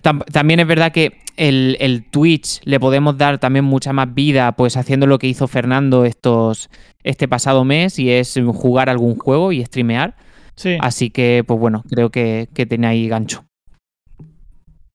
[0.01, 4.53] Tam- También es verdad que el, el Twitch le podemos dar también mucha más vida,
[4.53, 6.71] pues haciendo lo que hizo Fernando estos,
[7.03, 10.15] este pasado mes, y es jugar algún juego y streamear.
[10.55, 10.77] Sí.
[10.79, 13.45] Así que, pues bueno, creo que, que tiene ahí gancho.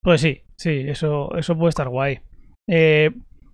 [0.09, 2.21] Pues sí, sí, eso, eso puede estar guay.
[2.67, 3.11] Eh,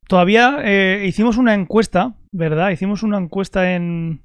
[0.07, 2.71] todavía eh, hicimos una encuesta, ¿verdad?
[2.71, 4.23] Hicimos una encuesta en,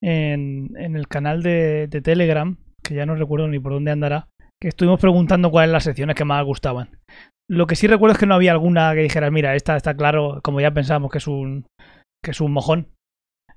[0.00, 4.28] en, el canal de, Telegram, que ya no recuerdo ni por dónde andará,
[4.62, 6.90] que estuvimos preguntando cuáles las secciones que más gustaban.
[7.50, 10.38] Lo que sí recuerdo es que no había alguna que dijera, mira, esta está claro,
[10.44, 11.66] como ya pensábamos que es un,
[12.24, 12.92] que es un mojón.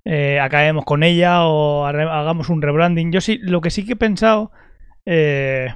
[0.05, 3.11] Eh, acabemos con ella o hagamos un rebranding.
[3.11, 4.51] Yo sí, lo que sí que he pensado,
[5.05, 5.75] eh,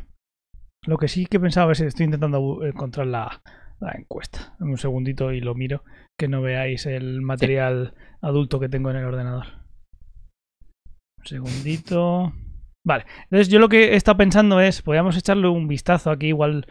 [0.85, 3.41] lo que sí que he pensado, a ver si estoy intentando bu- encontrar la,
[3.79, 4.55] la encuesta.
[4.59, 5.83] Un segundito y lo miro,
[6.17, 9.45] que no veáis el material adulto que tengo en el ordenador.
[11.19, 12.33] Un segundito.
[12.87, 16.67] Vale, entonces yo lo que he estado pensando es, podríamos echarle un vistazo aquí igual,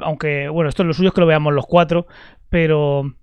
[0.00, 2.06] aunque, bueno, esto es lo suyo es que lo veamos los cuatro,
[2.48, 3.16] pero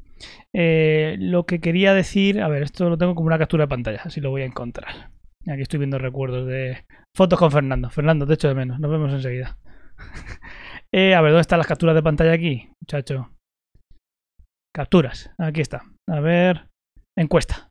[0.51, 4.01] eh, lo que quería decir, a ver, esto lo tengo como una captura de pantalla,
[4.03, 5.11] así lo voy a encontrar.
[5.49, 7.89] Aquí estoy viendo recuerdos de fotos con Fernando.
[7.89, 9.57] Fernando, te echo de menos, nos vemos enseguida.
[10.95, 13.31] Eh, a ver, ¿dónde están las capturas de pantalla aquí, muchacho?
[14.75, 15.81] Capturas, aquí está.
[16.07, 16.69] A ver,
[17.17, 17.69] encuesta.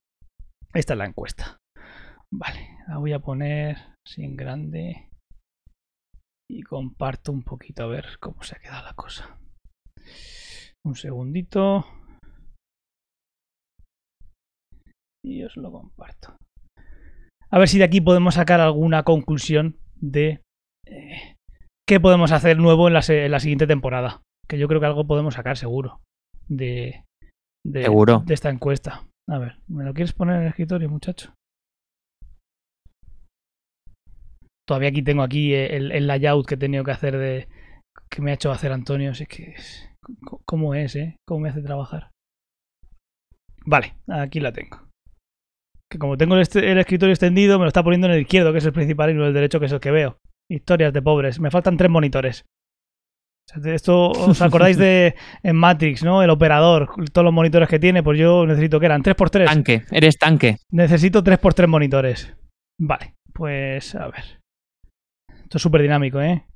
[0.74, 1.56] Esta es la encuesta.
[2.32, 3.76] Vale, la voy a poner
[4.16, 5.08] en grande.
[6.50, 9.38] Y comparto un poquito a ver cómo se ha quedado la cosa.
[10.84, 11.86] Un segundito.
[15.24, 16.36] Y os lo comparto.
[17.50, 20.42] A ver si de aquí podemos sacar alguna conclusión de
[20.86, 21.36] eh,
[21.88, 24.22] qué podemos hacer nuevo en la, se- en la siguiente temporada.
[24.48, 26.00] Que yo creo que algo podemos sacar seguro
[26.48, 27.04] de,
[27.64, 28.22] de, Seguro.
[28.26, 29.06] de esta encuesta.
[29.30, 31.32] A ver, ¿me lo quieres poner en el escritorio, muchacho?
[34.66, 37.48] Todavía aquí tengo aquí el, el layout que he tenido que hacer de
[38.10, 39.14] que me ha hecho hacer Antonio.
[39.14, 39.88] Si es que es-
[40.44, 41.16] ¿Cómo es, eh?
[41.26, 42.10] ¿Cómo me hace trabajar?
[43.64, 44.88] Vale, aquí la tengo.
[45.90, 48.58] Que como tengo el, el escritorio extendido, me lo está poniendo en el izquierdo, que
[48.58, 50.16] es el principal, y no el derecho, que es el que veo.
[50.50, 51.40] Historias de pobres.
[51.40, 52.44] Me faltan tres monitores.
[53.64, 56.22] Esto, ¿os acordáis de en Matrix, ¿no?
[56.22, 59.46] El operador, todos los monitores que tiene, pues yo necesito que eran 3x3.
[59.46, 60.56] Tanque, eres tanque.
[60.70, 62.34] Necesito 3x3 monitores.
[62.80, 64.40] Vale, pues a ver.
[65.42, 66.46] Esto es súper dinámico, ¿eh?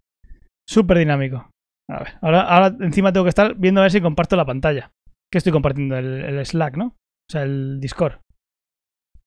[0.66, 1.50] Súper dinámico.
[1.90, 4.90] A ver, ahora, ahora encima tengo que estar viendo a ver si comparto la pantalla.
[5.30, 6.86] Que estoy compartiendo el, Slack, ¿no?
[6.86, 8.20] O sea, el Discord.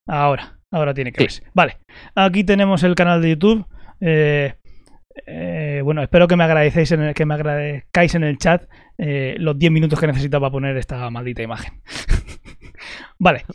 [0.07, 1.31] Ahora, ahora tiene que ver.
[1.53, 1.77] Vale,
[2.15, 3.67] aquí tenemos el canal de YouTube.
[4.01, 4.53] Eh,
[5.25, 8.63] eh, bueno, espero que me agradecéis en el, que me agradezcáis en el chat
[8.97, 11.81] eh, los 10 minutos que necesitaba poner esta maldita imagen.
[13.19, 13.45] vale.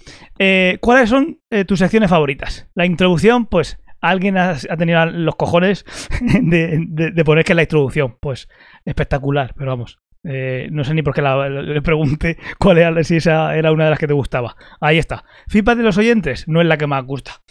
[0.80, 2.68] ¿Cuáles son tus secciones favoritas?
[2.74, 5.84] La introducción, pues alguien ha, tenido los cojones
[6.20, 8.16] de, poner que es la introducción.
[8.20, 8.48] Pues
[8.84, 9.98] espectacular, pero vamos.
[10.24, 13.98] No sé ni por qué le pregunté cuál era, si esa era una de las
[13.98, 14.56] que te gustaba.
[14.80, 15.24] Ahí está.
[15.48, 17.42] Feedback de los oyentes no es la que más gusta.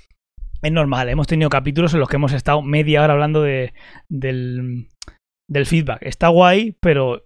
[0.64, 3.74] Es normal, hemos tenido capítulos en los que hemos estado media hora hablando de,
[4.08, 4.88] del,
[5.66, 6.02] feedback.
[6.04, 7.26] Está guay, pero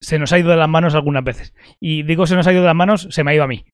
[0.00, 1.54] se nos ha ido de las manos algunas veces.
[1.80, 3.66] Y digo se nos ha ido de las manos, se me ha ido a mí.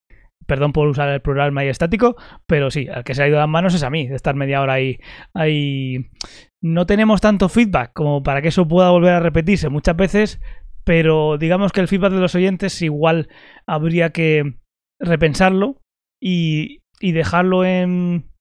[0.46, 2.16] Perdón por usar el plural estático,
[2.46, 4.34] pero sí, al que se ha ido de las manos es a mí, de estar
[4.34, 4.98] media hora ahí,
[5.32, 6.10] ahí.
[6.60, 10.40] No tenemos tanto feedback como para que eso pueda volver a repetirse muchas veces,
[10.82, 13.28] pero digamos que el feedback de los oyentes igual
[13.64, 14.56] habría que
[14.98, 15.80] repensarlo
[16.20, 18.33] y, y dejarlo en.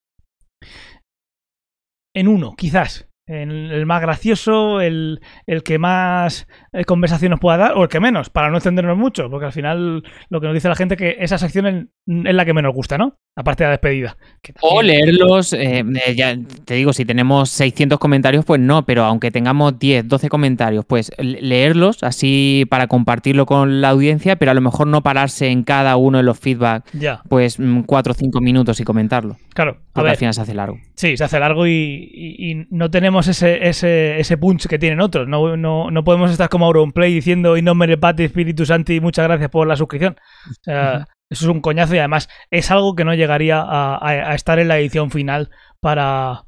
[2.14, 7.73] En uno, quizás el más gracioso, el, el que más eh, conversación nos pueda dar,
[7.77, 10.67] o el que menos, para no extendernos mucho, porque al final lo que nos dice
[10.67, 13.17] la gente es que esa sección es, la que menos gusta, ¿no?
[13.35, 14.17] Aparte de la despedida.
[14.61, 19.31] O leerlos, eh, eh, ya te digo, si tenemos 600 comentarios, pues no, pero aunque
[19.31, 24.61] tengamos 10, 12 comentarios, pues leerlos así para compartirlo con la audiencia, pero a lo
[24.61, 27.21] mejor no pararse en cada uno de los feedback, ya.
[27.29, 29.37] pues 4 o 5 minutos y comentarlo.
[29.53, 30.79] Claro, porque al final se hace largo.
[30.95, 35.27] Sí, se hace largo y, y no tenemos ese, ese, ese punch que tienen otros.
[35.27, 39.27] No, no, no podemos estar como Auronplay diciendo y no me repate Espíritu Santi, muchas
[39.27, 40.15] gracias por la suscripción.
[40.49, 44.60] O sea, eso es un coñazo y además es algo que no llegaría a, estar
[44.60, 45.49] en la edición final
[45.81, 46.45] para,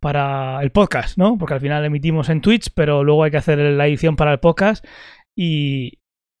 [0.00, 1.38] para el podcast, ¿no?
[1.38, 4.40] Porque al final emitimos en Twitch, pero luego hay que hacer la edición para el
[4.40, 4.84] podcast
[5.36, 5.98] y,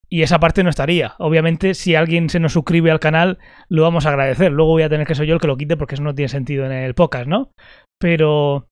[0.08, 1.14] y esa parte no estaría.
[1.18, 3.38] Obviamente, si alguien se nos suscribe al canal,
[3.68, 4.52] lo vamos a agradecer.
[4.52, 6.28] Luego voy a tener que ser yo el que lo quite porque eso no tiene
[6.28, 7.50] sentido en el podcast, ¿no?
[7.98, 8.68] Pero,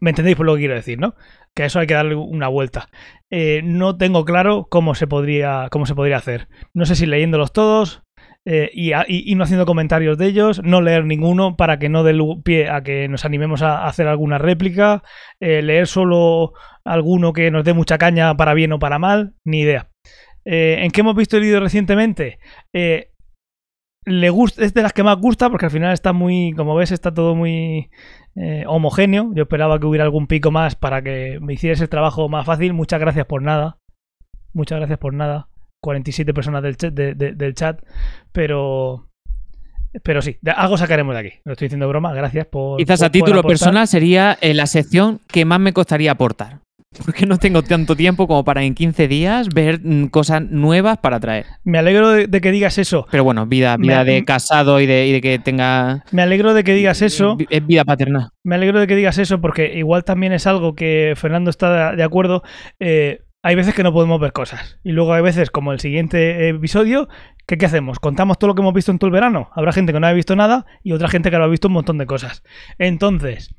[0.00, 1.14] ¿Me entendéis por lo que quiero decir, no?
[1.54, 2.88] Que a eso hay que darle una vuelta.
[3.30, 6.48] Eh, no tengo claro cómo se podría, cómo se podría hacer.
[6.74, 8.02] No sé si leyéndolos todos
[8.44, 12.68] eh, y, no haciendo comentarios de ellos, no leer ninguno para que no dé pie
[12.68, 15.02] a que nos animemos a hacer alguna réplica,
[15.40, 16.52] eh, leer solo
[16.84, 19.90] alguno que nos dé mucha caña para bien o para mal, ni idea.
[20.48, 22.38] ¿En qué hemos visto el vídeo recientemente?
[24.06, 26.92] Le gusta, es de las que más gusta porque al final está muy, como ves,
[26.92, 27.90] está todo muy
[28.36, 29.32] eh, homogéneo.
[29.34, 32.72] Yo esperaba que hubiera algún pico más para que me hiciera ese trabajo más fácil.
[32.72, 33.78] Muchas gracias por nada.
[34.52, 35.48] Muchas gracias por nada.
[35.82, 37.80] 47 personas del chat, del chat
[38.32, 39.08] pero
[40.02, 41.32] pero sí, algo sacaremos de aquí.
[41.44, 42.78] No estoy diciendo broma, gracias por.
[42.78, 46.60] Quizás a título personal sería eh, la sección que más me costaría aportar.
[47.04, 51.20] Porque no tengo tanto tiempo como para en 15 días ver mm, cosas nuevas para
[51.20, 51.46] traer.
[51.64, 53.06] Me alegro de, que digas eso.
[53.10, 56.04] Pero bueno, vida, vida de casado y de, que tenga.
[56.12, 57.36] Me alegro de que digas eso.
[57.50, 58.30] Es vida paterna.
[58.44, 62.02] Me alegro de que digas eso porque igual también es algo que Fernando está de
[62.02, 62.42] acuerdo.
[62.80, 64.80] Eh, hay veces que no podemos ver cosas.
[64.82, 67.08] Y luego hay veces, como el siguiente episodio,
[67.46, 68.00] que ¿qué hacemos?
[68.00, 69.50] ¿Contamos todo lo que hemos visto en todo el verano?
[69.54, 71.74] Habrá gente que no ha visto nada y otra gente que lo ha visto un
[71.74, 72.42] montón de cosas.
[72.78, 73.54] Entonces,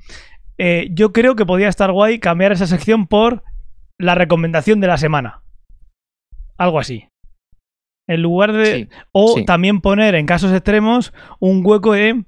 [0.58, 3.44] eh, yo creo que podría estar guay cambiar esa sección por
[4.00, 5.44] la recomendación de la semana.
[6.58, 7.10] Algo así.
[8.08, 8.90] En lugar de.
[9.12, 12.24] o también poner en casos extremos un hueco de.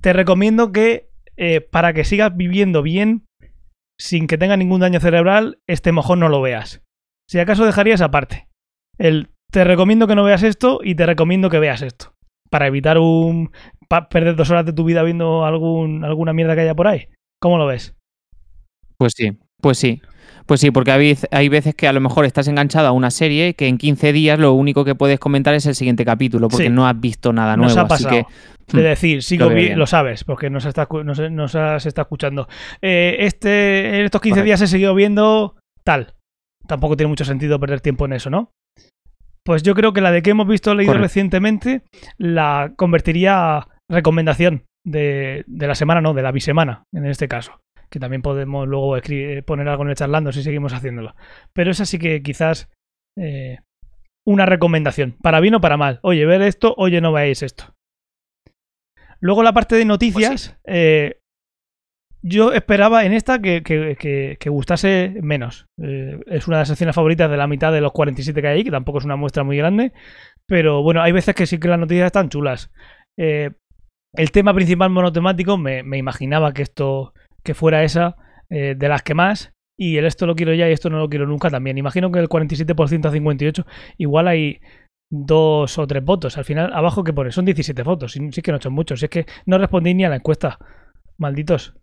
[0.00, 3.26] Te recomiendo que eh, para que sigas viviendo bien,
[3.98, 6.82] sin que tenga ningún daño cerebral, este mojón no lo veas.
[7.28, 8.48] Si acaso dejarías aparte.
[8.98, 12.14] El te recomiendo que no veas esto y te recomiendo que veas esto.
[12.50, 13.50] Para evitar un.
[14.10, 17.08] perder dos horas de tu vida viendo algún, alguna mierda que haya por ahí.
[17.44, 17.94] ¿Cómo lo ves?
[18.96, 20.00] Pues sí, pues sí.
[20.46, 20.92] Pues sí, porque
[21.30, 24.38] hay, veces que a lo mejor estás enganchado a una serie que en 15 días
[24.38, 27.78] lo único que puedes comentar es el siguiente capítulo, porque no has visto nada nuevo.
[27.78, 28.08] ha pasado.
[28.08, 32.00] Así que, de hmm, decir, sigo bien, lo sabes, porque nos, está, nos, has está
[32.00, 32.48] escuchando.
[32.80, 36.14] Eh, este, en estos 15 días he seguido viendo tal.
[36.66, 38.52] Tampoco tiene mucho sentido perder tiempo en eso, ¿no?
[39.44, 41.82] Pues yo creo que la de que hemos visto leído recientemente
[42.16, 47.60] la convertiría a recomendación de, la semana, no, de la bisemana, en este caso.
[47.90, 48.96] Que también podemos luego
[49.46, 51.14] poner algo en el charlando si seguimos haciéndolo.
[51.52, 52.70] Pero es así que quizás
[53.18, 53.58] eh,
[54.26, 56.00] una recomendación, para bien o para mal.
[56.02, 57.74] Oye, ver esto, oye, no veáis esto.
[59.20, 61.20] Luego la parte de noticias, pues eh,
[62.22, 65.66] yo esperaba en esta que, que- que- que gustase menos.
[65.82, 68.56] Eh, es una de las secciones favoritas de la mitad de los 47 que hay
[68.58, 69.92] ahí, que tampoco es una muestra muy grande.
[70.46, 72.70] Pero bueno, hay veces que sí que las noticias están chulas.
[73.18, 73.50] Eh,
[74.16, 78.16] el tema principal monotemático, me, me imaginaba que esto que fuera esa
[78.50, 79.52] eh, de las que más.
[79.76, 81.78] Y el esto lo quiero ya y esto no lo quiero nunca también.
[81.78, 83.66] Imagino que el 47% a 58,
[83.98, 84.60] igual hay
[85.10, 86.38] dos o tres votos.
[86.38, 88.12] Al final, abajo que pone, son 17 votos.
[88.12, 89.00] Sí, sí que no son muchos.
[89.00, 90.58] Si es que no respondí ni a la encuesta.
[91.18, 91.74] Malditos.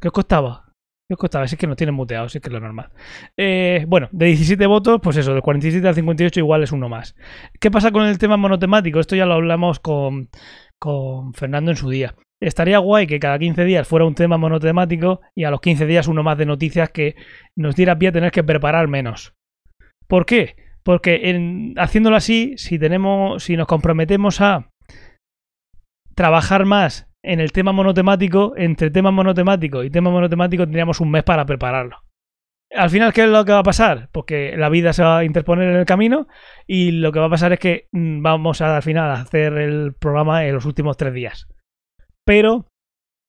[0.00, 0.64] ¿Qué os costaba?
[1.08, 1.48] ¿Qué os costaba?
[1.48, 2.90] Si es que nos tienen muteados, si es que es lo normal.
[3.38, 7.14] Eh, bueno, de 17 votos, pues eso, del 47 al 58 igual es uno más.
[7.58, 9.00] ¿Qué pasa con el tema monotemático?
[9.00, 10.28] Esto ya lo hablamos con,
[10.84, 12.14] con Fernando en su día.
[12.42, 16.08] Estaría guay que cada 15 días fuera un tema monotemático y a los 15 días
[16.08, 17.16] uno más de noticias que
[17.56, 19.32] nos diera pie a tener que preparar menos.
[20.06, 20.56] ¿Por qué?
[20.82, 24.68] Porque en, haciéndolo así, si tenemos, si nos comprometemos a
[26.14, 31.22] trabajar más en el tema monotemático, entre tema monotemático y tema monotemático tendríamos un mes
[31.22, 32.03] para prepararlo.
[32.74, 34.08] Al final, ¿qué es lo que va a pasar?
[34.12, 36.26] Porque la vida se va a interponer en el camino
[36.66, 39.52] y lo que va a pasar es que mm, vamos a, al final a hacer
[39.58, 41.46] el programa en los últimos tres días.
[42.26, 42.66] Pero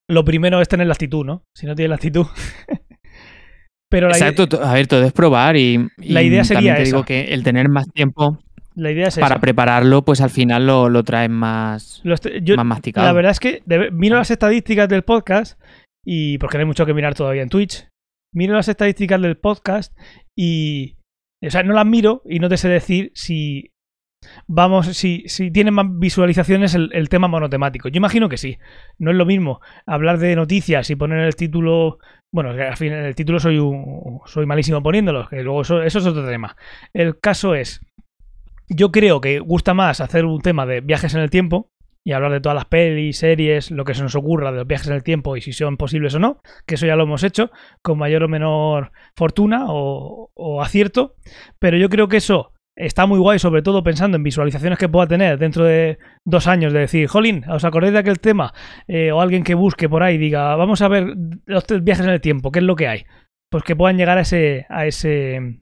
[0.09, 1.43] lo primero es tener la actitud, ¿no?
[1.55, 2.25] Si no tienes la actitud.
[3.89, 6.75] Pero la, Exacto, to- a ver, todo es probar y, y La idea sería también
[6.77, 7.05] te digo esa.
[7.05, 8.39] que el tener más tiempo
[8.75, 9.39] la idea es para esa.
[9.41, 13.05] prepararlo, pues al final lo, lo traes más, Lo yo- más masticado.
[13.05, 15.61] La verdad es que de- miro las estadísticas del podcast
[16.03, 17.87] y porque no hay mucho que mirar todavía en Twitch.
[18.35, 19.97] Miro las estadísticas del podcast
[20.37, 20.97] y
[21.41, 23.71] o sea, no las miro y no te sé decir si
[24.47, 27.87] vamos si si tiene más visualizaciones el, tema monotemático.
[27.87, 28.57] Yo imagino que sí.
[28.99, 31.99] No es lo mismo hablar de noticias y poner el título
[32.33, 36.05] bueno, al fin el título soy un, soy malísimo poniéndolo, que luego eso, eso es
[36.05, 36.57] otro tema.
[36.93, 37.79] El caso es
[38.67, 41.69] yo creo que gusta más hacer un tema de viajes en el tiempo
[42.05, 44.87] y hablar de todas las pelis, series, lo que se nos ocurra de los viajes
[44.87, 47.49] en el tiempo y si son posibles o no, que eso ya lo hemos hecho
[47.81, 51.15] con mayor o menor fortuna o, acierto,
[51.57, 55.07] pero yo creo que eso está muy guay, sobre todo pensando en visualizaciones que pueda
[55.07, 58.53] tener dentro de dos años, de decir, jolín, ¿os acordáis de aquel tema?
[58.87, 61.15] Eh, o alguien que busque por ahí diga, vamos a ver
[61.45, 63.05] los viajes en el tiempo, ¿qué es lo que hay?
[63.49, 65.59] Pues que puedan llegar a ese, a ese,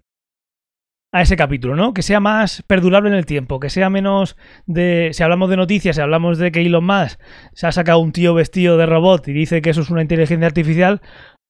[1.13, 1.93] a ese capítulo, ¿no?
[1.93, 4.35] Que sea más perdurable en el tiempo, que sea menos
[4.65, 5.11] de...
[5.13, 7.19] Si hablamos de noticias, si hablamos de que Elon Musk
[7.53, 10.47] se ha sacado un tío vestido de robot y dice que eso es una inteligencia
[10.47, 11.01] artificial,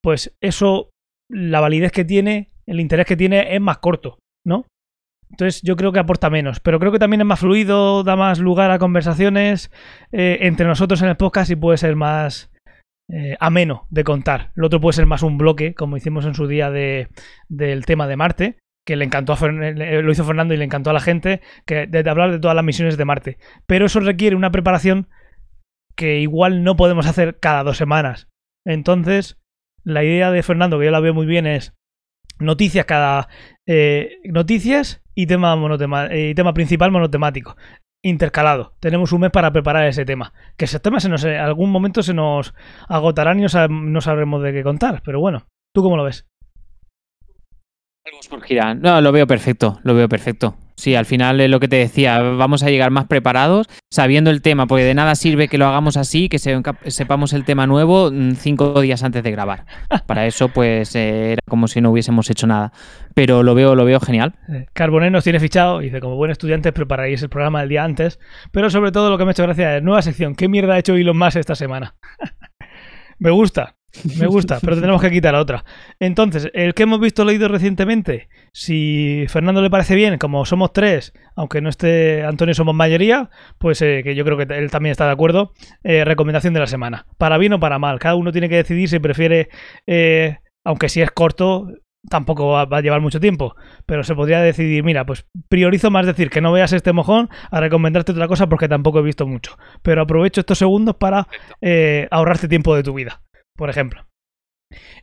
[0.03, 0.90] pues eso,
[1.30, 4.65] la validez que tiene, el interés que tiene es más corto, ¿no?
[5.31, 8.40] Entonces yo creo que aporta menos, pero creo que también es más fluido, da más
[8.40, 9.72] lugar a conversaciones
[10.11, 12.52] eh, entre nosotros en el podcast y puede ser más
[13.10, 14.52] eh, ameno de contar.
[14.56, 17.07] Lo otro puede ser más un bloque, como hicimos en su día de,
[17.48, 20.93] del tema de Marte, que le encantó a lo hizo Fernando y le encantó a
[20.93, 23.38] la gente, que de, hablar de todas las misiones de Marte.
[23.65, 25.07] Pero eso requiere una preparación
[25.95, 28.27] que igual no podemos hacer cada dos semanas.
[28.65, 29.39] Entonces,
[29.84, 31.73] la idea de Fernando, que yo la veo muy bien, es
[32.39, 33.30] noticias cada
[33.68, 37.55] eh, noticias y tema monotema, eh, tema principal monotemático
[38.03, 38.76] intercalado.
[38.80, 40.34] Tenemos un mes para preparar ese tema.
[40.57, 42.53] Que ese tema se nos, en algún momento se nos
[42.89, 45.01] agotarán y no sabremos de qué contar.
[45.05, 46.27] Pero bueno, ¿tú cómo lo ves?
[48.05, 48.19] Algo.
[48.81, 50.55] No, lo veo perfecto, lo veo perfecto.
[50.75, 54.41] Sí, al final es lo que te decía, vamos a llegar más preparados, sabiendo el
[54.41, 58.11] tema, porque de nada sirve que lo hagamos así, que se- sepamos el tema nuevo
[58.11, 59.65] mm, cinco días antes de grabar.
[60.07, 62.73] Para eso, pues, eh, era como si no hubiésemos hecho nada.
[63.13, 64.34] Pero lo veo, lo veo genial.
[64.51, 68.19] Eh, Carbonet nos tiene fichado dice, como buen estudiante prepararéis el programa el día antes.
[68.51, 70.35] Pero sobre todo lo que me ha hecho gracia es nueva sección.
[70.35, 71.95] ¿Qué mierda ha hecho Elon Musk esta semana?
[73.19, 73.75] me gusta,
[74.20, 75.64] me gusta, pero tenemos que quitar otra.
[75.99, 81.14] Entonces, el que hemos visto leído recientemente, si Fernando le parece bien, como somos tres,
[81.36, 85.06] aunque no esté Antonio, somos mayoría, pues eh, que yo creo que él también está
[85.06, 85.53] de acuerdo,
[85.84, 87.06] eh, recomendación de la semana.
[87.18, 89.49] Para bien o para mal, cada uno tiene que decidir si prefiere,
[89.88, 91.68] eh, aunque si es corto,
[92.10, 93.56] tampoco va, va a llevar mucho tiempo,
[93.86, 97.60] pero se podría decidir, mira, pues priorizo más decir que no veas este mojón a
[97.60, 101.28] recomendarte otra cosa porque tampoco he visto mucho, pero aprovecho estos segundos para
[101.61, 103.22] eh, ahorrarte tiempo de tu vida,
[103.55, 104.05] por ejemplo.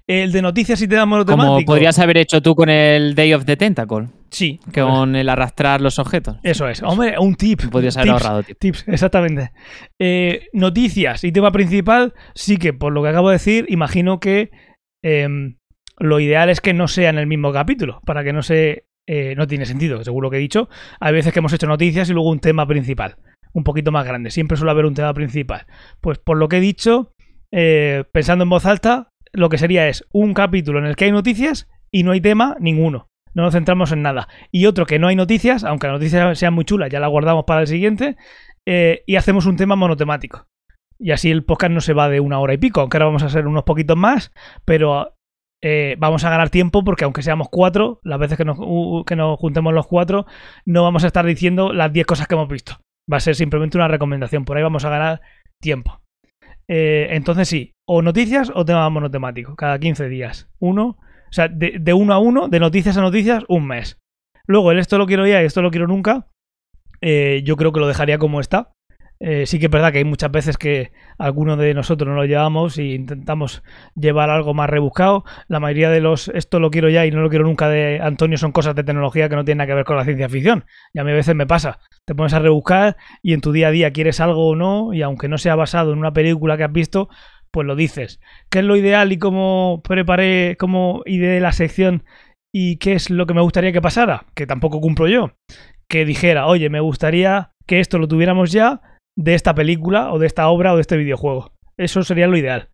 [0.06, 1.54] El de noticias y tema monotemático.
[1.54, 5.80] Como podrías haber hecho tú con el Day of the Tentacle, Sí, con el arrastrar
[5.80, 6.38] los objetos.
[6.42, 6.82] eso es.
[6.82, 7.62] Hombre, un tip.
[7.70, 8.58] Podrías haber Tips, ahorrado tiempo.
[8.60, 9.52] Tips, exactamente.
[10.00, 14.50] Eh, noticias y tema principal, sí que por lo que acabo de decir, imagino que
[15.04, 15.56] em,
[15.98, 18.86] lo ideal es que no sea en el mismo capítulo, para que no se...
[19.08, 20.68] eh, no tiene sentido, seguro que he dicho.
[20.98, 23.16] Hay veces que hemos hecho noticias y luego un tema principal,
[23.52, 24.30] un poquito más grande.
[24.30, 25.66] Siempre suele haber un tema principal.
[26.00, 27.12] Pues por lo que he dicho,
[27.52, 31.12] eh, pensando en voz alta, lo que sería es un capítulo en el que hay
[31.12, 33.08] noticias y no hay tema ninguno.
[33.32, 34.28] No nos centramos en nada.
[34.50, 37.44] Y otro que no hay noticias, aunque las noticias sean muy chulas, ya las guardamos
[37.44, 38.16] para el siguiente,
[38.66, 40.46] eh, y hacemos un tema monotemático.
[40.98, 43.22] Y así el podcast no se va de una hora y pico, aunque ahora vamos
[43.22, 44.32] a hacer unos poquitos más,
[44.64, 45.14] pero
[45.62, 48.58] eh, vamos a ganar tiempo porque aunque seamos cuatro, las veces que nos,
[49.06, 50.26] que nos juntemos los cuatro,
[50.66, 52.80] no vamos a estar diciendo las 10 cosas que hemos visto.
[53.10, 54.44] Va a ser simplemente una recomendación.
[54.44, 55.20] Por ahí vamos a ganar
[55.60, 56.00] tiempo.
[56.72, 60.48] Eh, entonces sí, o noticias o tema monotemático, cada 15 días.
[60.60, 63.98] Uno, o sea, de, uno a uno, de noticias a noticias, un mes.
[64.46, 66.28] Luego, el esto lo quiero ya y esto lo quiero nunca,
[67.00, 68.72] eh, yo creo que lo dejaría como está.
[69.22, 72.24] Eh, sí que es verdad que hay muchas veces que algunos de nosotros no lo
[72.24, 73.62] llevamos y intentamos
[73.94, 75.24] llevar algo más rebuscado.
[75.46, 78.38] La mayoría de los esto lo quiero ya y no lo quiero nunca de Antonio
[78.38, 80.64] son cosas de tecnología que no tienen nada que ver con la ciencia ficción.
[80.94, 81.80] Y a mí a veces me pasa.
[82.06, 85.02] Te pones a rebuscar y en tu día a día quieres algo o no y
[85.02, 87.10] aunque no sea basado en una película que has visto,
[87.50, 88.20] pues lo dices.
[88.48, 92.04] ¿Qué es lo ideal y cómo preparé, cómo ideé la sección
[92.52, 94.24] y qué es lo que me gustaría que pasara?
[94.34, 95.32] Que tampoco cumplo yo.
[95.88, 98.80] Que dijera, oye, me gustaría que esto lo tuviéramos ya
[99.20, 101.52] de esta película o de esta obra o de este videojuego.
[101.76, 102.70] Eso sería lo ideal.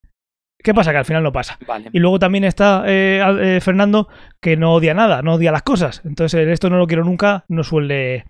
[0.62, 0.92] ¿Qué pasa?
[0.92, 1.58] Que al final no pasa.
[1.92, 4.08] Y luego también está eh, eh, Fernando
[4.40, 6.02] que no odia nada, no odia las cosas.
[6.04, 8.24] Entonces, esto no lo quiero nunca, no suele,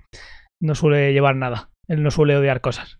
[0.61, 1.71] no suele llevar nada.
[1.89, 2.99] Él no suele odiar cosas.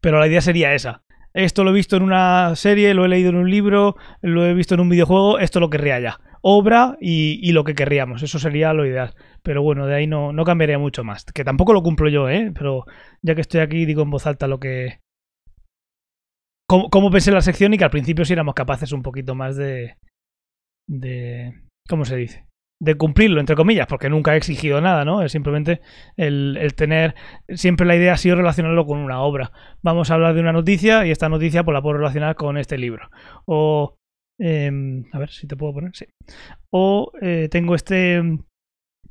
[0.00, 1.02] Pero la idea sería esa.
[1.34, 4.54] Esto lo he visto en una serie, lo he leído en un libro, lo he
[4.54, 6.20] visto en un videojuego, esto lo querría ya.
[6.40, 8.22] Obra y, y lo que querríamos.
[8.22, 9.14] Eso sería lo ideal.
[9.42, 11.24] Pero bueno, de ahí no, no cambiaría mucho más.
[11.24, 12.52] Que tampoco lo cumplo yo, ¿eh?
[12.54, 12.84] Pero
[13.22, 15.00] ya que estoy aquí, digo en voz alta lo que.
[16.68, 19.56] Cómo, pensé en la sección y que al principio sí éramos capaces un poquito más
[19.56, 19.96] de.
[20.88, 21.62] de.
[21.88, 22.48] ¿Cómo se dice?
[22.80, 25.22] de cumplirlo, entre comillas, porque nunca he exigido nada, ¿no?
[25.22, 25.80] Es simplemente
[26.16, 27.14] el, el, tener,
[27.48, 29.52] siempre la idea ha sido relacionarlo con una obra.
[29.82, 32.78] Vamos a hablar de una noticia y esta noticia pues la puedo relacionar con este
[32.78, 33.10] libro.
[33.46, 33.96] O,
[34.38, 36.06] em, a ver si te puedo poner, sí.
[36.70, 38.22] O eh, tengo este,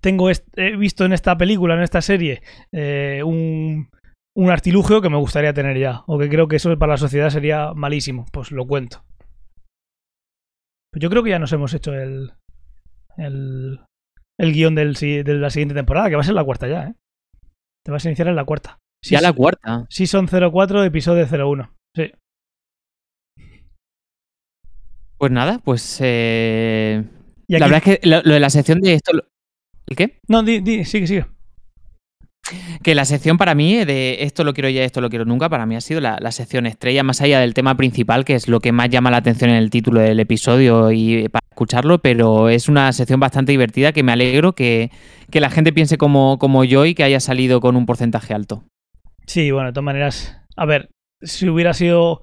[0.02, 2.42] tengo he visto en esta película, en esta serie,
[2.72, 3.90] eh, un,
[4.36, 7.30] un artilugio que me gustaría tener ya, o que creo que eso para la sociedad
[7.30, 9.04] sería malísimo, pues lo cuento.
[10.92, 12.34] Pues yo creo que ya nos hemos hecho el,
[13.18, 13.80] el,
[14.40, 16.96] el guion del, de la siguiente temporada, que va a ser la cuarta ya, ¿eh?
[17.84, 18.80] Te vas a iniciar en la cuarta.
[19.02, 19.86] ya la cuarta.
[19.90, 21.74] Sí, son 04, episodio 01.
[21.96, 22.12] Sí.
[25.18, 26.00] Pues nada, pues.
[26.02, 27.04] Eh...
[27.48, 29.14] La verdad es que lo, de la sección de esto.
[29.88, 30.20] ¿El qué?
[30.28, 31.26] No, di, di, sigue, sigue.
[32.84, 35.66] Que la sección para mí, de esto lo quiero ya, esto lo quiero nunca, para
[35.66, 38.72] mí ha sido la, sección estrella, más allá del tema principal, que es lo que
[38.72, 42.92] más llama la atención en el título del episodio y para escucharlo, pero es una
[42.94, 44.92] sección bastante divertida que me alegro que,
[45.32, 48.64] la gente piense como, como yo y que haya salido con un porcentaje alto.
[49.26, 50.90] Sí, bueno, de todas maneras, a ver,
[51.22, 52.22] si hubiera sido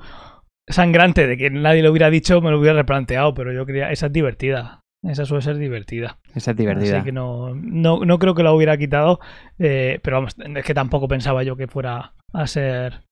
[0.66, 4.06] sangrante de que nadie lo hubiera dicho, me lo hubiera replanteado, pero yo quería, esa
[4.06, 4.83] es divertida.
[5.08, 6.18] Esa suele ser divertida.
[6.34, 6.98] Esa es divertida.
[6.98, 9.20] Así que no, no, creo que la hubiera quitado.
[9.58, 13.02] Eh, pero vamos, es que tampoco pensaba yo que fuera a ser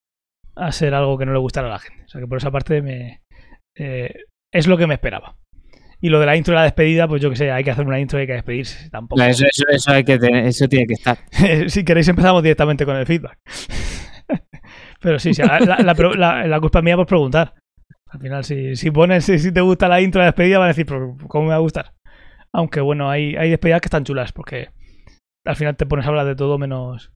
[0.54, 2.04] a ser algo que no le gustara a la gente.
[2.04, 3.20] O sea que por esa parte me
[3.76, 4.14] eh,
[4.52, 5.36] es lo que me esperaba.
[6.00, 7.86] Y lo de la intro y la despedida, pues yo que sé, hay que hacer
[7.86, 8.90] una intro y hay que despedirse.
[8.90, 9.22] Tampoco.
[9.22, 11.18] Eso, eso, hay que eso tiene que estar.
[11.68, 13.38] si queréis empezamos directamente con el feedback.
[15.00, 17.54] pero sí, sí la, la, la, culpa mía por preguntar.
[18.12, 20.86] Al final, si, si pones, si, te gusta la intro de despedida, van a decir,
[20.86, 21.94] ¿cómo me va a gustar?
[22.52, 24.68] Aunque bueno, hay, hay despedidas que están chulas, porque
[25.46, 27.10] al final te pones a hablar de todo menos,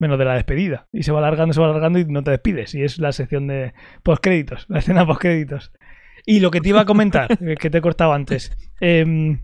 [0.00, 0.88] menos de la despedida.
[0.90, 2.74] Y se va alargando, se va alargando y no te despides.
[2.74, 5.70] Y es la sección de postcréditos, la escena postcréditos.
[6.24, 8.56] Y lo que te iba a comentar, que te he cortado antes.
[8.80, 9.42] Em,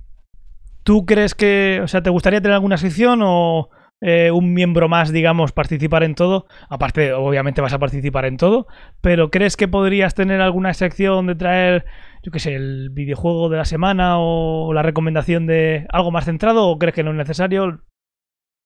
[0.84, 3.68] ¿Tú crees que, o sea, te gustaría tener alguna sección o,
[4.00, 6.46] eh, un miembro más, digamos, participar en todo.
[6.68, 8.66] Aparte, obviamente vas a participar en todo,
[9.00, 11.84] pero ¿crees que podrías tener alguna sección de traer,
[12.22, 16.68] yo qué sé, el videojuego de la semana o la recomendación de algo más centrado
[16.68, 17.82] o crees que no es necesario?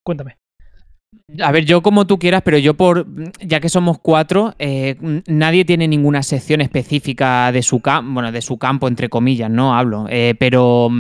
[0.05, 0.39] Cuéntame.
[1.43, 3.07] A ver, yo como tú quieras, pero yo por,
[3.41, 8.41] ya que somos cuatro, eh, nadie tiene ninguna sección específica de su campo, bueno, de
[8.41, 10.07] su campo, entre comillas, no hablo.
[10.09, 10.91] Eh, pero,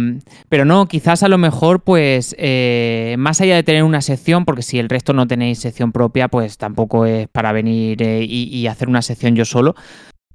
[0.51, 4.63] pero no, quizás a lo mejor, pues, eh, más allá de tener una sección, porque
[4.63, 8.89] si el resto no tenéis sección propia, pues tampoco es para venir y, y, hacer
[8.89, 9.75] una sección yo solo.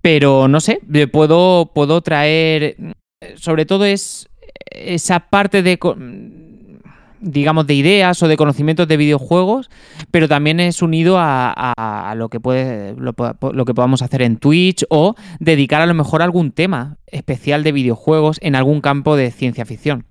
[0.01, 0.81] Pero no sé,
[1.11, 2.77] puedo, puedo traer,
[3.35, 4.27] sobre todo es
[4.71, 5.77] esa parte de
[7.23, 9.69] digamos, de ideas o de conocimientos de videojuegos,
[10.11, 15.15] pero también es unido a, lo, que puede, lo, que podamos hacer en Twitch o
[15.39, 20.05] dedicar a lo mejor algún tema especial de videojuegos en algún campo de ciencia ficción.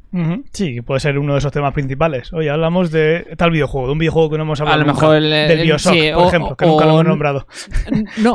[0.53, 2.33] Sí, puede ser uno de esos temas principales.
[2.35, 4.83] Hoy hablamos de tal videojuego, de un videojuego que no hemos hablado.
[4.83, 7.47] A lo mejor el, del Bioshock, por ejemplo, que nunca lo hemos nombrado.
[8.19, 8.35] No,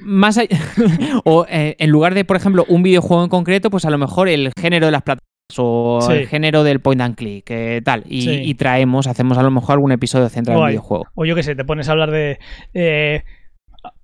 [0.00, 0.58] más allá,
[1.24, 4.28] o eh, en lugar de, por ejemplo, un videojuego en concreto, pues a lo mejor
[4.28, 8.04] el género de las plataformas o el género del point and click, eh, tal.
[8.06, 11.06] Y, traemos, hacemos a lo mejor algún episodio centrado en el videojuego.
[11.14, 12.38] O yo qué sé, te pones a hablar de.
[12.74, 13.22] Eh,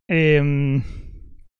[0.09, 0.82] em,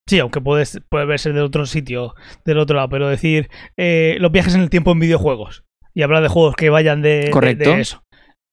[0.09, 2.14] sí, aunque puede, puede verse del otro sitio,
[2.44, 5.64] del otro lado, pero decir eh, los viajes en el tiempo en videojuegos
[5.94, 7.70] y hablar de juegos que vayan de, de- Correcto.
[7.70, 8.02] de eso.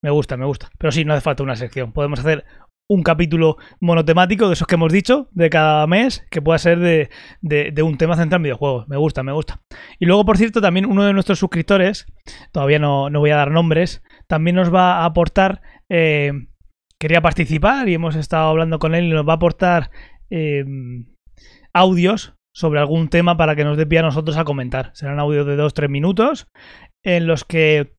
[0.04, 0.70] Me gusta, me gusta.
[0.78, 1.92] Pero sí, no hace falta una sección.
[1.92, 2.46] Podemos hacer
[2.92, 7.10] un capítulo monotemático de esos que hemos dicho, de cada mes, que pueda ser de,
[7.42, 8.88] de- un tema central en videojuegos.
[8.88, 9.62] Me gusta, me gusta.
[10.00, 12.08] Y luego, por cierto, también uno de nuestros suscriptores,
[12.52, 16.32] todavía no, no voy a dar nombres, también nos va a aportar, eh,
[17.00, 19.92] quería participar y hemos estado hablando con él y nos va a aportar
[20.32, 20.66] eh,
[21.74, 24.92] audios sobre algún tema para que nos dé pie a nosotros a comentar.
[24.96, 26.48] Serán audios de 2-3 minutos
[27.04, 27.94] en los que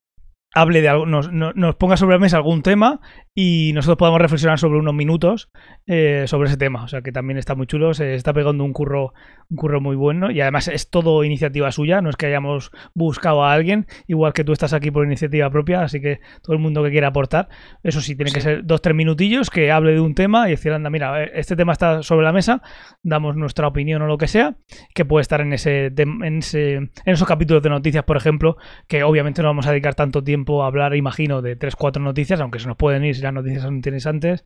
[0.52, 3.00] hable de algo, nos, no- nos ponga sobre la mesa algún tema
[3.34, 5.50] y nosotros podamos reflexionar sobre unos minutos
[5.86, 6.82] eh, sobre ese tema.
[6.82, 9.12] O sea que también está muy chulo, se está pegando un curro,
[9.48, 13.44] un curro muy bueno y además es todo iniciativa suya, no es que hayamos buscado
[13.44, 16.82] a alguien, igual que tú estás aquí por iniciativa propia, así que todo el mundo
[16.82, 17.48] que quiera aportar,
[17.82, 20.72] eso sí, tiene que ser dos, tres minutillos que hable de un tema y decir,
[20.72, 22.62] anda, mira, eh, este tema está sobre la mesa,
[23.02, 24.56] damos nuestra opinión o lo que sea,
[24.94, 28.56] que puede estar en ese, en ese en esos capítulos de noticias, por ejemplo,
[28.88, 32.40] que obviamente no vamos a dedicar tanto tiempo a hablar, imagino, de tres, cuatro noticias,
[32.40, 34.44] aunque se nos pueden ir las noticias son interesantes,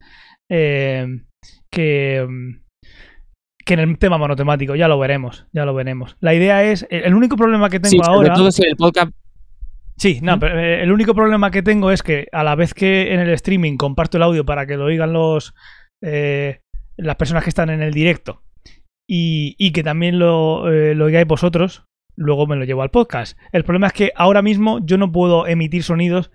[0.50, 1.06] eh,
[1.70, 2.26] que,
[3.64, 6.16] que en el tema monotemático, ya lo veremos, ya lo veremos.
[6.20, 8.34] La idea es, el único problema que tengo Sí, sobre ahora...
[8.34, 9.12] todo si el podcast
[9.96, 10.40] Sí, no, ¿Mm?
[10.40, 13.30] pero eh, el único problema que tengo es que a la vez que en el
[13.30, 15.54] streaming comparto el audio para que lo oigan los
[16.02, 16.60] eh,
[16.96, 18.42] las personas que están en el directo
[19.08, 21.84] y, y que también lo, eh, lo oigáis vosotros,
[22.16, 23.38] luego me lo llevo al podcast.
[23.52, 26.30] El problema es que ahora mismo yo no puedo emitir sonidos.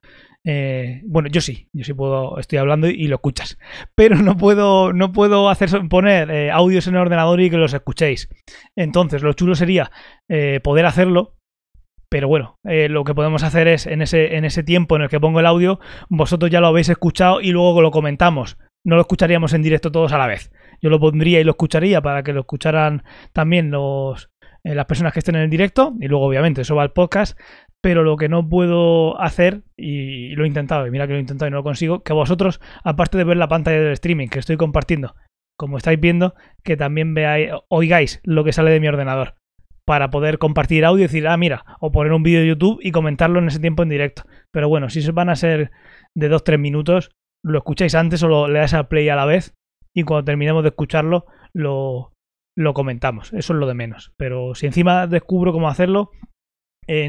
[0.45, 3.57] Eh, bueno, yo sí, yo sí puedo, estoy hablando y, lo escuchas,
[3.95, 7.74] pero no puedo, no puedo hacer poner eh, audios en el ordenador y que los
[7.74, 8.30] escuchéis.
[8.76, 9.91] Entonces, lo chulo sería
[10.30, 11.40] eh, poder hacerlo,
[12.10, 15.10] pero bueno, eh, lo que podemos hacer es en ese, en ese tiempo en el
[15.10, 15.80] que pongo el audio,
[16.10, 18.57] vosotros ya lo habéis escuchado y luego lo comentamos.
[18.84, 20.52] No lo escucharíamos en directo todos a la vez.
[20.82, 23.03] Yo lo pondría y lo escucharía para que lo escucharan
[23.34, 24.32] también los,
[24.64, 27.40] eh, las personas que estén en el directo y luego obviamente eso va al podcast.
[27.81, 31.22] Pero lo que no puedo hacer, y lo he intentado, y mira que lo he
[31.22, 34.39] intentado y no lo consigo, que vosotros, aparte de ver la pantalla del streaming que
[34.39, 35.15] estoy compartiendo,
[35.57, 39.35] como estáis viendo, que también veáis, oigáis lo que sale de mi ordenador
[39.89, 42.91] para poder compartir audio y decir, ah, mira, o poner un vídeo de YouTube y
[42.91, 44.22] comentarlo en ese tiempo en directo.
[44.51, 45.72] Pero bueno, si van a ser
[46.15, 47.10] de 2-3 minutos,
[47.43, 49.56] lo escucháis antes o lo, le das a play a la vez
[49.95, 52.14] y cuando terminemos de escucharlo lo,
[52.56, 53.34] lo comentamos.
[53.34, 54.14] Eso es lo de menos.
[54.15, 56.11] Pero si encima descubro cómo hacerlo,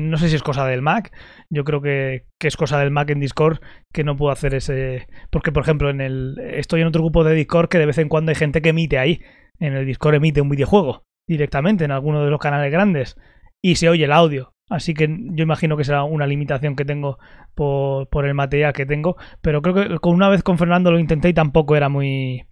[0.02, 1.10] no sé si es cosa del Mac.
[1.48, 3.60] Yo creo que, que es cosa del Mac en Discord
[3.92, 5.06] que no puedo hacer ese...
[5.30, 8.08] Porque, por ejemplo, en el estoy en otro grupo de Discord que de vez en
[8.08, 9.22] cuando hay gente que emite ahí.
[9.58, 13.16] En el Discord emite un videojuego directamente en alguno de los canales grandes
[13.62, 14.52] y se oye el audio.
[14.68, 17.18] Así que yo imagino que será una limitación que tengo
[17.54, 19.16] por, por el material que tengo.
[19.40, 22.44] Pero creo que con una vez con Fernando lo intenté y tampoco era muy.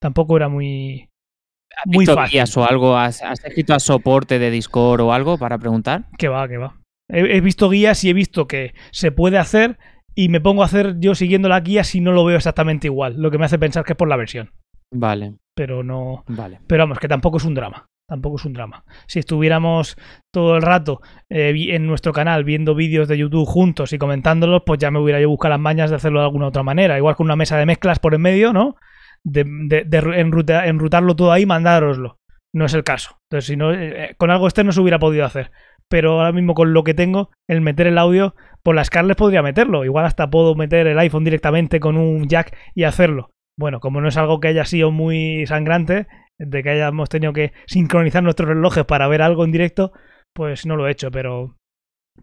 [0.00, 1.08] Tampoco era muy.
[1.76, 2.42] ¿Has Muy fácil.
[2.56, 2.96] o algo?
[2.96, 6.04] ¿Has, has escrito a soporte de Discord o algo para preguntar?
[6.18, 6.76] Que va, que va.
[7.08, 9.78] He, he visto guías y he visto que se puede hacer
[10.14, 13.16] y me pongo a hacer yo siguiendo la guía si no lo veo exactamente igual.
[13.18, 14.52] Lo que me hace pensar que es por la versión.
[14.92, 16.24] Vale, Pero no.
[16.28, 16.60] vale.
[16.68, 17.86] Pero vamos, que tampoco es un drama.
[18.06, 18.84] Tampoco es un drama.
[19.06, 19.96] Si estuviéramos
[20.32, 24.78] todo el rato eh, en nuestro canal viendo vídeos de YouTube juntos y comentándolos, pues
[24.78, 26.98] ya me hubiera yo buscado las mañas de hacerlo de alguna otra manera.
[26.98, 28.76] Igual con una mesa de mezclas por en medio, ¿no?
[29.26, 32.18] De, de- de enruta- enrutarlo todo ahí mandároslo.
[32.54, 33.18] No es el caso.
[33.30, 35.50] Entonces, si no, eh, con algo externo se hubiera podido hacer.
[35.90, 39.42] Pero ahora mismo con lo que tengo, el meter el audio, por las Scarlett podría
[39.42, 39.84] meterlo.
[39.84, 43.30] Igual hasta puedo meter el iPhone directamente con un jack y hacerlo.
[43.58, 46.06] Bueno, como no es algo que haya sido muy sangrante,
[46.38, 49.92] de que hayamos tenido que sincronizar nuestros relojes para ver algo en directo,
[50.34, 51.56] pues no lo he hecho, pero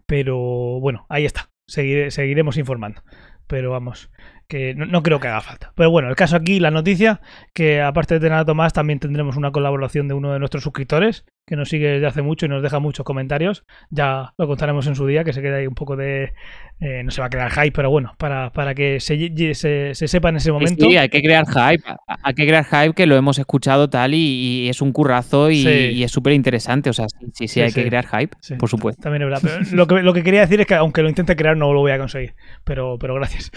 [0.06, 0.36] pero
[0.80, 1.50] bueno, ahí está.
[1.68, 3.02] Seguire- seguiremos informando.
[3.46, 4.10] Pero vamos,
[4.52, 5.72] que no, no creo que haga falta.
[5.74, 7.22] Pero bueno, el caso aquí, la noticia,
[7.54, 11.24] que aparte de tener a Tomás, también tendremos una colaboración de uno de nuestros suscriptores,
[11.44, 13.64] que nos sigue desde hace mucho y nos deja muchos comentarios.
[13.90, 16.32] Ya lo contaremos en su día, que se queda ahí un poco de...
[16.80, 20.08] eh, no se va a crear hype, pero bueno, para, para que se, se, se
[20.08, 20.88] sepa en ese momento.
[20.88, 21.82] Sí, hay que crear hype.
[22.22, 24.18] Hay que crear hype que lo hemos escuchado tal y,
[24.64, 25.68] y es un currazo y, Sí.
[25.68, 26.90] y es súper interesante.
[26.90, 27.82] O sea, sí, sí, hay sí.
[27.82, 29.02] que crear hype, por supuesto.
[29.02, 29.40] También es verdad.
[29.42, 31.80] Pero lo, que, lo que quería decir es que aunque lo intente crear, no lo
[31.80, 32.34] voy a conseguir.
[32.64, 33.50] Pero, pero gracias.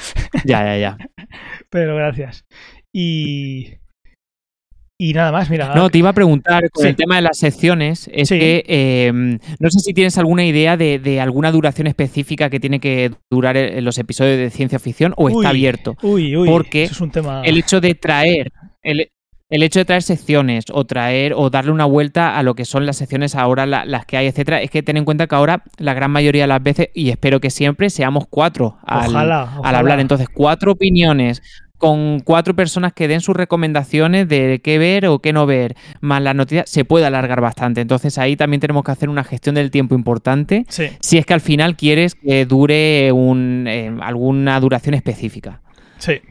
[0.44, 0.98] Ya, ya, ya.
[1.70, 2.45] Pero gracias.
[2.91, 3.74] Y.
[4.98, 5.76] Y nada más, mira.
[5.76, 6.88] No, te iba a preguntar con Sí.
[6.90, 8.40] el tema de las secciones, es Sí.
[8.40, 12.80] que eh, no sé si tienes alguna idea de, de alguna duración específica que tiene
[12.80, 15.98] que durar los episodios de ciencia ficción o Uy, está abierto.
[16.02, 16.48] Uy, uy.
[16.48, 17.42] porque eso es un tema.
[17.44, 18.54] El hecho de traer,
[18.84, 19.10] el,
[19.50, 22.86] el hecho de traer secciones o traer o darle una vuelta a lo que son
[22.86, 25.62] las secciones ahora, la- las que hay, etcétera, es que ten en cuenta que ahora
[25.78, 29.58] la gran mayoría de las veces, y espero que siempre, seamos cuatro al, Ojalá.
[29.62, 30.00] al hablar.
[30.00, 31.42] Entonces, cuatro opiniones
[31.78, 36.22] con cuatro personas que den sus recomendaciones de qué ver o qué no ver, más
[36.22, 37.82] las noticias, se puede alargar bastante.
[37.82, 40.88] Entonces ahí también tenemos que hacer una gestión del tiempo importante Sí.
[41.00, 45.62] si es que al final quieres que dure un, eh, alguna duración específica.
[45.98, 46.22] Sí.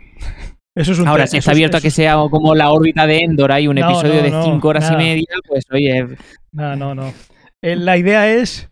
[0.77, 3.19] Eso es un Ahora, si está es- abierto a que sea como la órbita de
[3.19, 4.95] Endor, hay un No, episodio no, de no, cinco horas nada.
[5.03, 6.07] y media, pues oye,
[6.53, 7.12] No, no, no.
[7.62, 8.69] Eh, la idea es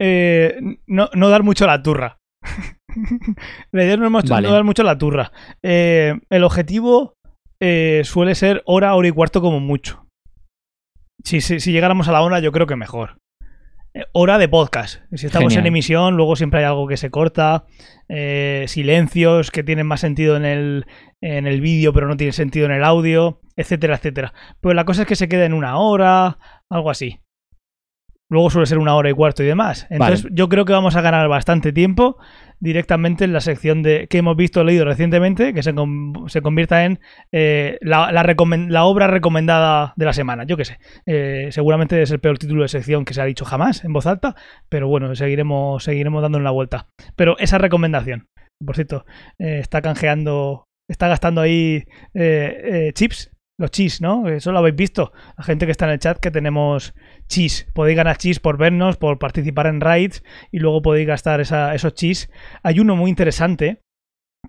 [0.00, 0.56] eh,
[0.86, 2.18] no, no dar mucho la turra.
[3.72, 4.48] la idea no mucho- Vale.
[4.48, 5.32] no dar mucho la turra.
[5.62, 7.14] Eh, el objetivo
[7.60, 10.06] eh, suele ser hora, hora y cuarto como mucho.
[11.24, 13.18] Si, si, si llegáramos a la hora, yo creo que mejor.
[13.94, 15.02] Eh, hora de podcast.
[15.12, 15.60] Si estamos Genial.
[15.60, 17.64] en emisión, luego siempre hay algo que se corta.
[18.66, 20.86] silencios que tienen más sentido en el,
[21.20, 24.34] en el vídeo, pero no tienen sentido en el audio, etcétera, etcétera.
[24.60, 26.38] Pero la cosa es que se queda en una hora,
[26.70, 27.20] algo así.
[28.30, 29.86] Luego suele ser una hora y cuarto y demás.
[29.90, 32.16] Entonces, yo creo que vamos a ganar bastante tiempo
[32.62, 35.74] directamente en la sección de que hemos visto leído recientemente, que se,
[36.28, 37.00] se convierta en
[37.32, 40.44] eh, la, la obra recomendada de la semana.
[40.44, 40.78] Yo qué sé.
[41.04, 44.06] Eh, seguramente es el peor título de sección que se ha dicho jamás en voz
[44.06, 44.36] alta,
[44.68, 46.86] pero bueno, seguiremos, seguiremos dando la vuelta.
[47.16, 48.28] Pero esa recomendación,
[48.64, 49.06] por cierto,
[49.40, 51.82] eh, está canjeando, está gastando ahí
[52.94, 53.32] chips.
[53.62, 54.28] Los chis, ¿no?
[54.28, 55.12] Eso lo habéis visto.
[55.38, 56.94] La gente que está en el chat que tenemos
[57.28, 57.68] chis.
[57.72, 61.94] Podéis ganar chis por vernos, por participar en raids y luego podéis gastar esa- esos
[61.94, 62.28] chis.
[62.64, 63.80] Hay uno muy interesante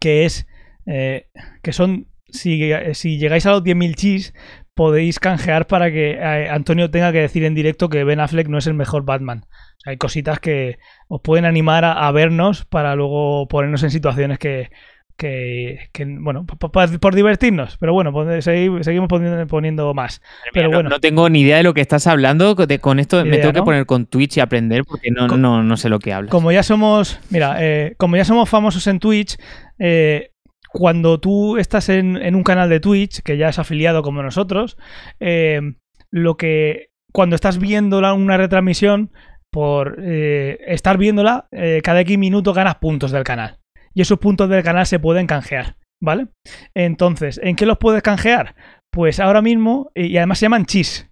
[0.02, 0.48] que es
[0.88, 1.28] eh,
[1.62, 4.34] que son si, si llegáis a los 10.000 chis
[4.74, 8.58] podéis canjear para que eh, Antonio tenga que decir en directo que Ben Affleck no
[8.58, 9.46] es el mejor Batman.
[9.86, 14.72] Hay cositas que os pueden animar a vernos para luego ponernos en situaciones que,
[15.18, 17.78] que, que, bueno, po- po- por, divertirnos.
[17.78, 18.12] Pero bueno,
[18.42, 20.22] seguimos poniendo, poniendo más.
[20.54, 20.90] Pero no, bueno.
[20.90, 22.56] no tengo ni idea de lo que estás hablando.
[22.56, 25.78] de- con esto me tengo que poner con Twitch y aprender porque no, no, no
[25.78, 26.32] sé lo que hablas.
[26.32, 29.38] Como ya somos, mira, eh, como ya somos famosos en Twitch,
[29.80, 30.32] eh,
[30.70, 34.78] cuando tú estás en, en un canal de Twitch, que ya es afiliado como nosotros,
[35.20, 35.62] eh,
[36.10, 39.12] lo que cuando estás viendo la- una retransmisión,
[39.52, 41.48] por estar viéndola,
[41.84, 43.60] cada X minuto ganas puntos del canal.
[43.94, 46.28] Y esos puntos del canal se pueden canjear, ¿vale?
[46.76, 48.56] Entonces, ¿en qué los puedes canjear?
[48.92, 51.10] Pues ahora mismo, y y además se llaman chis.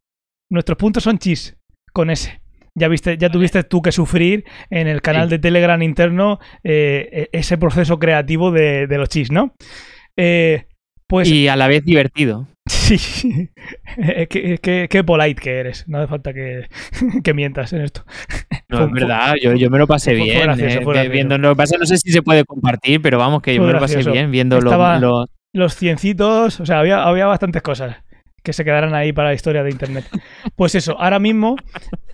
[0.52, 1.58] Nuestros puntos son chis,
[1.94, 2.42] con ese.
[2.78, 7.38] Ya viste, ya tuviste tú que sufrir en el canal de Telegram interno eh, e-
[7.38, 9.54] ese proceso creativo de, de los chis, ¿no?
[10.18, 10.68] Eh,
[11.12, 12.48] pues y a la vez divertido.
[12.66, 12.98] sí,
[14.30, 15.88] qué, qué- qué polite que eres.
[15.88, 16.68] No hace falta que,
[17.24, 18.04] que mientas en esto.
[18.70, 20.42] No, Fue- es verdad, yo, yo me lo pasé fue- fue bien.
[20.44, 23.74] gracioso, eh, viendo, pasa, no sé si se puede compartir, pero vamos, que yo me
[23.74, 27.98] lo pasé bien viendo los- los, los ciencitos, o sea, había, había bastantes cosas
[28.44, 30.06] que se quedaran ahí para la historia de Internet.
[30.56, 31.56] Pues eso, ahora mismo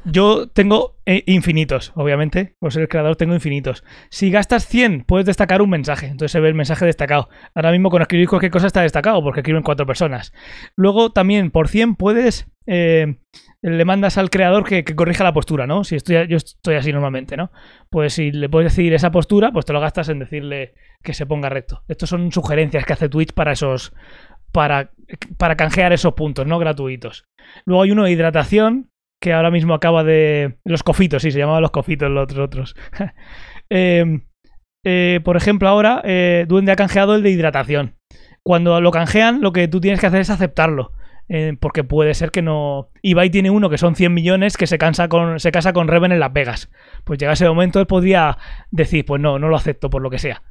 [0.06, 3.84] yo tengo eh, infinitos, obviamente, por ser el creador tengo infinitos.
[4.10, 7.30] Si gastas 100, puedes destacar un mensaje, entonces se ve el mensaje destacado.
[7.56, 10.34] Ahora mismo con escribir cualquier cosa está destacado, porque escriben cuatro personas.
[10.76, 12.48] Luego también por 100 puedes...
[12.66, 13.16] eh,
[13.62, 15.84] le mandas al creador que, corrija la postura, ¿no?
[15.84, 17.52] Si estoy, yo estoy así normalmente, ¿no?
[17.90, 20.74] Pues si le puedes decir esa postura, pues te lo gastas en decirle
[21.04, 21.84] que se ponga recto.
[21.88, 23.94] Estos son sugerencias que hace Twitch para esos.
[24.52, 24.92] Para,
[25.38, 26.60] para canjear esos puntos, ¿no?
[26.60, 27.26] Gratuitos.
[27.66, 30.58] Luego hay uno de hidratación, que ahora mismo acaba de.
[30.64, 32.46] Los cofitos, sí, se llamaban los cofitos los otros.
[32.46, 32.76] otros.
[33.70, 34.22] Eh,
[34.86, 37.98] eh, por ejemplo, ahora eh, Duende ha canjeado el de hidratación.
[38.44, 40.94] Cuando lo canjean, lo que tú tienes que hacer es aceptarlo.
[41.30, 42.90] eh, porque puede ser que no.
[43.02, 46.14] Ibai tiene uno que son 100 millones que se, cansa con, se casa con Reven
[46.14, 46.70] en Las Vegas.
[47.04, 48.38] Pues llega ese momento, él podría
[48.72, 50.42] decir: Pues no, no lo acepto por lo que sea.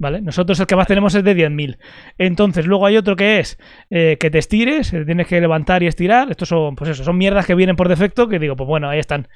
[0.00, 0.22] ¿Vale?
[0.22, 1.76] Nosotros el que más tenemos es de 10.000.
[2.16, 3.58] Entonces, luego hay otro que es
[3.90, 6.30] eh, que te estires, eh, tienes que levantar y estirar.
[6.30, 8.98] Estos son, pues eso, son mierdas que vienen por defecto que digo, pues bueno, ahí
[8.98, 9.28] están.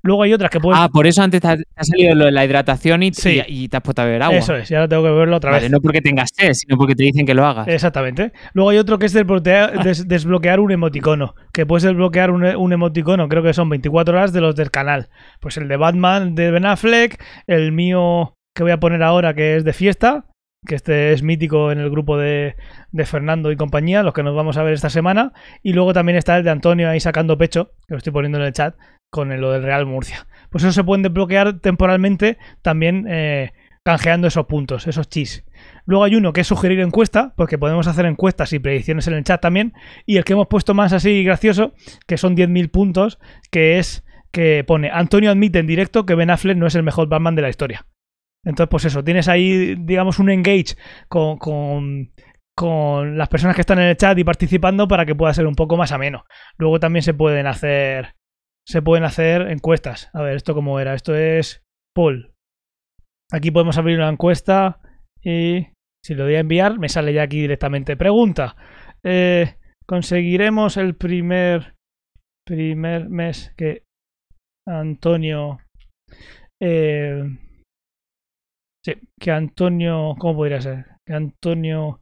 [0.00, 0.80] Luego hay otras que puedes.
[0.80, 3.42] Ah, por eso antes te ha, te ha salido lo de la hidratación y, Sí.
[3.48, 4.38] y- y te has puesto a beber agua.
[4.38, 5.70] eso es, y ahora tengo que verlo otra Vale, vez.
[5.72, 7.66] no porque tengas sed, sino porque te dicen que lo hagas.
[7.66, 8.30] Exactamente.
[8.52, 11.34] Luego hay otro que es desbloquear, des- desbloquear un emoticono.
[11.52, 15.08] Que puedes desbloquear un, un emoticono, creo que son 24 horas de los del canal.
[15.40, 19.56] Pues el de Batman de Ben Affleck, el mío que voy a poner ahora, que
[19.56, 20.26] es de fiesta,
[20.66, 22.54] que este es mítico en el grupo de,
[22.92, 25.32] de Fernando y compañía, los que nos vamos a ver esta semana.
[25.62, 28.44] Y luego también está el de Antonio ahí sacando pecho, que lo estoy poniendo en
[28.44, 28.76] el chat,
[29.10, 30.26] con el- lo del Real Murcia.
[30.50, 33.52] Pues eso se pueden desbloquear temporalmente también eh,
[33.84, 35.44] canjeando esos puntos, esos chis.
[35.86, 39.24] Luego hay uno que es sugerir encuesta, porque podemos hacer encuestas y predicciones en el
[39.24, 39.72] chat también.
[40.06, 41.74] Y el que hemos puesto más así gracioso,
[42.06, 43.18] que son 10.000 puntos,
[43.50, 47.08] que es que pone Antonio admite en directo que Ben Affleck no es el mejor
[47.08, 47.84] Batman de la historia.
[48.44, 50.76] Entonces, pues eso, tienes ahí, digamos, un engage
[51.08, 52.12] con, con,
[52.56, 55.54] con las personas que están en el chat y participando para que pueda ser un
[55.54, 56.24] poco más ameno.
[56.58, 58.14] Luego también se pueden hacer.
[58.66, 60.10] Se pueden hacer encuestas.
[60.12, 60.94] A ver, ¿esto cómo era?
[60.94, 61.64] Esto es
[61.94, 62.32] poll.
[63.32, 64.80] Aquí podemos abrir una encuesta
[65.22, 65.68] y
[66.04, 67.96] Si lo doy a enviar, me sale ya aquí directamente.
[67.96, 68.56] Pregunta.
[69.04, 69.54] Eh,
[69.86, 71.76] ¿Conseguiremos el primer,
[72.44, 73.84] primer mes que
[74.66, 75.60] Antonio...
[76.60, 77.24] Eh,
[78.84, 80.14] sí, que Antonio...
[80.18, 80.86] ¿Cómo podría ser?
[81.06, 82.00] Que Antonio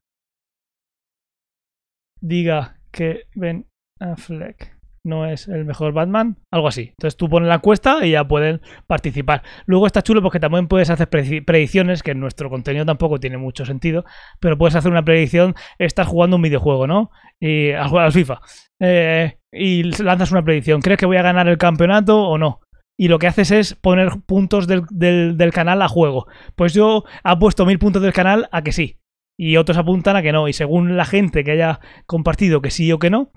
[2.20, 3.66] diga que Ben
[3.98, 6.89] Affleck no es el mejor Batman, algo así.
[6.90, 9.43] Entonces tú pones la encuesta y ya pueden participar.
[9.65, 13.65] Luego está chulo porque también puedes hacer predicciones, que en nuestro contenido tampoco tiene mucho
[13.65, 14.05] sentido,
[14.40, 17.11] pero puedes hacer una predicción, estás jugando un videojuego, ¿no?
[17.40, 18.40] Y al jugar al FIFA.
[18.81, 22.61] Eh, y lanzas una predicción, ¿crees que voy a ganar el campeonato o no?
[23.01, 26.27] Y lo que haces es poner puntos del, del, canal a juego.
[26.55, 29.01] Pues yo he puesto mil puntos del canal a que sí.
[29.39, 30.48] Y otros apuntan a que no.
[30.48, 33.32] Y según la gente que haya compartido que sí o que no,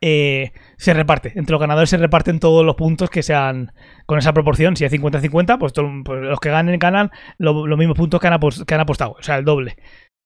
[0.00, 1.32] eh, se reparte.
[1.36, 3.70] Entre los ganadores se reparten todos los puntos que sean
[4.04, 4.74] con esa proporción.
[4.74, 5.72] Si es 50-50, pues,
[6.04, 9.76] pues, los que ganen ganan los mismos puntos que han, apostado, o sea, el doble.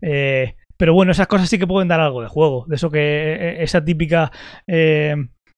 [0.00, 2.64] Eh, pero bueno, esas cosas sí que pueden dar algo de juego.
[2.68, 4.32] De eso que eh, esa típica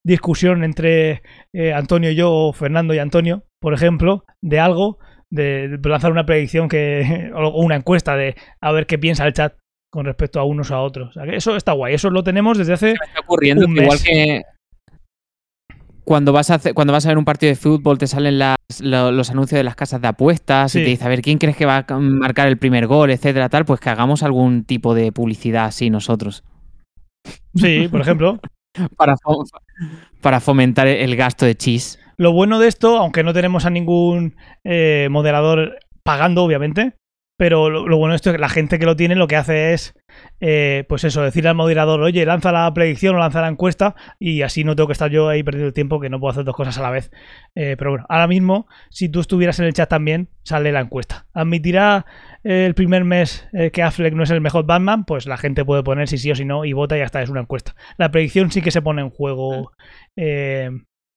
[0.04, 1.22] discusión entre
[1.74, 4.98] Antonio y yo, o Fernando y Antonio, por ejemplo, de algo,
[5.30, 9.54] de, lanzar una predicción que, o una encuesta de a ver qué piensa el chat
[9.90, 11.16] con respecto a unos a otros.
[11.32, 11.94] eso está guay.
[11.94, 12.90] Eso lo tenemos desde hace.
[12.92, 14.42] Está ocurriendo un igual que
[16.04, 19.30] cuando vas a hacer, cuando vas a ver un partido de fútbol te salen los,
[19.30, 21.84] anuncios de las casas de apuestas y te dice a ver quién crees que va
[21.88, 25.90] a marcar el primer gol, etcétera, tal, pues que hagamos algún tipo de publicidad así
[25.90, 26.44] nosotros.
[27.54, 28.38] Sí, por ejemplo.
[28.96, 29.14] para,
[30.20, 31.98] para fomentar el gasto de chis.
[32.16, 36.94] Lo bueno de esto, aunque no tenemos a ningún eh, moderador pagando, obviamente,
[37.36, 39.94] pero lo, bueno esto es que la gente que lo tiene lo que hace es,
[40.40, 44.42] eh, pues eso, decirle al moderador, oye, lanza la predicción o lanza la encuesta y
[44.42, 46.54] así no tengo que estar yo ahí perdiendo el tiempo que no puedo hacer dos
[46.54, 47.10] cosas a la vez.
[47.54, 51.26] Eh, pero bueno, ahora mismo, si tú estuvieras en el chat también, sale la encuesta.
[51.34, 52.06] ¿Admitirá
[52.44, 55.04] el primer mes eh, que Affleck no es el mejor Batman?
[55.04, 57.22] Pues la gente puede poner si sí o si no y vota y ya está,
[57.22, 57.74] es una encuesta.
[57.96, 59.72] La predicción sí que se pone en juego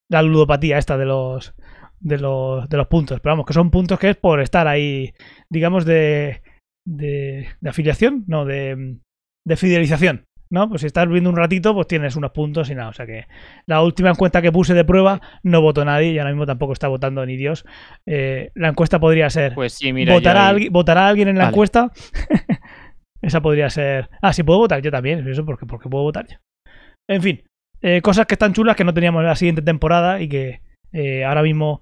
[0.09, 1.53] la ludopatía esta de los
[1.99, 3.19] de los, de los puntos.
[3.19, 5.13] Pero vamos, que son puntos que es por estar ahí,
[5.49, 6.41] digamos, de,
[6.85, 8.97] de, afiliación, no, de,
[9.45, 10.25] de fidelización.
[10.49, 10.69] ¿no?
[10.69, 12.89] Pues si estás viendo un ratito, pues tienes unos puntos y nada.
[12.89, 13.27] O sea que
[13.65, 16.87] la última encuesta que puse de prueba no votó nadie y ahora mismo tampoco está
[16.87, 17.65] votando ni Dios.
[18.05, 19.53] Eh, la encuesta podría ser.
[19.53, 20.13] Pues sí, mira.
[20.13, 21.91] ¿Votará, ¿votará alguien en la encuesta?
[23.21, 24.09] Esa podría ser.
[24.21, 25.27] Ah, sí, puedo votar yo también.
[25.27, 26.37] Eso porque, porque puedo votar yo.
[27.09, 27.43] En fin,
[27.81, 30.61] eh, cosas que están chulas que no teníamos en la siguiente temporada y que
[30.93, 31.81] eh, ahora mismo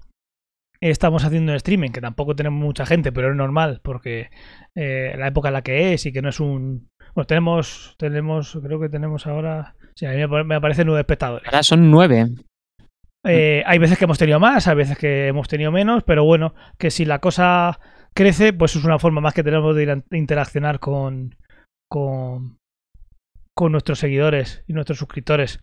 [0.80, 4.30] estamos haciendo un streaming, que tampoco tenemos mucha gente, pero es normal, porque
[4.74, 6.88] eh, la época en la que es y que no es un...
[7.14, 9.74] Bueno, tenemos, tenemos, creo que tenemos ahora...
[9.94, 11.46] Sí, a mí me aparecen nueve espectadores.
[11.46, 12.26] Ahora son nueve.
[13.24, 16.54] Eh, hay veces que hemos tenido más, hay veces que hemos tenido menos, pero bueno,
[16.78, 17.80] que si la cosa
[18.14, 21.36] crece, pues es una forma más que tenemos de, interaccionar con,
[21.88, 22.58] con,
[23.54, 25.60] con nuestros seguidores y nuestros suscriptores.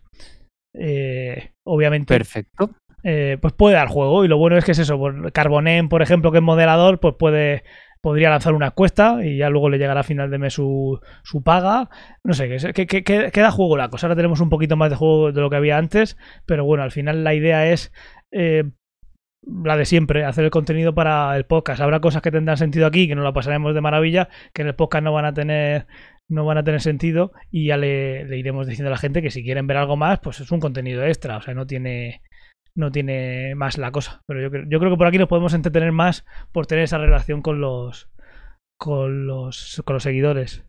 [0.74, 2.12] Eh, obviamente.
[2.12, 2.70] Perfecto.
[3.04, 4.24] Eh, pues puede dar juego.
[4.24, 4.98] Y lo bueno es que es eso.
[5.32, 7.62] Carbonen, por ejemplo, que es moderador, pues puede
[8.04, 11.42] podría lanzar una encuesta y ya luego le llegará a final de mes su, su
[11.42, 11.88] paga.
[12.22, 14.06] No sé, que, que, da juego la cosa.
[14.06, 16.90] Ahora tenemos un poquito más de juego de lo que había antes, pero bueno, al
[16.90, 17.92] final la idea es
[18.30, 18.64] eh,
[19.46, 21.80] la de siempre, hacer el contenido para el podcast.
[21.80, 24.74] Habrá cosas que tendrán sentido aquí, que no la pasaremos de maravilla, que en el
[24.74, 25.86] podcast no van a tener
[26.28, 29.30] no van a tener sentido y ya le, le iremos diciendo a la gente que
[29.30, 32.22] si quieren ver algo más, pues es un contenido extra, o sea, no tiene
[32.76, 34.22] no tiene más la cosa.
[34.26, 37.42] Pero yo, yo creo que por aquí nos podemos entretener más por tener esa relación
[37.42, 38.08] con los
[38.76, 40.64] con los, con los seguidores.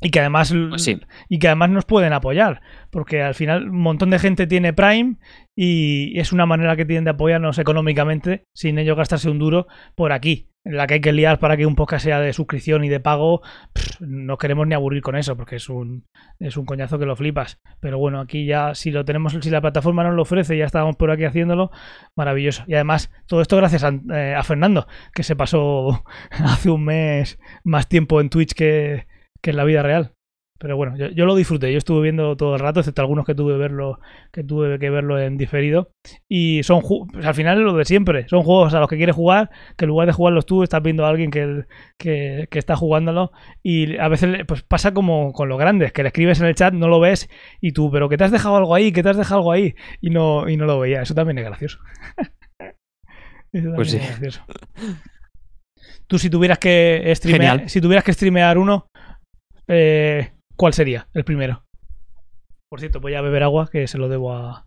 [0.00, 0.86] Y que además pues
[1.28, 2.60] y que además nos pueden apoyar.
[2.90, 5.16] Porque al final un montón de gente tiene Prime
[5.56, 10.12] y es una manera que tienen de apoyarnos económicamente sin ellos gastarse un duro por
[10.12, 12.98] aquí la que hay que liar para que un podcast sea de suscripción y de
[12.98, 13.42] pago,
[14.00, 16.06] no queremos ni aburrir con eso, porque es un,
[16.40, 17.60] es un coñazo que lo flipas.
[17.80, 20.96] Pero bueno, aquí ya, si lo tenemos, si la plataforma nos lo ofrece, ya estábamos
[20.96, 21.70] por aquí haciéndolo,
[22.16, 22.64] maravilloso.
[22.66, 27.38] Y además, todo esto gracias a, eh, a Fernando, que se pasó hace un mes
[27.62, 29.06] más tiempo en Twitch que,
[29.42, 30.13] que en la vida real.
[30.56, 33.56] Pero bueno, yo, lo disfruté, yo estuve viendo todo el rato, excepto algunos que tuve
[33.56, 33.98] verlo,
[34.32, 35.90] que tuve que verlo en diferido.
[36.28, 36.80] Y son
[37.12, 39.84] pues al final es lo de siempre, son juegos a los que quieres jugar, que
[39.84, 41.64] en lugar de jugarlos tú, estás viendo a alguien que,
[41.98, 43.32] que, está jugándolo.
[43.64, 46.72] Y a veces pues pasa como con los grandes, que le escribes en el chat,
[46.72, 47.28] no lo ves,
[47.60, 49.74] y tú, pero que te has dejado algo ahí, que te has dejado algo ahí,
[50.00, 51.02] y no, y no lo veía.
[51.02, 51.80] Eso también es gracioso.
[53.74, 53.98] pues sí.
[56.06, 58.86] Tú si tuvieras que streamear, si tuvieras que streamear uno,
[59.66, 61.64] eh, ¿Cuál sería el primero?
[62.68, 64.66] Por cierto, voy a beber agua que se lo debo a.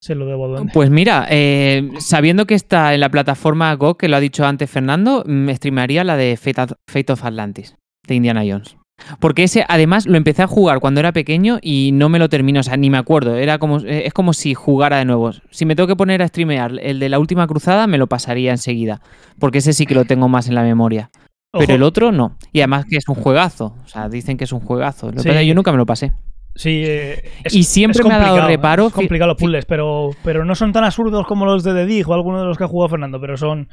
[0.00, 0.64] Se lo debo a.
[0.72, 4.70] Pues mira, eh, sabiendo que está en la plataforma Go, que lo ha dicho antes
[4.70, 7.76] Fernando, me streamearía la de Fate of Atlantis.
[8.06, 8.76] de Indiana Jones.
[9.20, 12.60] Porque ese, además, lo empecé a jugar cuando era pequeño y no me lo termino,
[12.60, 13.36] o sea, ni me acuerdo.
[13.36, 15.30] Era como, es como si jugara de nuevo.
[15.50, 18.50] Si me tengo que poner a streamear el de la última cruzada, me lo pasaría
[18.50, 19.00] enseguida.
[19.38, 21.10] Porque ese sí que lo tengo más en la memoria.
[21.52, 22.36] Pero el otro no.
[22.52, 23.74] Y además que es un juegazo.
[23.84, 25.10] O sea, dicen que es un juegazo.
[25.10, 26.12] Lo yo nunca me lo pasé.
[26.54, 28.88] Sí, eh, y siempre me ha dado reparo.
[28.88, 32.08] Es complicado los puzzles, pero, pero no son tan absurdos como los de The Dig
[32.08, 33.68] o alguno de los que ha jugado Fernando, pero son.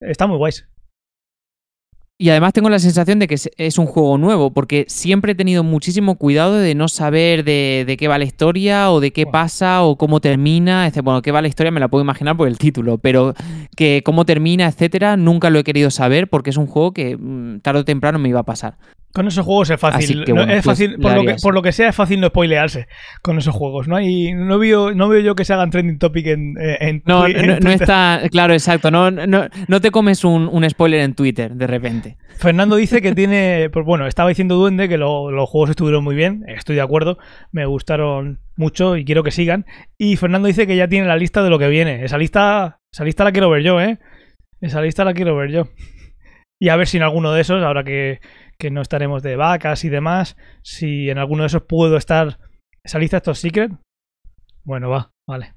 [0.00, 0.68] Están muy guays.
[2.20, 5.64] Y además tengo la sensación de que es un juego nuevo, porque siempre he tenido
[5.64, 9.96] muchísimo cuidado de no saber de, qué va la historia o de qué pasa o
[9.96, 10.92] cómo termina.
[11.02, 13.32] Bueno, qué va la historia me la puedo imaginar por el título, pero
[13.74, 17.60] que cómo termina, etcétera, nunca lo he querido saber porque es un juego que mm,
[17.60, 18.76] tarde o temprano me iba a pasar.
[19.12, 20.22] Con esos juegos es fácil.
[20.22, 22.86] es pues fácil por, lo que, por, lo que, sea, es fácil no spoilearse
[23.22, 23.88] con esos juegos.
[23.88, 27.02] No hay, no veo, no veo yo que se hagan trending topic en, eh, en
[27.06, 28.22] No, no, está.
[28.30, 28.92] Claro, exacto.
[28.92, 32.18] No, no, no te comes un, un, spoiler en Twitter de repente.
[32.38, 33.68] Fernando dice que tiene.
[33.72, 36.44] Pues bueno, estaba diciendo Duende que los juegos estuvieron muy bien.
[36.46, 37.18] Estoy de acuerdo.
[37.50, 39.66] Me gustaron mucho y quiero que sigan.
[39.98, 42.04] Y Fernando dice que ya tiene la lista de lo que viene.
[42.04, 43.98] Esa lista, esa lista la quiero ver yo, ¿eh?
[44.60, 45.68] Esa lista la quiero ver yo.
[46.60, 48.20] Y a ver si en alguno de esos, ahora que
[48.60, 50.36] que no estaremos de vacas y demás.
[50.62, 52.38] Si en alguno de esos puedo estar.
[52.84, 53.72] ¿Esa lista estos secret?
[54.62, 55.54] Bueno, va, vale.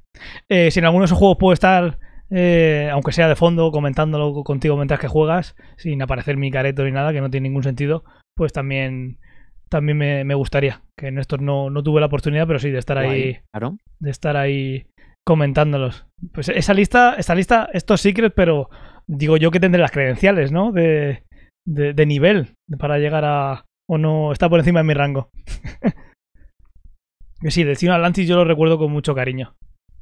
[0.49, 1.99] Eh, si en alguno de esos juegos puedo estar,
[2.31, 6.91] eh, aunque sea de fondo, comentándolo contigo mientras que juegas, sin aparecer mi careto ni
[6.91, 8.03] nada, que no tiene ningún sentido,
[8.35, 9.19] pues también,
[9.69, 10.81] también me, gustaría.
[10.97, 13.39] Que en estos no, no, tuve la oportunidad, pero sí de estar ahí.
[13.51, 13.77] Claro.
[13.99, 14.87] De estar ahí
[15.25, 16.07] comentándolos.
[16.33, 18.69] Pues esa lista, esta lista, estos secret, pero
[19.07, 20.71] digo yo que tendré las credenciales, ¿no?
[20.71, 21.23] De,
[21.65, 23.65] de, nivel para llegar a...
[23.89, 25.29] o no está por encima de mi rango.
[27.41, 29.55] que sí, Destino Atlantis yo lo recuerdo con mucho cariño.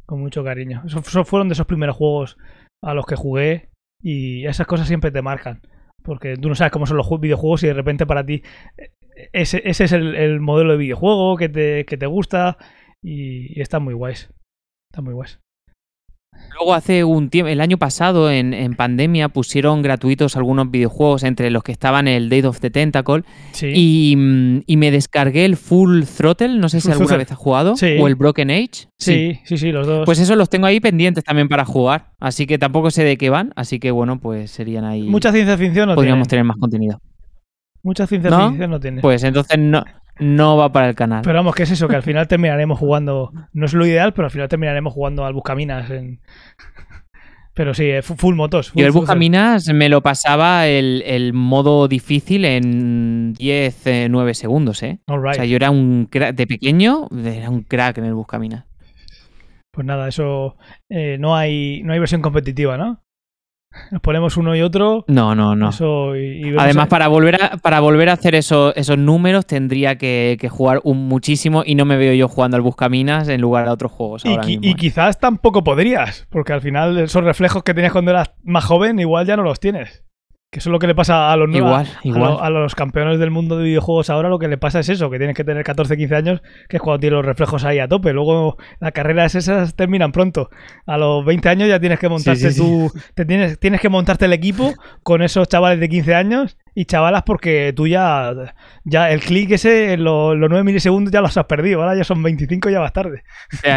[0.06, 0.84] Con mucho cariño.
[0.86, 2.38] Esos, fueron de esos primeros juegos
[2.84, 3.70] a los que jugué
[4.02, 5.62] y esas cosas siempre te marcan.
[6.04, 8.42] Porque tú no sabes cómo son los videojuegos y de repente para ti
[9.34, 12.58] ese, ese es el, modelo de videojuego que te, que te gusta
[13.04, 14.34] y, y está muy guays.
[14.92, 15.40] Está muy guays.
[16.54, 21.64] Luego hace un tiempo, el año pasado en, pandemia pusieron gratuitos algunos videojuegos entre los
[21.64, 23.24] que estaban el Date of the Tentacle
[23.62, 28.16] y, me descargué el Full Throttle, no sé si alguna vez has jugado, o el
[28.16, 28.88] Broken Age.
[28.98, 29.40] Sí.
[29.44, 30.06] sí, sí, los dos.
[30.06, 33.30] Pues eso los tengo ahí pendientes también para jugar, así que tampoco sé de qué
[33.30, 35.04] van, así que bueno, pues serían ahí.
[35.04, 37.00] Mucha ciencia ficción no Podríamos tener más contenido.
[37.84, 39.02] Mucha ciencia ficción no tiene.
[39.02, 39.84] Pues entonces no,
[40.20, 41.22] no va para el canal.
[41.24, 41.88] Pero vamos, ¿qué es eso?
[41.88, 43.32] Que al final terminaremos jugando.
[43.54, 45.90] No es lo ideal, pero al final terminaremos jugando al Buscaminas.
[45.90, 46.22] En...
[47.54, 48.72] Pero sí, eh, full motos.
[48.76, 55.00] Yo el Buscaminas me lo pasaba el, modo difícil en 10, 9 eh, segundos, ¿eh?
[55.08, 58.66] O sea, yo era un crack, de pequeño, era un crack en el Buscaminas.
[59.72, 60.58] Pues nada, eso
[60.90, 63.02] eh, no hay no hay versión competitiva, ¿no?
[63.92, 65.06] Nos ponemos uno y otro.
[65.08, 65.72] No, no, no.
[66.58, 71.64] Además, para volver a, para volver a hacer esos números tendría que, jugar un muchísimo
[71.66, 74.24] y no me veo yo jugando al Buscaminas en lugar de otros juegos.
[74.26, 74.30] y,
[74.62, 74.76] y, ¿eh?
[74.76, 79.26] quizás tampoco podrías, porque al final esos reflejos que tenías cuando eras más joven igual
[79.26, 80.04] ya no los tienes.
[80.52, 82.38] Que eso es lo que le pasa a los igual, igual.
[82.42, 85.18] A, los campeones del mundo de videojuegos ahora, lo que le pasa es eso, que
[85.18, 88.12] tienes que tener 14, 15 años, que es cuando tienes los reflejos ahí a tope.
[88.12, 90.50] Luego las carreras esas terminan pronto.
[90.86, 94.34] A los 20 años ya tienes que montarte tú, Te tienes, tienes que montarte el
[94.34, 94.74] equipo
[95.04, 98.34] con esos chavales de 15 años y chavalas porque tú ya,
[98.86, 102.24] ya el clic ese, los, los 9 milisegundos ya los has perdido, ahora ya son
[102.24, 103.24] 25 ya vas tarde.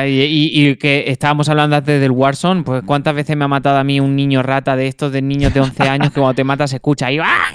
[0.06, 4.00] y, que estábamos hablando antes del Warzone, pues cuántas veces me ha matado a mí
[4.00, 6.76] un niño rata de estos de niños de 11 años que cuando te mata se
[6.76, 7.54] escucha ahí, ¡ah!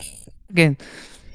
[0.53, 0.75] que,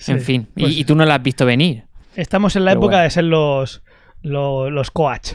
[0.07, 1.85] en fin, pues y, tú no lo has visto venir.
[2.15, 3.83] Estamos en la época de ser los,
[4.23, 5.33] los, los coach.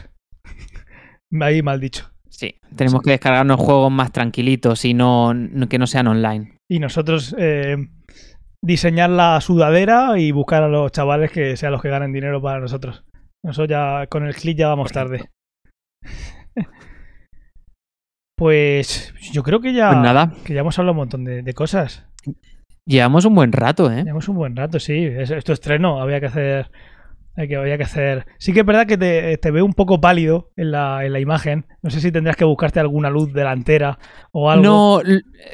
[1.40, 2.10] Ahí mal dicho.
[2.28, 5.34] Sí, tenemos que descargarnos juegos más tranquilitos y no,
[5.68, 6.58] que no sean online.
[6.68, 7.34] Y nosotros...
[7.38, 7.76] Eh,
[8.62, 12.60] diseñar la sudadera y buscar a los chavales que sean los que ganen dinero para
[12.60, 13.04] nosotros.
[13.42, 15.30] Eso ya con el click ya vamos tarde.
[18.36, 20.32] pues yo creo que ya, pues nada.
[20.44, 22.06] que ya hemos hablado un montón de, cosas.
[22.86, 24.02] Llevamos un buen rato, ¿eh?
[24.02, 25.04] Llevamos un buen rato, sí.
[25.04, 26.70] Esto estreno, había que hacer
[27.46, 28.26] que había que hacer.
[28.38, 31.66] Sí que es verdad que te, veo un poco pálido en la, en la, imagen.
[31.82, 33.98] No sé si tendrás que buscarte alguna luz delantera
[34.32, 34.64] o algo.
[34.64, 35.02] No,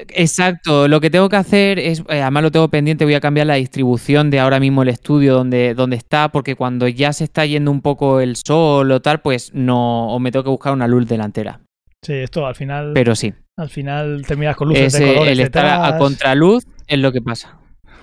[0.09, 0.89] exacto.
[0.89, 3.55] Lo que tengo que hacer es, eh, además lo tengo pendiente, voy a cambiar la
[3.55, 7.71] distribución de ahora mismo el estudio donde, donde está, porque cuando ya se está yendo
[7.71, 11.07] un poco el sol o tal, pues no, o me tengo que buscar una luz
[11.07, 11.61] delantera.
[12.03, 12.93] Sí, esto al final.
[12.95, 13.35] Pero sí.
[13.57, 15.33] Al final terminas con luces de colores.
[15.33, 17.59] El estar a contraluz es lo que pasa.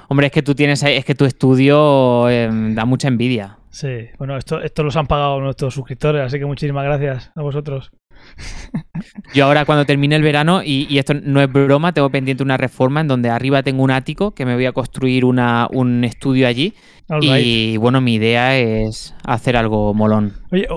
[0.10, 3.58] Hombre, es que tú tienes, es que tu estudio da mucha envidia.
[3.74, 7.90] Sí, bueno, esto, esto los han pagado nuestros suscriptores, así que muchísimas gracias a vosotros.
[9.34, 13.02] Yo ahora cuando termine el verano, y, esto no es broma, tengo pendiente una reforma
[13.02, 16.76] en donde arriba tengo un ático que me voy a construir una, un estudio allí.
[17.22, 20.34] Y bueno, mi idea es hacer algo molón.
[20.52, 20.68] Oye,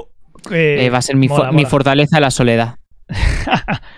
[0.50, 2.76] eh, va a ser mi, mi fortaleza la soledad.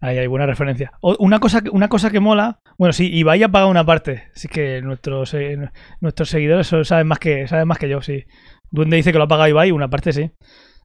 [0.00, 0.92] Ahí hay buena referencia.
[1.00, 4.24] una, cosa, una cosa que mola, bueno, sí, Ibai ha pagado una parte.
[4.34, 5.58] Así que nuestros, eh,
[6.00, 8.24] nuestros seguidores saben más, que, saben más que yo, sí.
[8.70, 10.30] Duende dice que lo ha pagado Ibai, una parte sí.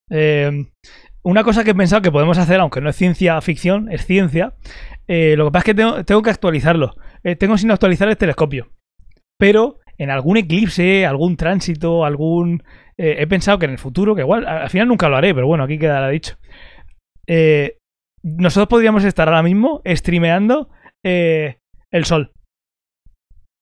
[0.10, 0.66] Eh,
[1.22, 4.56] una cosa que he pensado que podemos hacer, aunque no es ciencia ficción, es ciencia.
[5.08, 6.96] Eh, lo que pasa es que tengo, que actualizarlo.
[7.38, 8.72] tengo sin actualizar el telescopio.
[9.38, 12.64] Pero en algún eclipse, algún tránsito, algún...
[12.98, 15.64] he pensado que en el futuro, que igual, al final nunca lo haré, pero bueno,
[15.64, 16.36] aquí quedará dicho.
[17.28, 17.78] Eh,
[18.24, 20.70] nosotros podríamos estar ahora mismo streameando
[21.04, 21.60] eh,
[21.92, 22.32] el sol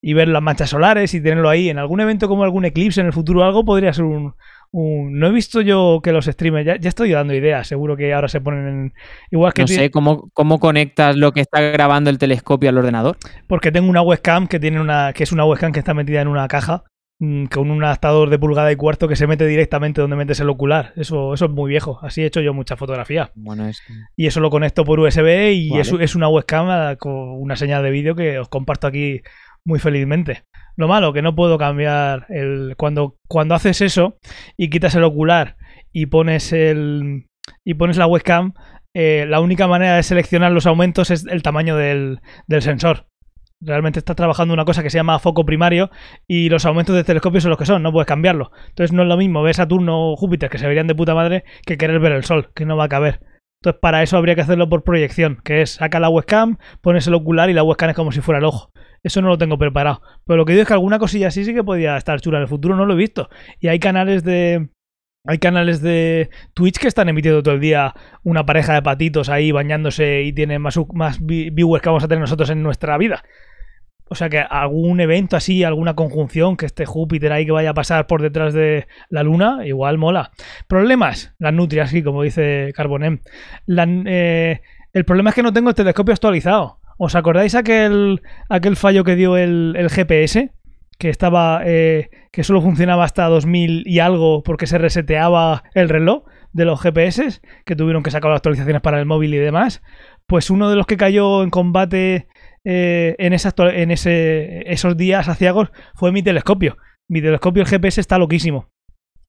[0.03, 1.69] y ver las manchas solares y tenerlo ahí.
[1.69, 4.33] En algún evento como algún eclipse en el futuro algo podría ser un,
[4.71, 6.79] No he visto yo que los streamers...
[6.79, 7.67] Ya, estoy dando ideas.
[7.67, 8.93] Seguro que ahora se ponen en...
[9.29, 9.61] Igual que...
[9.61, 13.17] No sé, ¿cómo, ¿cómo conectas lo que está grabando el telescopio al ordenador?
[13.47, 15.13] Porque tengo una webcam que tiene una...
[15.13, 16.83] que es una webcam que está metida en una caja
[17.51, 20.91] con un adaptador de pulgada y cuarto que se mete directamente donde metes el ocular.
[20.95, 21.99] Eso, eso es muy viejo.
[22.01, 23.29] Así he hecho yo muchas fotografías.
[23.35, 23.83] Bueno, es
[24.15, 27.91] Y eso lo conecto por USB y es, es, una webcam con una señal de
[27.91, 29.21] vídeo que os comparto aquí
[29.63, 30.45] muy felizmente.
[30.75, 32.73] Lo malo, que no puedo cambiar el.
[32.75, 34.17] Cuando, cuando haces eso
[34.57, 35.57] y quitas el ocular
[35.91, 37.27] y pones el.
[37.63, 38.53] y pones la webcam,
[38.95, 43.10] eh, la única manera de seleccionar los aumentos es el tamaño del, del sensor
[43.61, 45.91] realmente estás trabajando una cosa que se llama foco primario
[46.27, 48.51] y los aumentos de telescopio son los que son, no puedes cambiarlo.
[48.69, 51.43] Entonces no es lo mismo ver Saturno o Júpiter, que se verían de puta madre,
[51.65, 53.21] que querer ver el Sol, que no va a caber.
[53.61, 57.13] Entonces para eso habría que hacerlo por proyección, que es saca la webcam, pones el
[57.13, 58.71] ocular y la webcam es como si fuera el ojo.
[59.03, 60.01] Eso no lo tengo preparado.
[60.25, 62.37] Pero lo que digo es que alguna cosilla así sí que podía estar chula.
[62.37, 63.29] En el futuro no lo he visto.
[63.59, 64.69] Y hay canales de,
[65.25, 67.93] hay canales de Twitch que están emitiendo todo el día
[68.23, 72.21] una pareja de patitos ahí bañándose y tienen más, más viewers que vamos a tener
[72.21, 73.23] nosotros en nuestra vida.
[74.11, 77.73] O sea que algún evento así, alguna conjunción, que esté Júpiter ahí que vaya a
[77.73, 80.31] pasar por detrás de la Luna, igual mola.
[80.67, 83.19] Problemas, las nutrias, sí, como dice Carbonem.
[83.69, 84.59] Eh,
[84.91, 86.79] el problema es que no tengo el telescopio actualizado.
[86.97, 90.51] ¿Os acordáis aquel, aquel fallo que dio el, GPS?
[90.99, 91.61] Que estaba.
[91.63, 96.81] Eh, que solo funcionaba hasta 2000 y algo porque se reseteaba el reloj de los
[96.81, 99.81] GPS, que tuvieron que sacar las actualizaciones para el móvil y demás.
[100.27, 102.27] Pues uno de los que cayó en combate
[102.63, 106.77] eh, en, en ese, esos días aciagos fue mi telescopio.
[107.07, 108.69] Mi telescopio, el GPS, está loquísimo.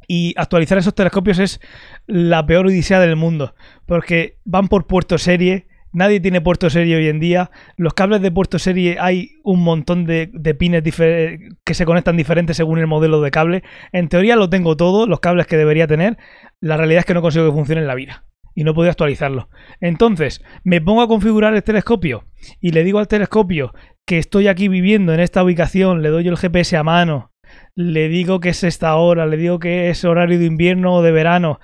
[0.06, 1.60] Y actualizar esos telescopios es
[2.06, 3.54] la peor odisea del mundo.
[3.86, 5.68] Porque van por puerto serie.
[5.92, 7.50] Nadie tiene puerto serie hoy en día.
[7.76, 12.56] Los cables de puerto serie hay un montón de, de pines que se conectan diferentes
[12.56, 13.62] según el modelo de cable.
[13.92, 16.16] En teoría lo tengo todo, los cables que debería tener.
[16.60, 19.48] La realidad es que no consigo que funcione en la vida y no podía actualizarlo.
[19.80, 22.24] Entonces, me pongo a configurar el telescopio
[22.60, 23.73] y le digo al telescopio
[24.06, 27.32] que estoy aquí viviendo en esta ubicación, le doy el GPS a mano,
[27.74, 31.12] le digo que es esta hora, le digo que es horario de invierno o de
[31.12, 31.60] verano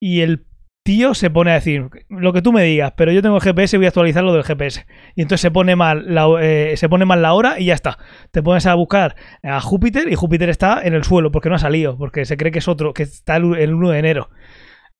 [0.00, 0.46] y el
[0.86, 3.76] tío se pone a decir lo que tú me digas, pero yo tengo el GPS
[3.76, 4.86] voy a actualizar lo del GPS.
[5.16, 7.98] Y entonces se pone mal la, eh, se pone mal la hora y ya está.
[8.30, 11.58] Te pones a buscar a Júpiter y Júpiter está en el suelo porque no ha
[11.58, 14.30] salido, porque se cree que es otro, que está el 1 de enero.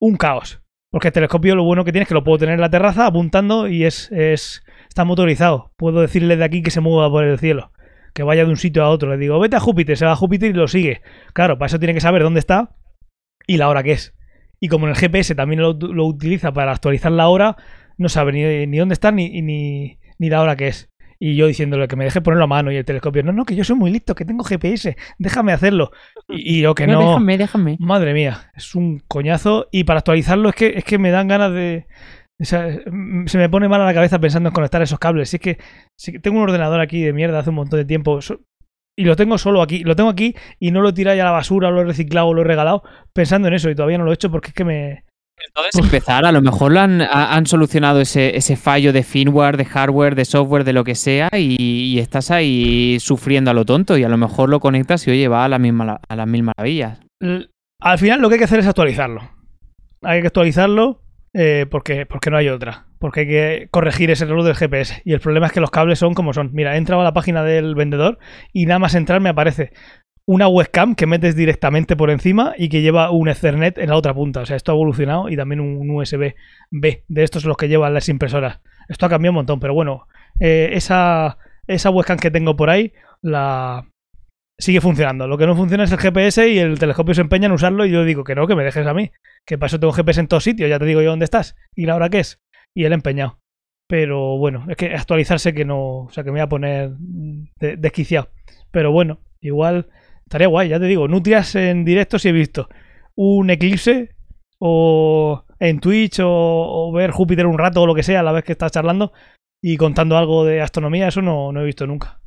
[0.01, 0.61] Un caos.
[0.91, 3.07] Porque el telescopio lo bueno que tiene es que lo puedo tener en la terraza
[3.07, 4.65] apuntando y es, es
[4.97, 5.73] está motorizado.
[5.77, 7.71] Puedo decirle de aquí que se mueva por el cielo,
[8.15, 9.11] que vaya de un sitio a otro.
[9.11, 11.03] Le digo, vete a Júpiter, se va a Júpiter y lo sigue.
[11.35, 12.75] Claro, para eso tiene que saber dónde está
[13.47, 14.15] y la hora que es.
[14.59, 17.59] Y como en el GPS también lo, utiliza para actualizar la hora,
[17.99, 20.91] no sabe ni, ni dónde está ni, ni, ni la hora que es.
[21.19, 23.55] Y yo diciéndole que me deje ponerlo a mano y el telescopio, no, no, que
[23.55, 25.91] yo soy muy listo, que tengo GPS, déjame hacerlo.
[26.29, 27.77] Y, yo que no, Déjame, déjame.
[27.81, 29.69] Madre mía, es un coñazo.
[29.73, 31.87] Y para actualizarlo es que, es que me dan ganas de...
[32.45, 35.31] se me pone mal a la cabeza pensando en conectar esos cables.
[35.31, 35.59] Si es que,
[35.97, 38.19] si tengo un ordenador aquí de mierda hace un montón de tiempo
[38.97, 39.85] y lo tengo solo aquí.
[39.85, 42.29] Lo tengo aquí y no lo he tirado ya a la basura, lo he reciclado
[42.29, 42.83] o lo he regalado
[43.13, 45.05] pensando en eso y todavía no lo he hecho porque es que me,
[45.45, 50.15] entonces empezar, a lo mejor lo han, solucionado ese, ese, fallo de firmware, de hardware,
[50.15, 54.09] de software, de lo que sea, y, estás ahí sufriendo a lo tonto, y a
[54.09, 57.01] lo mejor lo conectas y oye, va a, la misma, a las mil maravillas.
[57.81, 59.31] Al final lo que hay que hacer es actualizarlo.
[60.03, 61.03] Hay que actualizarlo
[61.39, 62.87] eh, porque, porque no hay otra.
[62.99, 65.03] Porque hay que corregir ese error del GPS.
[65.05, 66.49] Y el problema es que los cables son como son.
[66.55, 68.19] Mira, he entrado a la página del vendedor
[68.55, 69.73] y nada más entrar me aparece
[70.25, 74.15] una webcam que metes directamente por encima y que lleva un Ethernet en la otra
[74.15, 74.41] punta.
[74.41, 77.05] O sea, esto ha evolucionado y también un USB-B.
[77.07, 78.61] De estos los que llevan las impresoras.
[78.89, 80.07] Esto ha cambiado un montón, pero bueno,
[80.41, 81.37] eh, esa,
[81.67, 83.85] esa webcam que tengo por ahí la,
[84.59, 85.27] sigue funcionando.
[85.29, 87.91] Lo que no funciona es el GPS y el telescopio se empeña en usarlo y
[87.91, 89.11] yo digo que no, que me dejes a mí.
[89.45, 91.87] Que para eso tengo GPS en todos sitios, ya te digo yo dónde estás y
[91.87, 92.41] la hora que es.
[92.75, 93.39] Y él empeñado.
[93.89, 97.77] Pero bueno, es que actualizarse que no, o sea, que me voy a poner de-
[97.77, 98.31] desquiciado.
[98.73, 99.89] Pero bueno, igual
[100.25, 102.69] estaría guay, ya te digo, nutrias en directo si he visto
[103.15, 104.11] un eclipse
[104.59, 108.33] o en Twitch o, o ver Júpiter un rato o lo que sea a la
[108.33, 109.13] vez que estás charlando
[109.63, 112.21] y contando algo de astronomía, eso no, no he visto nunca.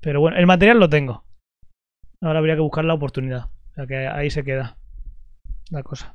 [0.00, 1.24] Pero bueno, el material lo tengo.
[2.22, 3.44] Ahora habría que buscar la oportunidad.
[3.70, 4.76] O sea que ahí se queda
[5.70, 6.14] la cosa.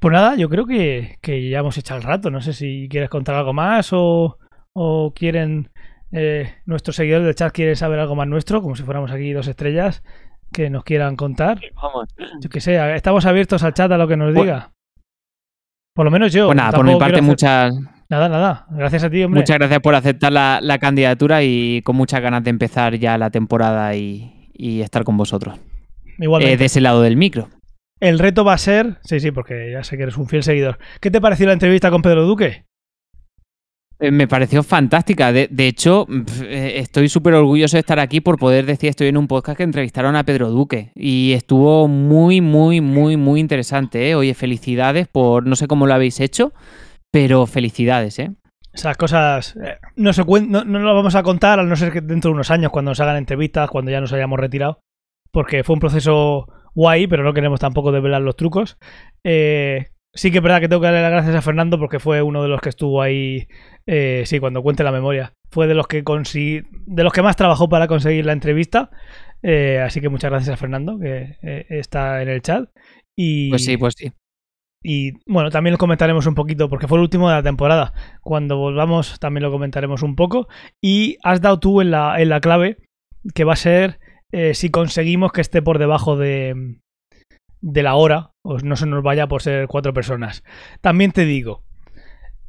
[0.00, 2.30] Pues nada, yo creo que, que ya hemos echado el rato.
[2.30, 4.38] No sé si quieres contar algo más o,
[4.74, 5.70] o quieren
[6.12, 9.48] eh, nuestros seguidores del chat quieren saber algo más nuestro, como si fuéramos aquí dos
[9.48, 10.02] estrellas
[10.52, 11.60] que nos quieran contar.
[11.74, 12.08] Vamos.
[12.40, 14.42] Yo que sé, estamos abiertos al chat a lo que nos Bueno.
[14.42, 14.72] diga.
[15.94, 16.46] Por lo menos yo.
[16.46, 17.74] Pues nada, por mi parte, hacer- muchas,
[18.08, 18.66] Nada, nada.
[18.70, 19.40] Gracias a ti, hombre.
[19.40, 23.30] muchas gracias por aceptar la, la candidatura y con muchas ganas de empezar ya la
[23.30, 25.58] temporada y, y estar con vosotros.
[26.18, 26.54] Igualmente.
[26.54, 27.48] Eh, de ese lado del micro.
[28.00, 28.98] El reto va a ser.
[29.02, 30.78] Sí, sí, porque ya sé que eres un fiel seguidor.
[31.00, 32.64] ¿Qué te pareció la entrevista con Pedro Duque?
[33.98, 35.32] Eh, Me pareció fantástica.
[35.32, 36.06] De, de hecho,
[36.42, 39.62] eh, estoy súper orgulloso de estar aquí por poder decir estoy en un podcast que
[39.64, 40.92] entrevistaron a Pedro Duque.
[40.94, 44.10] Y estuvo muy, muy, muy, muy interesante.
[44.10, 44.14] ¿eh?
[44.14, 46.52] Oye, felicidades por no sé cómo lo habéis hecho,
[47.16, 48.30] pero felicidades, ¿eh?
[48.74, 52.02] Esas cosas eh, no se no, no lo vamos a contar, a no ser que
[52.02, 54.80] dentro de unos años, cuando nos hagan entrevistas, cuando ya nos hayamos retirado,
[55.32, 58.76] porque fue un proceso guay, pero no queremos tampoco desvelar los trucos.
[59.24, 62.20] Eh, sí que es verdad que tengo que darle las gracias a Fernando porque fue
[62.20, 63.48] uno de los que estuvo ahí,
[63.86, 65.32] eh, sí, cuando cuente la memoria.
[65.50, 68.90] Fue de los que de los que más trabajó para conseguir la entrevista.
[69.42, 72.68] Eh, así que muchas gracias a Fernando, que eh, está en el chat.
[73.16, 74.12] Y, Pues sí, pues sí.
[74.82, 77.92] Y bueno, también lo comentaremos un poquito, porque fue el último de la temporada.
[78.20, 80.48] Cuando volvamos, también lo comentaremos un poco.
[80.80, 82.78] Y has dado tú en la, en la clave,
[83.34, 83.98] que va a ser
[84.32, 86.76] eh, si conseguimos que esté por debajo de,
[87.60, 90.44] de la hora, o no se nos vaya por ser cuatro personas.
[90.80, 91.64] También te digo,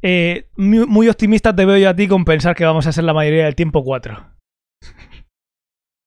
[0.02, 3.04] eh, muy, muy optimista te veo yo a ti con pensar que vamos a ser
[3.04, 4.37] la mayoría del tiempo cuatro.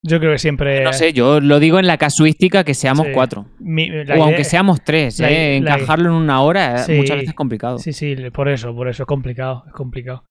[0.03, 0.83] Yo creo que siempre.
[0.83, 3.13] No sé, yo lo digo en la casuística que seamos Sí.
[3.13, 3.47] cuatro.
[3.59, 5.61] mi- o idea- aunque seamos tres, la- ¿eh?
[5.61, 6.95] la- encajarlo en una hora es Sí.
[6.95, 7.79] muchas veces complicado.
[7.79, 10.25] Sí, sí, por eso, por eso, es complicado, es complicado.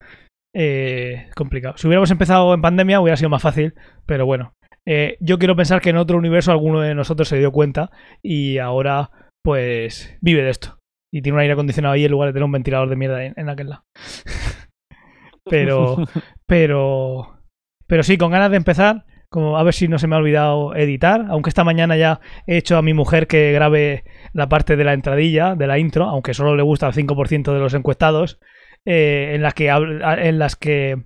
[0.55, 1.75] Eh, es complicado.
[1.77, 3.75] Si hubiéramos empezado en pandemia hubiera sido más fácil,
[4.07, 4.53] pero bueno.
[4.87, 7.91] Eh, yo quiero pensar que en otro universo alguno de nosotros se dio cuenta
[8.23, 9.11] y ahora
[9.45, 10.79] pues vive de esto.
[11.13, 13.33] Y tiene un aire acondicionado ahí en lugar de tener un ventilador de mierda en,
[13.37, 13.83] en aquel lado.
[15.45, 15.97] pero,
[16.47, 17.39] pero,
[17.87, 20.75] pero sí, con ganas de empezar, como a ver si no se me ha olvidado
[20.75, 24.03] editar, aunque esta mañana ya he hecho a mi mujer que grabe
[24.33, 27.59] la parte de la entradilla, de la intro, aunque solo le gusta al 5% de
[27.59, 28.39] los encuestados,
[28.85, 31.03] eh, en las que en las que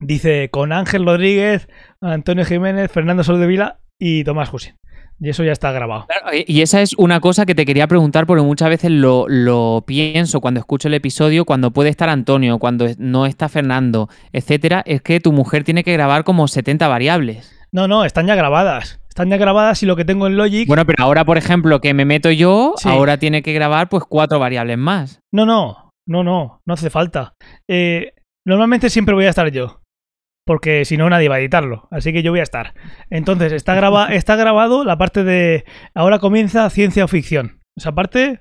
[0.00, 1.68] dice con Ángel Rodríguez,
[2.00, 4.76] Antonio Jiménez, Fernando Soldevila y Tomás Husin.
[5.20, 6.06] Y eso ya está grabado.
[6.46, 10.40] Y- esa es una cosa que te quería preguntar porque muchas veces lo, lo pienso
[10.40, 15.20] cuando escucho el episodio, cuando puede estar Antonio, cuando no está Fernando, etcétera, es que
[15.20, 17.53] tu mujer tiene que grabar como 70 variables.
[17.74, 19.00] No, no, están ya grabadas.
[19.08, 20.68] Están ya grabadas y lo que tengo en Logic.
[20.68, 22.88] Bueno, pero ahora, por ejemplo, que me meto yo, Sí.
[22.88, 25.20] ahora tiene que grabar pues cuatro variables más.
[25.32, 27.34] No, no, no, no, no hace falta.
[27.68, 28.12] Eh,
[28.46, 29.80] normalmente siempre voy a estar yo.
[30.46, 31.88] Porque si no, nadie va a editarlo.
[31.90, 32.74] Así que yo voy a estar.
[33.10, 35.64] Entonces, está, graba está grabado la parte de.
[35.96, 37.60] Ahora comienza ciencia o ficción.
[37.76, 38.40] Esa parte.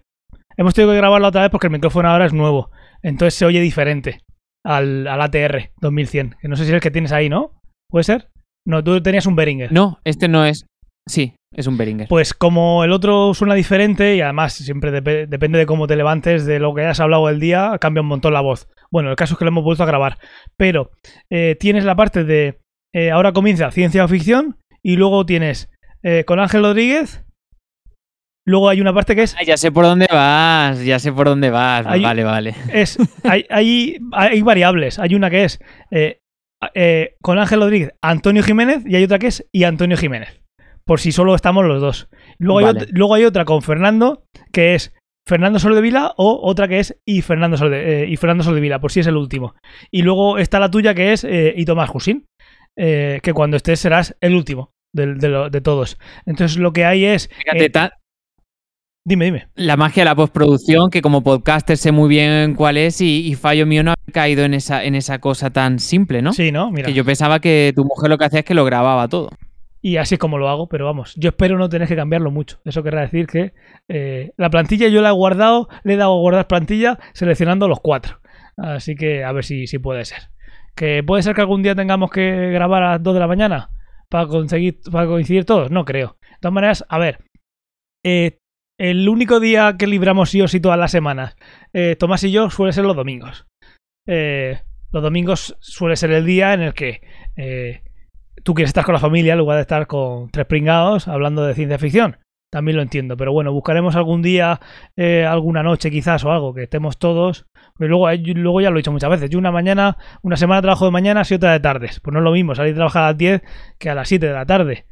[0.57, 2.69] Hemos tenido que grabarla otra vez porque el micrófono ahora es nuevo.
[3.01, 4.19] Entonces se oye diferente
[4.63, 6.35] al, al ATR 2100.
[6.39, 7.59] Que no sé si es el que tienes ahí, ¿no?
[7.89, 8.29] ¿Puede ser?
[8.65, 9.71] No, tú tenías un Behringer.
[9.71, 10.65] No, este no es.
[11.07, 12.07] Sí, es un Beringer.
[12.07, 16.45] Pues como el otro suena diferente y además siempre depe- depende de cómo te levantes,
[16.45, 18.67] de lo que hayas hablado el día, cambia un montón la voz.
[18.89, 20.17] Bueno, el caso es que lo hemos vuelto a grabar.
[20.55, 20.91] Pero
[21.29, 22.59] eh, tienes la parte de
[22.95, 25.69] eh, ahora comienza ciencia o ficción y luego tienes
[26.03, 27.25] eh, con Ángel Rodríguez.
[28.45, 31.27] Luego hay una parte que es, Ah, ya sé por dónde vas, ya sé por
[31.27, 31.85] dónde vas.
[31.85, 32.55] Hay- Vale, vale.
[32.73, 34.99] es hay, hay, hay variables.
[34.99, 35.59] Hay una que es
[36.73, 40.41] eh, con Ángel Rodríguez, Antonio Jiménez y hay otra que es y Antonio Jiménez.
[40.85, 42.09] Por si solo estamos los dos.
[42.39, 42.87] Luego, hay, Vale.
[42.91, 44.93] luego hay otra con Fernando que es
[45.25, 48.99] Fernando Soldevila o otra que es y Fernando, Solde- eh, y Fernando Soldevila, por si
[48.99, 49.55] es el último.
[49.91, 52.25] Y luego está la tuya que es eh, y Tomás Husin,
[52.77, 55.97] eh, que cuando estés serás el último de, de lo- de todos.
[56.25, 57.29] Entonces lo que hay es...
[57.29, 57.69] Fíjate, eh,
[59.05, 59.47] dime, dime.
[59.55, 63.35] la magia de la postproducción, que como podcaster sé muy bien cuál es y, y
[63.35, 66.33] fallo mío no ha caído en esa, en esa cosa tan simple, ¿no?
[66.33, 66.71] Sí, ¿no?
[66.71, 66.87] Mira.
[66.87, 69.29] Que yo pensaba que tu mujer lo que hacía es que lo grababa todo.
[69.81, 72.59] Y así es como lo hago, pero vamos, yo espero no tener que cambiarlo mucho.
[72.63, 73.53] Eso querrá decir que
[73.89, 77.81] eh, la plantilla yo la he guardado, le he dado a guardar plantilla seleccionando los
[77.81, 78.21] cuatro.
[78.55, 80.29] Así que a ver si, si puede ser.
[80.75, 83.71] ¿Que puede ser que algún día tengamos que grabar a las 2 de la mañana
[84.09, 85.69] para conseguir para coincidir todos?
[85.69, 86.17] No creo.
[86.21, 87.19] De todas maneras, a ver,
[88.03, 88.39] eh,
[88.79, 91.35] el único día que libramos sí o sí todas las semanas,
[91.73, 93.45] eh, Tomás y yo, suele ser los domingos.
[94.07, 94.59] Eh,
[94.91, 97.01] los domingos suele ser el día en el que
[97.35, 97.81] eh,
[98.43, 101.55] tú quieres estar con la familia en lugar de estar con tres pringados hablando de
[101.55, 102.17] ciencia ficción.
[102.51, 104.59] También lo entiendo, pero bueno, buscaremos algún día,
[104.95, 107.47] eh, alguna noche quizás o algo, que estemos todos.
[107.79, 109.31] Pero luego, eh, luego ya lo he dicho muchas veces.
[109.31, 111.99] Yo una mañana, una semana trabajo de mañanas y otra de tardes.
[111.99, 113.41] Pues no es lo mismo salir a trabajar a las 10
[113.79, 114.85] que a las 7 de la tarde.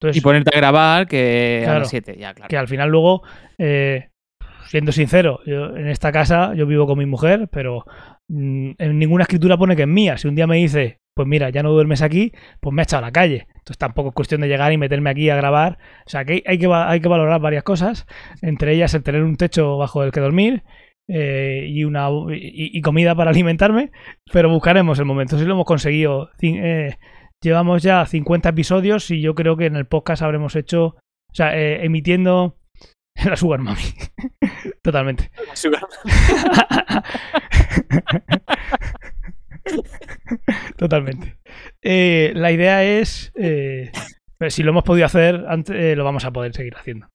[0.00, 1.78] Entonces, Y ponerte a grabar que a Claro.
[1.80, 2.48] las 7, ya, claro.
[2.48, 3.22] que al final luego,
[3.58, 4.08] eh,
[4.66, 7.84] siendo sincero, yo en esta casa yo vivo con mi mujer, pero
[8.28, 10.18] mm, en ninguna escritura pone que es mía.
[10.18, 13.04] Si un día me dice, pues mira, ya no duermes aquí, pues me ha echado
[13.04, 13.46] a la calle.
[13.54, 15.78] Entonces tampoco es cuestión de llegar y meterme aquí a grabar.
[16.06, 18.06] O sea, que hay- que, hay que valorar varias cosas,
[18.42, 20.62] entre ellas el tener un techo bajo el que dormir.
[21.08, 23.92] eh, y una y, y comida para alimentarme,
[24.32, 25.38] pero buscaremos el momento.
[25.38, 26.96] Si lo hemos conseguido, eh,
[27.46, 30.96] llevamos ya 50 episodios y yo creo que en el podcast habremos hecho, o
[31.32, 32.58] sea, eh, emitiendo
[33.24, 33.82] la Sugar Mami.
[34.82, 35.30] Totalmente.
[40.76, 41.38] Totalmente.
[41.82, 43.92] Eh, la idea es, eh,
[44.48, 47.08] si lo hemos podido hacer antes, lo vamos a poder seguir haciendo.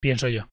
[0.00, 0.46] Pienso yo.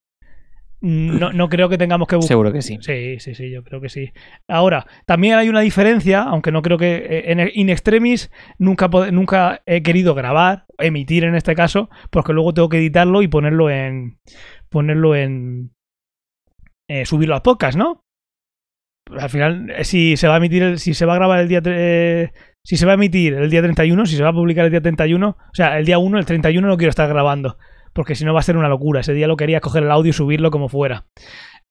[0.82, 2.30] No, no creo que tengamos que buscar.
[2.30, 2.78] Seguro que sí.
[2.82, 4.12] Sí, sí, sí, yo creo que sí.
[4.48, 8.88] Ahora, también hay una diferencia, aunque no creo que eh, en el in extremis nunca,
[9.12, 13.70] nunca he querido grabar, emitir en este caso, porque luego tengo que editarlo y ponerlo
[13.70, 14.20] en.
[14.70, 15.72] ponerlo en.
[16.88, 18.06] eh, subirlo al podcast, ¿no?
[19.20, 21.48] Al final, eh, si se va a emitir, el- si se va a grabar el
[21.50, 21.62] día.
[21.66, 22.32] eh,
[22.64, 24.82] si se va a emitir el día 31, si se va a publicar el día
[24.82, 27.58] 31, o sea, el día 1, el 31 no quiero estar grabando,
[27.94, 29.02] porque si no va a ser una locura.
[29.02, 31.06] Ese día lo quería coger el audio y subirlo como fuera.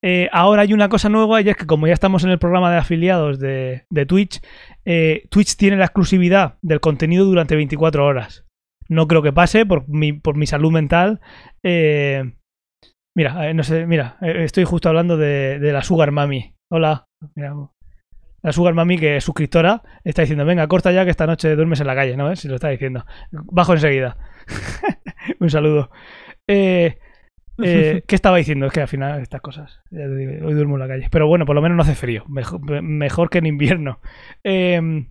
[0.03, 2.70] Eh, ahora hay una cosa nueva y es que como ya estamos en el programa
[2.70, 4.40] de afiliados de, de Twitch,
[4.85, 8.45] eh, Twitch tiene la exclusividad del contenido durante 24 horas.
[8.89, 11.20] No creo que pase por mi, por mi salud mental.
[11.62, 12.32] Eh,
[13.15, 16.55] mira, eh, no sé, mira, eh, estoy justo hablando de, la Sugar Mami.
[16.70, 17.07] Hola.
[18.43, 21.81] La Sugar Mami, que es suscriptora, está diciendo, venga, corta ya que esta noche duermes
[21.81, 22.35] en la calle, ¿no?
[22.35, 23.05] Si lo está diciendo.
[23.31, 24.16] Bajo enseguida.
[25.41, 25.91] Un saludo.
[26.49, 26.99] Eh,
[27.63, 28.67] eh, ¿Qué estaba diciendo?
[28.67, 29.81] Es que al final estas cosas.
[29.91, 31.09] ya te digo, hoy duermo en la calle.
[31.11, 32.25] Pero bueno, por lo menos no hace frío.
[32.29, 34.01] Mejor, mejor que en invierno.
[34.45, 35.07] Eh,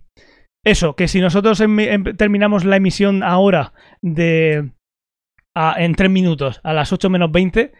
[0.66, 3.72] eso, que si nosotros em- em- terminamos la emisión ahora
[4.02, 4.72] de.
[5.56, 7.72] a- en 3 minutos, a las 8 menos 20,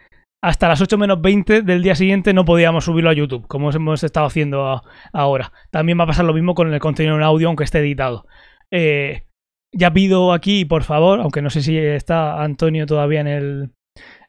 [0.43, 4.03] hasta las 8 menos 20 del día siguiente no podíamos subirlo a YouTube, como hemos
[4.03, 4.81] estado haciendo a-
[5.13, 5.51] ahora.
[5.71, 8.25] También va a pasar lo mismo con el contenido en audio, aunque esté editado.
[8.71, 9.23] Eh,
[9.71, 13.71] ya pido aquí, por favor, aunque no sé si está Antonio todavía en el,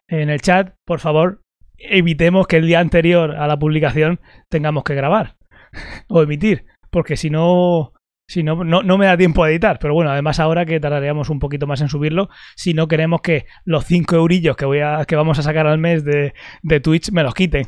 [0.08, 1.42] en el chat, por favor,
[1.78, 5.36] evitemos que el día anterior a la publicación tengamos que grabar
[6.08, 7.92] o emitir, porque si no,
[8.28, 9.78] si no, no, no me da tiempo a editar.
[9.80, 13.46] Pero bueno, además ahora que tardaríamos un poquito más en subirlo, si no queremos que
[13.64, 17.10] los 5 eurillos que, voy a, que vamos a sacar al mes de, de Twitch
[17.12, 17.66] me los quiten.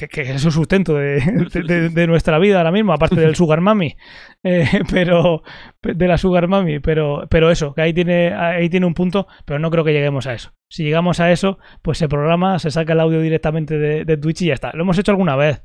[0.00, 1.20] Que, que es el sustento de,
[1.52, 3.96] de- de- de nuestra vida ahora mismo, aparte del Sugar Mami.
[4.42, 5.42] Eh, pero
[5.82, 9.58] de la Sugar Mami, pero, pero eso, que ahí tiene, ahí tiene un punto, pero
[9.58, 10.52] no creo que lleguemos a eso.
[10.70, 14.42] Si llegamos a eso, pues se programa, se saca el audio directamente de, de Twitch
[14.42, 14.70] y ya está.
[14.72, 15.62] Lo hemos hecho alguna vez,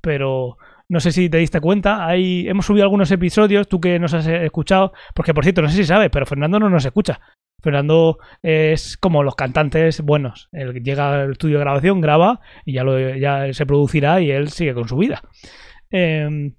[0.00, 0.56] pero
[0.88, 2.06] no sé si te diste cuenta.
[2.06, 5.76] Hay, hemos subido algunos episodios, tú que nos has escuchado, porque por cierto, no sé
[5.76, 7.20] si sabes, pero Fernando no nos escucha.
[7.62, 10.48] Fernando es como los cantantes buenos.
[10.52, 14.50] Él llega al estudio de grabación, graba y ya, lo, ya se producirá y él
[14.50, 15.22] sigue con su vida.
[15.90, 16.52] Eh,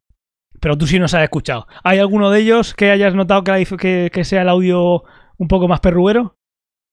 [0.60, 1.68] pero tú sí nos has escuchado.
[1.84, 5.03] ¿Hay alguno de ellos que hayas notado que, que, que sea el audio
[5.38, 6.36] un poco más perruero?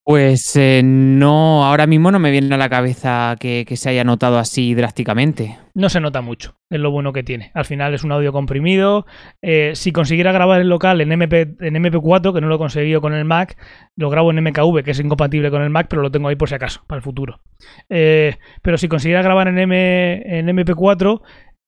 [0.05, 4.39] Pues eh, no, ahora mismo no me viene a la cabeza que, se haya notado
[4.39, 5.57] así drásticamente.
[5.73, 7.51] No se nota mucho, es lo bueno que tiene.
[7.55, 9.07] Al final es un audio comprimido.
[9.41, 13.01] Eh, si consiguiera grabar el local en, MP, en MP4, que no lo he conseguido
[13.01, 13.57] con el Mac,
[13.97, 16.51] lo grabo en MKV, que es incompatible con el Mac, pero lo tengo ahí por
[16.51, 17.41] si acaso, para el futuro.
[17.89, 21.23] Eh, pero si consiguiera grabar en, M, en MP4,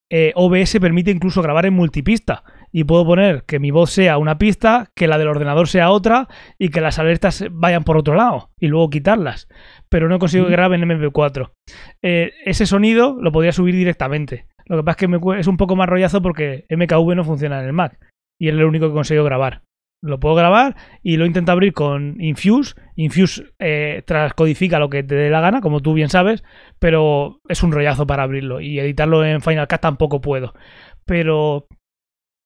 [0.09, 2.45] eh, OBS permite incluso grabar en multipista.
[2.77, 6.29] Y puedo poner que mi voz sea una pista, que la del ordenador sea otra
[6.59, 9.49] y que las alertas vayan por otro lado y luego quitarlas.
[9.89, 11.53] Pero no consigo que grabe en MP4.
[12.03, 14.47] Eh, ese sonido lo podría subir directamente.
[14.67, 17.61] Lo que pasa es que me es un poco más rollazo porque MKV no funciona
[17.61, 17.99] en el Mac
[18.39, 19.63] y es lo único que consigo grabar.
[20.03, 22.75] Lo puedo grabar y lo intento abrir con Infuse.
[22.95, 26.45] Infuse eh, transcodifica lo que te dé la gana, como tú bien sabes,
[26.79, 30.53] pero es un rollazo para abrirlo y editarlo en Final Cut tampoco puedo.
[31.07, 31.69] Pero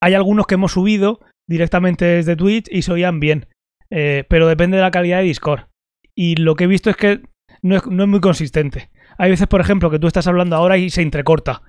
[0.00, 3.46] hay algunos que hemos subido directamente desde Twitch y se oían bien,
[3.92, 5.66] Eh, pero depende de la calidad de Discord.
[6.14, 7.22] Y lo que he visto es que
[7.62, 8.88] no es, no es muy consistente.
[9.18, 11.62] Hay veces, por ejemplo, que tú estás hablando ahora y se entrecorta.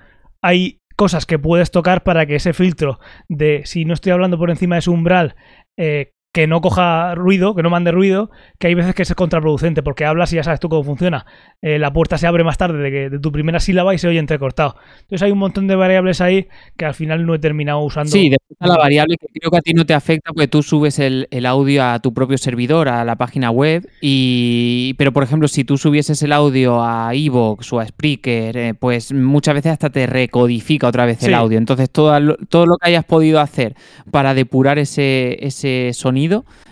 [0.44, 4.52] Hay cosas que puedes tocar para que ese filtro de si no estoy hablando por
[4.52, 5.36] encima de su umbral,
[5.80, 9.84] eh, que no coja ruido, que no mande ruido, que hay veces que es contraproducente,
[9.84, 11.26] porque hablas y ya sabes tú cómo funciona.
[11.62, 14.08] Eh, la puerta se abre más tarde de, que, de tu primera sílaba y se
[14.08, 14.76] oye entrecortado.
[15.02, 16.48] Entonces hay un montón de variables ahí
[16.78, 18.10] que al final no he terminado usando.
[18.12, 20.64] Sí, después está la variable que creo que a ti no te afecta porque tú
[20.64, 25.24] subes el, el audio a tu propio servidor, a la página web, y pero por
[25.24, 29.74] ejemplo, si tú subieses el audio a Evox o a Spreaker, eh, pues muchas veces
[29.74, 31.58] hasta te recodifica otra vez el audio.
[31.58, 33.76] Entonces, todo, lo- todo lo que hayas podido hacer
[34.12, 36.21] para depurar ese, ese sonido,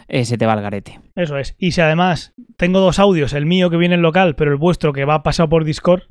[0.08, 1.00] eh, se te va al garete.
[1.16, 1.56] Eso es.
[1.58, 4.94] Y si además tengo dos audios, el mío que viene en local, pero el vuestro
[4.94, 6.04] que va pasado por Discord,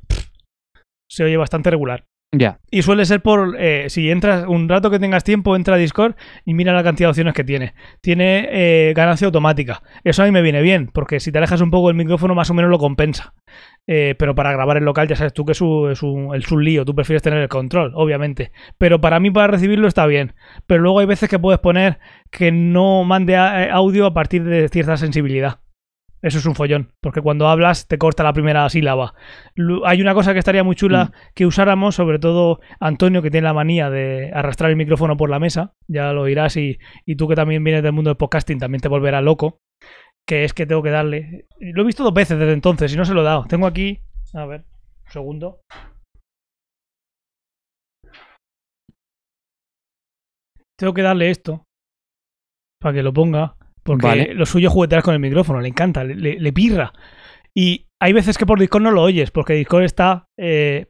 [1.09, 2.05] se oye bastante regular.
[2.31, 2.59] Ya.
[2.69, 6.15] Y suele ser por, eh, si entras un rato que tengas tiempo, entra a Discord
[6.45, 7.73] y mira la cantidad de opciones que tiene.
[8.01, 9.81] Tiene eh, ganancia automática.
[10.03, 12.51] Eso a mí me viene bien, porque si te alejas un poco el micrófono más
[12.51, 13.33] o menos lo compensa.
[13.91, 16.51] Eh, pero para grabar en local ya sabes tú que es un, es un- es
[16.51, 18.51] un lío, tú prefieres tener el control, obviamente.
[18.77, 20.33] Pero para mí para recibirlo está bien.
[20.67, 21.97] Pero luego hay veces que puedes poner
[22.29, 25.61] que no mande a- eh, audio a partir de cierta sensibilidad.
[26.21, 29.13] Eso es un follón, porque cuando hablas te corta la primera sílaba.
[29.85, 33.53] Hay una cosa que estaría muy chula que usáramos, sobre todo Antonio, que tiene la
[33.53, 37.35] manía de arrastrar el micrófono por la mesa, ya lo oirás, y, y tú que
[37.35, 39.61] también vienes del mundo del podcasting también te volverá loco,
[40.29, 41.47] que es que tengo que darle...
[41.59, 43.45] Lo he visto dos veces desde entonces y no se lo he dado.
[43.49, 43.99] Tengo aquí...
[44.35, 44.63] A ver,
[45.07, 45.61] un segundo.
[50.77, 51.65] Tengo que darle esto
[52.79, 54.33] para que lo ponga, porque Vale.
[54.33, 56.93] lo suyo es juguetear con el micrófono, le encanta, le, le- le pirra.
[57.53, 60.87] Y hay veces que por Discord no lo oyes, porque Discord está eh,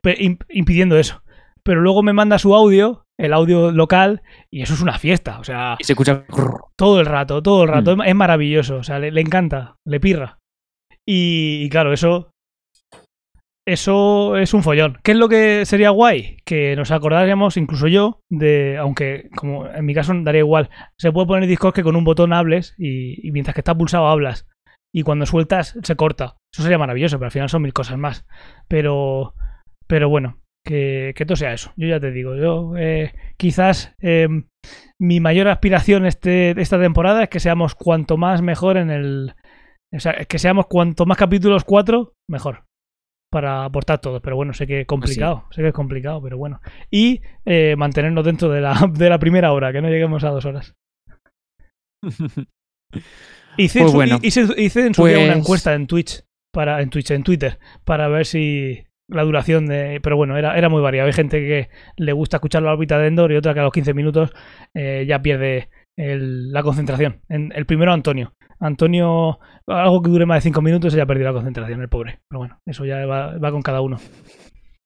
[0.49, 1.23] impidiendo eso.
[1.63, 4.21] Pero luego me manda su audio, el audio local,
[4.51, 5.39] y eso es una fiesta.
[5.39, 6.23] O sea, Y se escucha.
[6.77, 7.95] todo el rato, todo el rato.
[7.95, 8.01] Mm.
[8.01, 8.77] Es, es maravilloso.
[8.77, 10.39] O sea, le, le encanta, le pirra.
[11.07, 12.31] Y, y claro, eso.
[13.67, 14.97] Eso es un follón.
[15.03, 16.37] ¿Qué es lo que sería guay?
[16.43, 18.77] Que nos acordáramos, incluso yo, de.
[18.77, 22.33] Aunque, como en mi caso daría igual, se puede poner Discord que con un botón
[22.33, 24.47] hables y, y mientras que está pulsado hablas.
[24.91, 26.37] Y cuando sueltas, se corta.
[26.51, 28.25] Eso sería maravilloso, pero al final son mil cosas más.
[28.67, 29.35] Pero.
[29.85, 31.71] Pero bueno, que, que todo sea eso.
[31.77, 34.27] Yo ya te digo, yo eh, quizás eh,
[34.99, 39.33] mi mayor aspiración este, esta temporada es que seamos cuanto más mejor en el...
[39.95, 42.65] O sea, que seamos cuanto más capítulos 4, mejor.
[43.31, 44.21] Para aportar todo.
[44.21, 45.45] Pero bueno, sé que es complicado.
[45.51, 46.61] Sé que es complicado, pero bueno.
[46.91, 50.45] Y eh, mantenernos dentro de la, de la primera hora, que no lleguemos a dos
[50.45, 50.75] horas.
[53.57, 54.19] Hice, en Pues bueno.
[54.21, 56.23] hice, hice en su día una Pues- encuesta en Twitch,
[56.53, 59.99] para, en Twitch, en Twitter, para ver si la duración de.
[60.01, 61.07] Pero bueno, era, era muy variado.
[61.07, 63.73] Hay gente que le gusta escuchar la órbita de Endor y otra que a los
[63.73, 64.31] 15 minutos
[64.73, 67.21] eh, ya pierde la concentración.
[67.27, 68.33] En, el primero, Antonio.
[68.59, 72.19] Antonio, algo que dure más de 5 minutos, ya perdió la concentración, el pobre.
[72.29, 73.97] Pero bueno, eso ya va, con cada uno.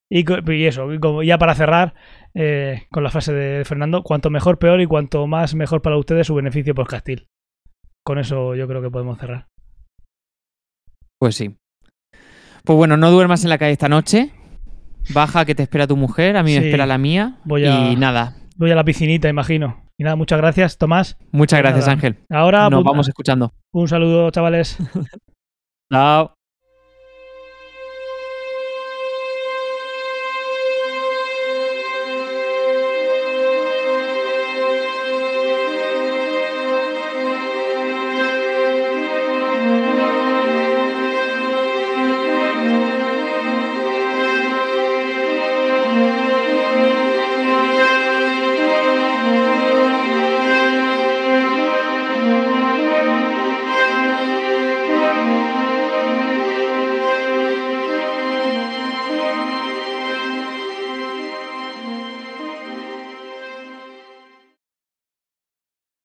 [0.10, 1.94] Y, y eso, como ya para cerrar
[2.36, 6.28] eh, con la frase de Fernando, cuanto mejor, peor y cuanto más mejor para ustedes
[6.28, 7.28] su beneficio podcastil.
[8.06, 9.48] Con eso yo creo que podemos cerrar.
[11.20, 11.56] Pues sí.
[12.64, 14.32] Pues bueno, no duermas en la calle esta noche.
[15.14, 16.60] Baja que te espera tu mujer, a mí Sí.
[16.60, 17.40] me espera la mía.
[17.44, 18.36] Voy a- Y nada.
[18.56, 19.84] Voy a la piscinita, imagino.
[19.98, 21.18] Y nada, muchas gracias, Tomás.
[21.32, 21.92] Muchas gracias, nada.
[21.94, 22.18] Ángel.
[22.30, 23.52] Ahora Nos pues, vamos escuchando.
[23.74, 24.78] un saludo, chavales.
[25.92, 26.34] Chao.